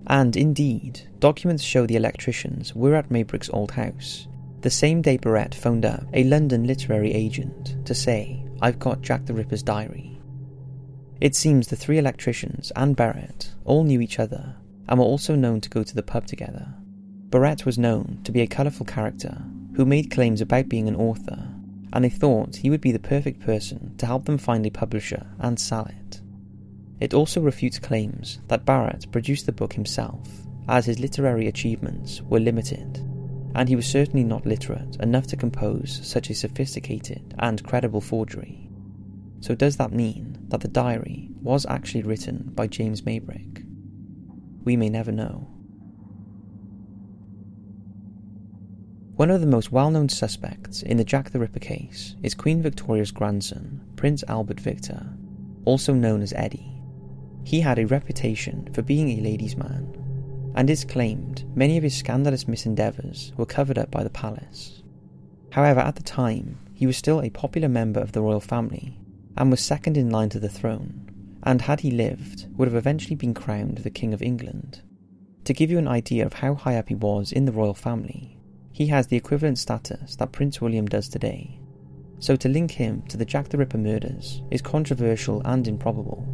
And 0.05 0.35
indeed, 0.35 1.01
documents 1.17 1.63
show 1.63 1.87
the 1.87 1.95
electricians 1.95 2.75
were 2.75 2.93
at 2.93 3.09
Maybrick's 3.09 3.49
old 3.49 3.71
house, 3.71 4.27
the 4.61 4.69
same 4.69 5.01
day 5.01 5.17
Barrett 5.17 5.55
phoned 5.55 5.85
up 5.85 6.05
a 6.13 6.23
London 6.23 6.67
literary 6.67 7.11
agent 7.11 7.83
to 7.87 7.95
say, 7.95 8.45
I've 8.61 8.77
got 8.77 9.01
Jack 9.01 9.25
the 9.25 9.33
Ripper's 9.33 9.63
diary. 9.63 10.21
It 11.19 11.35
seems 11.35 11.67
the 11.67 11.75
three 11.75 11.97
electricians 11.97 12.71
and 12.75 12.95
Barrett 12.95 13.55
all 13.65 13.83
knew 13.83 14.01
each 14.01 14.19
other 14.19 14.55
and 14.87 14.99
were 14.99 15.05
also 15.07 15.33
known 15.33 15.61
to 15.61 15.69
go 15.71 15.81
to 15.81 15.95
the 15.95 16.03
pub 16.03 16.27
together. 16.27 16.75
Barrett 17.31 17.65
was 17.65 17.79
known 17.79 18.19
to 18.23 18.31
be 18.31 18.41
a 18.41 18.47
colourful 18.47 18.85
character 18.85 19.43
who 19.79 19.85
made 19.85 20.11
claims 20.11 20.41
about 20.41 20.67
being 20.67 20.89
an 20.89 20.95
author, 20.97 21.41
and 21.93 22.03
they 22.03 22.09
thought 22.09 22.57
he 22.57 22.69
would 22.69 22.81
be 22.81 22.91
the 22.91 22.99
perfect 22.99 23.39
person 23.39 23.95
to 23.95 24.05
help 24.05 24.25
them 24.25 24.37
find 24.37 24.65
a 24.65 24.69
publisher 24.69 25.25
and 25.39 25.57
sell 25.57 25.85
it. 25.85 26.19
It 26.99 27.13
also 27.13 27.39
refutes 27.39 27.79
claims 27.79 28.41
that 28.49 28.65
Barrett 28.65 29.09
produced 29.09 29.45
the 29.45 29.53
book 29.53 29.71
himself, 29.71 30.27
as 30.67 30.85
his 30.85 30.99
literary 30.99 31.47
achievements 31.47 32.21
were 32.23 32.41
limited, 32.41 32.97
and 33.55 33.69
he 33.69 33.77
was 33.77 33.85
certainly 33.85 34.25
not 34.25 34.45
literate 34.45 34.97
enough 34.97 35.27
to 35.27 35.37
compose 35.37 36.01
such 36.03 36.29
a 36.29 36.35
sophisticated 36.35 37.33
and 37.39 37.63
credible 37.63 38.01
forgery. 38.01 38.69
So, 39.39 39.55
does 39.55 39.77
that 39.77 39.93
mean 39.93 40.39
that 40.49 40.59
the 40.59 40.67
diary 40.67 41.29
was 41.41 41.65
actually 41.67 42.03
written 42.03 42.51
by 42.53 42.67
James 42.67 43.03
Maybrick? 43.03 43.65
We 44.65 44.75
may 44.75 44.89
never 44.89 45.13
know. 45.13 45.47
One 49.19 49.31
of 49.31 49.41
the 49.41 49.47
most 49.47 49.69
well 49.69 49.91
known 49.91 50.07
suspects 50.07 50.81
in 50.81 50.95
the 50.95 51.03
Jack 51.03 51.31
the 51.31 51.39
Ripper 51.39 51.59
case 51.59 52.15
is 52.23 52.33
Queen 52.33 52.61
Victoria's 52.61 53.11
grandson, 53.11 53.81
Prince 53.97 54.23
Albert 54.29 54.61
Victor, 54.61 55.05
also 55.65 55.93
known 55.93 56.21
as 56.21 56.31
Eddie. 56.31 56.81
He 57.43 57.59
had 57.59 57.79
a 57.79 57.85
reputation 57.85 58.69
for 58.71 58.81
being 58.81 59.09
a 59.09 59.21
ladies' 59.21 59.57
man, 59.57 60.53
and 60.55 60.69
it's 60.69 60.85
claimed 60.85 61.43
many 61.53 61.75
of 61.75 61.83
his 61.83 61.97
scandalous 61.97 62.45
misendeavours 62.45 63.35
were 63.35 63.45
covered 63.45 63.77
up 63.77 63.91
by 63.91 64.05
the 64.05 64.09
palace. 64.09 64.83
However, 65.51 65.81
at 65.81 65.97
the 65.97 66.03
time, 66.03 66.57
he 66.73 66.87
was 66.87 66.95
still 66.95 67.21
a 67.21 67.29
popular 67.29 67.67
member 67.67 67.99
of 67.99 68.13
the 68.13 68.21
royal 68.21 68.39
family 68.39 68.97
and 69.35 69.51
was 69.51 69.59
second 69.59 69.97
in 69.97 70.09
line 70.09 70.29
to 70.29 70.39
the 70.39 70.47
throne, 70.47 71.11
and 71.43 71.63
had 71.63 71.81
he 71.81 71.91
lived, 71.91 72.47
would 72.57 72.69
have 72.69 72.77
eventually 72.77 73.17
been 73.17 73.33
crowned 73.33 73.79
the 73.79 73.89
King 73.89 74.13
of 74.13 74.21
England. 74.21 74.81
To 75.43 75.53
give 75.53 75.69
you 75.69 75.77
an 75.77 75.89
idea 75.89 76.25
of 76.25 76.31
how 76.31 76.55
high 76.55 76.77
up 76.77 76.87
he 76.87 76.95
was 76.95 77.33
in 77.33 77.43
the 77.43 77.51
royal 77.51 77.73
family, 77.73 78.38
he 78.71 78.87
has 78.87 79.07
the 79.07 79.17
equivalent 79.17 79.59
status 79.59 80.15
that 80.15 80.31
Prince 80.31 80.61
William 80.61 80.85
does 80.85 81.09
today. 81.09 81.59
So 82.19 82.35
to 82.35 82.49
link 82.49 82.71
him 82.71 83.03
to 83.03 83.17
the 83.17 83.25
Jack 83.25 83.49
the 83.49 83.57
Ripper 83.57 83.77
murders 83.77 84.41
is 84.51 84.61
controversial 84.61 85.41
and 85.45 85.67
improbable. 85.67 86.27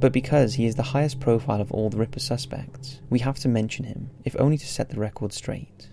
But 0.00 0.12
because 0.12 0.54
he 0.54 0.66
is 0.66 0.74
the 0.74 0.82
highest 0.82 1.20
profile 1.20 1.60
of 1.60 1.72
all 1.72 1.90
the 1.90 1.96
Ripper 1.96 2.20
suspects, 2.20 3.00
we 3.10 3.20
have 3.20 3.38
to 3.40 3.48
mention 3.48 3.84
him, 3.84 4.10
if 4.24 4.36
only 4.38 4.58
to 4.58 4.66
set 4.66 4.90
the 4.90 5.00
record 5.00 5.32
straight. 5.32 5.88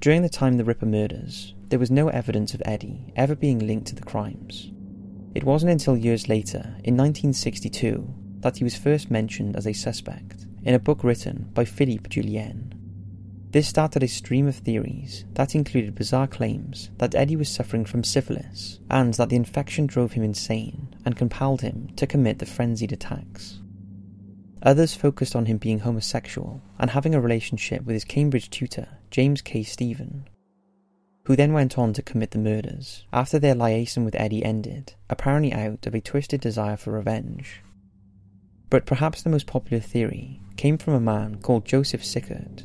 During 0.00 0.22
the 0.22 0.28
time 0.28 0.52
of 0.54 0.58
the 0.58 0.64
Ripper 0.64 0.86
murders, 0.86 1.54
there 1.68 1.78
was 1.78 1.90
no 1.90 2.08
evidence 2.08 2.54
of 2.54 2.62
Eddie 2.64 3.12
ever 3.16 3.34
being 3.34 3.66
linked 3.66 3.86
to 3.88 3.94
the 3.94 4.02
crimes, 4.02 4.70
it 5.36 5.44
wasn't 5.44 5.72
until 5.72 5.98
years 5.98 6.30
later, 6.30 6.60
in 6.82 6.96
1962, 6.96 8.08
that 8.40 8.56
he 8.56 8.64
was 8.64 8.74
first 8.74 9.10
mentioned 9.10 9.54
as 9.54 9.66
a 9.66 9.74
suspect 9.74 10.46
in 10.62 10.72
a 10.72 10.78
book 10.78 11.04
written 11.04 11.50
by 11.52 11.66
Philippe 11.66 12.08
Jullian. 12.08 12.72
This 13.52 13.68
started 13.68 14.02
a 14.02 14.08
stream 14.08 14.48
of 14.48 14.56
theories 14.56 15.24
that 15.34 15.54
included 15.54 15.94
bizarre 15.94 16.26
claims 16.26 16.90
that 16.98 17.14
Eddie 17.14 17.36
was 17.36 17.48
suffering 17.48 17.84
from 17.84 18.04
syphilis 18.04 18.80
and 18.90 19.14
that 19.14 19.28
the 19.28 19.36
infection 19.36 19.86
drove 19.86 20.12
him 20.12 20.24
insane 20.24 20.94
and 21.04 21.16
compelled 21.16 21.60
him 21.60 21.88
to 21.96 22.06
commit 22.06 22.38
the 22.38 22.46
frenzied 22.46 22.92
attacks. 22.92 23.60
Others 24.62 24.94
focused 24.94 25.36
on 25.36 25.46
him 25.46 25.58
being 25.58 25.78
homosexual 25.78 26.60
and 26.78 26.90
having 26.90 27.14
a 27.14 27.20
relationship 27.20 27.84
with 27.84 27.94
his 27.94 28.04
Cambridge 28.04 28.50
tutor, 28.50 28.88
James 29.10 29.40
K. 29.40 29.62
Stephen, 29.62 30.28
who 31.24 31.36
then 31.36 31.52
went 31.52 31.78
on 31.78 31.92
to 31.92 32.02
commit 32.02 32.32
the 32.32 32.38
murders 32.38 33.04
after 33.12 33.38
their 33.38 33.54
liaison 33.54 34.04
with 34.04 34.16
Eddie 34.16 34.44
ended, 34.44 34.94
apparently 35.08 35.52
out 35.52 35.86
of 35.86 35.94
a 35.94 36.00
twisted 36.00 36.40
desire 36.40 36.76
for 36.76 36.92
revenge. 36.92 37.62
But 38.70 38.86
perhaps 38.86 39.22
the 39.22 39.30
most 39.30 39.46
popular 39.46 39.80
theory 39.80 40.40
came 40.56 40.78
from 40.78 40.94
a 40.94 41.00
man 41.00 41.36
called 41.36 41.64
Joseph 41.64 42.04
Sickert. 42.04 42.64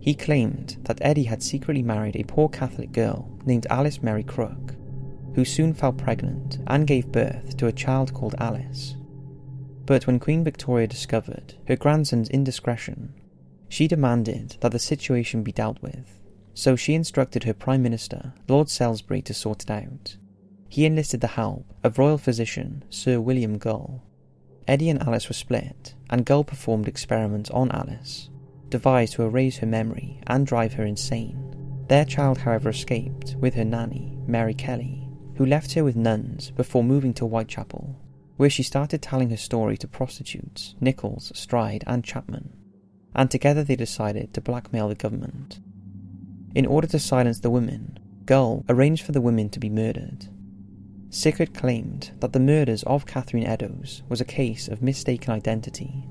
He 0.00 0.14
claimed 0.14 0.78
that 0.84 0.98
Eddie 1.02 1.24
had 1.24 1.42
secretly 1.42 1.82
married 1.82 2.16
a 2.16 2.24
poor 2.24 2.48
Catholic 2.48 2.90
girl 2.90 3.28
named 3.44 3.66
Alice 3.70 4.02
Mary 4.02 4.24
Crook, 4.24 4.74
who 5.34 5.44
soon 5.44 5.74
fell 5.74 5.92
pregnant 5.92 6.58
and 6.66 6.86
gave 6.86 7.12
birth 7.12 7.56
to 7.58 7.66
a 7.66 7.72
child 7.72 8.12
called 8.12 8.34
Alice. 8.38 8.96
But 9.86 10.06
when 10.06 10.18
Queen 10.18 10.42
Victoria 10.42 10.86
discovered 10.86 11.54
her 11.68 11.76
grandson's 11.76 12.30
indiscretion, 12.30 13.14
she 13.68 13.86
demanded 13.86 14.56
that 14.60 14.72
the 14.72 14.78
situation 14.78 15.42
be 15.42 15.52
dealt 15.52 15.80
with 15.82 16.20
so 16.54 16.76
she 16.76 16.94
instructed 16.94 17.44
her 17.44 17.54
Prime 17.54 17.82
Minister, 17.82 18.34
Lord 18.48 18.68
Salisbury, 18.68 19.22
to 19.22 19.34
sort 19.34 19.62
it 19.62 19.70
out. 19.70 20.16
He 20.68 20.86
enlisted 20.86 21.20
the 21.20 21.28
help 21.28 21.64
of 21.82 21.98
royal 21.98 22.18
physician 22.18 22.84
Sir 22.90 23.20
William 23.20 23.58
Gull. 23.58 24.02
Eddie 24.68 24.90
and 24.90 25.02
Alice 25.02 25.28
were 25.28 25.34
split, 25.34 25.94
and 26.10 26.26
Gull 26.26 26.44
performed 26.44 26.86
experiments 26.86 27.50
on 27.50 27.70
Alice, 27.72 28.28
devised 28.70 29.14
to 29.14 29.22
erase 29.22 29.58
her 29.58 29.66
memory 29.66 30.20
and 30.26 30.46
drive 30.46 30.74
her 30.74 30.84
insane. 30.84 31.84
Their 31.88 32.04
child, 32.04 32.38
however, 32.38 32.70
escaped 32.70 33.36
with 33.38 33.54
her 33.54 33.64
nanny, 33.64 34.16
Mary 34.26 34.54
Kelly, 34.54 35.08
who 35.36 35.46
left 35.46 35.72
her 35.74 35.84
with 35.84 35.96
nuns 35.96 36.50
before 36.50 36.84
moving 36.84 37.12
to 37.14 37.26
Whitechapel, 37.26 38.00
where 38.36 38.50
she 38.50 38.62
started 38.62 39.02
telling 39.02 39.30
her 39.30 39.36
story 39.36 39.76
to 39.78 39.88
prostitutes 39.88 40.74
Nichols, 40.80 41.32
Stride, 41.34 41.84
and 41.86 42.04
Chapman. 42.04 42.56
And 43.14 43.30
together 43.30 43.64
they 43.64 43.76
decided 43.76 44.32
to 44.34 44.40
blackmail 44.40 44.88
the 44.88 44.94
government 44.94 45.60
in 46.54 46.66
order 46.66 46.86
to 46.88 46.98
silence 46.98 47.40
the 47.40 47.50
women, 47.50 47.98
Gull 48.26 48.64
arranged 48.68 49.04
for 49.04 49.12
the 49.12 49.20
women 49.20 49.48
to 49.50 49.60
be 49.60 49.70
murdered. 49.70 50.26
Sickert 51.08 51.54
claimed 51.54 52.12
that 52.20 52.32
the 52.32 52.40
murders 52.40 52.82
of 52.84 53.06
Catherine 53.06 53.46
Eddowes 53.46 54.02
was 54.08 54.20
a 54.20 54.24
case 54.24 54.68
of 54.68 54.82
mistaken 54.82 55.32
identity, 55.32 56.08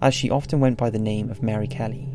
as 0.00 0.14
she 0.14 0.30
often 0.30 0.60
went 0.60 0.78
by 0.78 0.90
the 0.90 0.98
name 0.98 1.30
of 1.30 1.42
Mary 1.42 1.66
Kelly. 1.66 2.08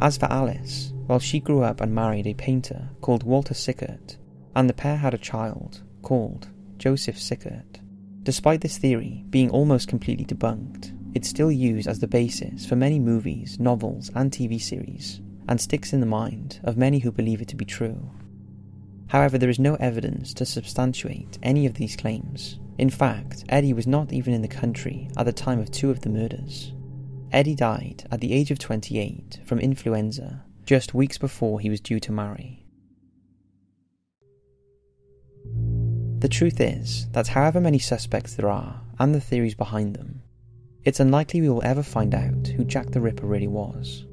As 0.00 0.16
for 0.16 0.26
Alice, 0.26 0.92
well, 1.06 1.18
she 1.18 1.40
grew 1.40 1.62
up 1.62 1.80
and 1.80 1.94
married 1.94 2.26
a 2.26 2.34
painter 2.34 2.88
called 3.00 3.22
Walter 3.22 3.54
Sickert, 3.54 4.16
and 4.54 4.68
the 4.68 4.74
pair 4.74 4.96
had 4.96 5.14
a 5.14 5.18
child 5.18 5.82
called 6.02 6.48
Joseph 6.78 7.18
Sickert. 7.18 7.80
Despite 8.22 8.60
this 8.60 8.78
theory 8.78 9.24
being 9.30 9.50
almost 9.50 9.88
completely 9.88 10.24
debunked, 10.24 10.92
it's 11.14 11.28
still 11.28 11.52
used 11.52 11.86
as 11.86 11.98
the 11.98 12.06
basis 12.06 12.64
for 12.64 12.76
many 12.76 12.98
movies, 12.98 13.60
novels, 13.60 14.10
and 14.14 14.30
TV 14.30 14.60
series, 14.60 15.20
and 15.48 15.60
sticks 15.60 15.92
in 15.92 16.00
the 16.00 16.06
mind 16.06 16.60
of 16.64 16.76
many 16.76 17.00
who 17.00 17.12
believe 17.12 17.42
it 17.42 17.48
to 17.48 17.56
be 17.56 17.64
true. 17.64 18.10
However, 19.08 19.36
there 19.36 19.50
is 19.50 19.58
no 19.58 19.74
evidence 19.74 20.32
to 20.34 20.46
substantiate 20.46 21.38
any 21.42 21.66
of 21.66 21.74
these 21.74 21.96
claims. 21.96 22.58
In 22.82 22.90
fact, 22.90 23.44
Eddie 23.48 23.72
was 23.72 23.86
not 23.86 24.12
even 24.12 24.34
in 24.34 24.42
the 24.42 24.48
country 24.48 25.08
at 25.16 25.24
the 25.24 25.32
time 25.32 25.60
of 25.60 25.70
two 25.70 25.92
of 25.92 26.00
the 26.00 26.08
murders. 26.08 26.72
Eddie 27.30 27.54
died 27.54 28.08
at 28.10 28.20
the 28.20 28.32
age 28.32 28.50
of 28.50 28.58
28 28.58 29.38
from 29.44 29.60
influenza, 29.60 30.42
just 30.66 30.92
weeks 30.92 31.16
before 31.16 31.60
he 31.60 31.70
was 31.70 31.80
due 31.80 32.00
to 32.00 32.10
marry. 32.10 32.66
The 36.18 36.28
truth 36.28 36.60
is 36.60 37.06
that 37.12 37.28
however 37.28 37.60
many 37.60 37.78
suspects 37.78 38.34
there 38.34 38.50
are, 38.50 38.80
and 38.98 39.14
the 39.14 39.20
theories 39.20 39.54
behind 39.54 39.94
them, 39.94 40.22
it's 40.82 40.98
unlikely 40.98 41.40
we 41.40 41.50
will 41.50 41.62
ever 41.64 41.84
find 41.84 42.16
out 42.16 42.48
who 42.48 42.64
Jack 42.64 42.90
the 42.90 43.00
Ripper 43.00 43.28
really 43.28 43.46
was 43.46 44.06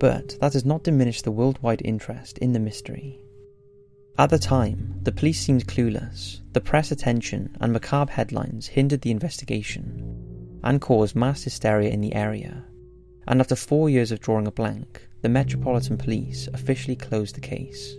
but 0.00 0.34
that 0.40 0.52
does 0.52 0.64
not 0.64 0.82
diminish 0.82 1.20
the 1.20 1.30
worldwide 1.30 1.82
interest 1.84 2.38
in 2.38 2.54
the 2.54 2.58
mystery. 2.58 3.20
At 4.20 4.28
the 4.28 4.38
time, 4.38 5.00
the 5.02 5.12
police 5.12 5.40
seemed 5.40 5.66
clueless, 5.66 6.42
the 6.52 6.60
press 6.60 6.92
attention 6.92 7.56
and 7.58 7.72
macabre 7.72 8.12
headlines 8.12 8.66
hindered 8.66 9.00
the 9.00 9.10
investigation 9.10 10.58
and 10.62 10.78
caused 10.78 11.16
mass 11.16 11.42
hysteria 11.42 11.88
in 11.88 12.02
the 12.02 12.14
area, 12.14 12.66
and 13.26 13.40
after 13.40 13.56
four 13.56 13.88
years 13.88 14.12
of 14.12 14.20
drawing 14.20 14.46
a 14.46 14.50
blank, 14.50 15.08
the 15.22 15.30
Metropolitan 15.30 15.96
Police 15.96 16.48
officially 16.52 16.96
closed 16.96 17.34
the 17.34 17.40
case. 17.40 17.96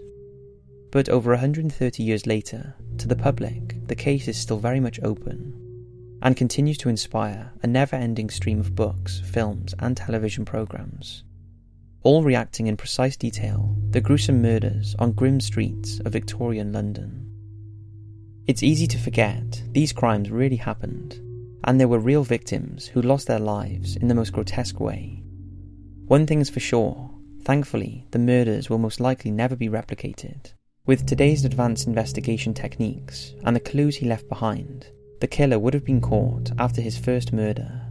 But 0.91 1.09
over 1.09 1.32
130 1.32 2.03
years 2.03 2.28
later, 2.28 2.76
to 2.99 3.07
the 3.07 3.15
public, 3.15 3.88
the 3.88 3.95
case 3.95 4.28
is 4.28 4.38
still 4.38 4.59
very 4.59 4.80
much 4.80 4.99
open 5.01 5.57
and 6.22 6.38
continues 6.38 6.78
to 6.78 6.89
inspire 6.89 7.51
a 7.63 7.67
never 7.67 7.95
ending 7.95 8.30
stream 8.30 8.59
of 8.59 8.76
books, 8.76 9.19
films, 9.26 9.74
and 9.80 9.97
television 9.97 10.45
programs 10.45 11.24
all 12.04 12.24
reacting 12.24 12.68
in 12.68 12.78
precise 12.78 13.16
detail 13.16 13.76
the 13.91 14.02
gruesome 14.02 14.41
murders 14.41 14.95
on 14.99 15.12
grim 15.12 15.39
streets 15.39 15.99
of 16.02 16.14
Victorian 16.14 16.74
London. 16.74 17.28
It's 18.47 18.64
easy 18.64 18.88
to 18.88 18.97
forget 18.97 19.64
these 19.72 19.93
crimes 19.93 20.32
really 20.32 20.56
happened, 20.56 21.20
and 21.64 21.80
there 21.80 21.88
were 21.88 21.99
real 21.99 22.24
victims 22.24 22.88
who 22.88 23.02
lost 23.02 23.28
their 23.28 23.39
lives 23.39 23.95
in 23.95 24.08
the 24.08 24.16
most 24.16 24.34
grotesque 24.34 24.80
way. 24.80 25.24
One 26.08 26.26
thing 26.26 26.41
is 26.41 26.49
for 26.49 26.60
sure 26.60 27.12
thankfully, 27.43 28.06
the 28.12 28.20
murders 28.20 28.70
will 28.70 28.78
most 28.78 28.99
likely 28.99 29.32
never 29.32 29.56
be 29.56 29.70
replicated. 29.70 30.54
With 30.86 31.06
today's 31.06 31.45
advanced 31.45 31.88
investigation 31.88 32.54
techniques 32.54 33.34
and 33.43 33.56
the 33.56 33.60
clues 33.60 33.95
he 33.95 34.08
left 34.08 34.30
behind, 34.30 34.88
the 35.20 35.28
killer 35.28 35.60
would 35.60 35.74
have 35.74 35.86
been 35.86 36.02
caught 36.02 36.52
after 36.58 36.82
his 36.82 36.97
first 36.97 37.34
murder, 37.34 37.88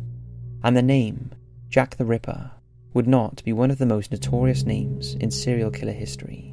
and 0.62 0.76
the 0.76 0.82
name, 0.82 1.32
Jack 1.68 1.96
the 1.96 2.04
Ripper, 2.04 2.50
would 2.92 3.06
not 3.06 3.42
be 3.44 3.52
one 3.52 3.70
of 3.70 3.78
the 3.78 3.86
most 3.86 4.10
notorious 4.10 4.64
names 4.64 5.14
in 5.14 5.30
serial 5.30 5.70
killer 5.70 5.92
history. 5.92 6.49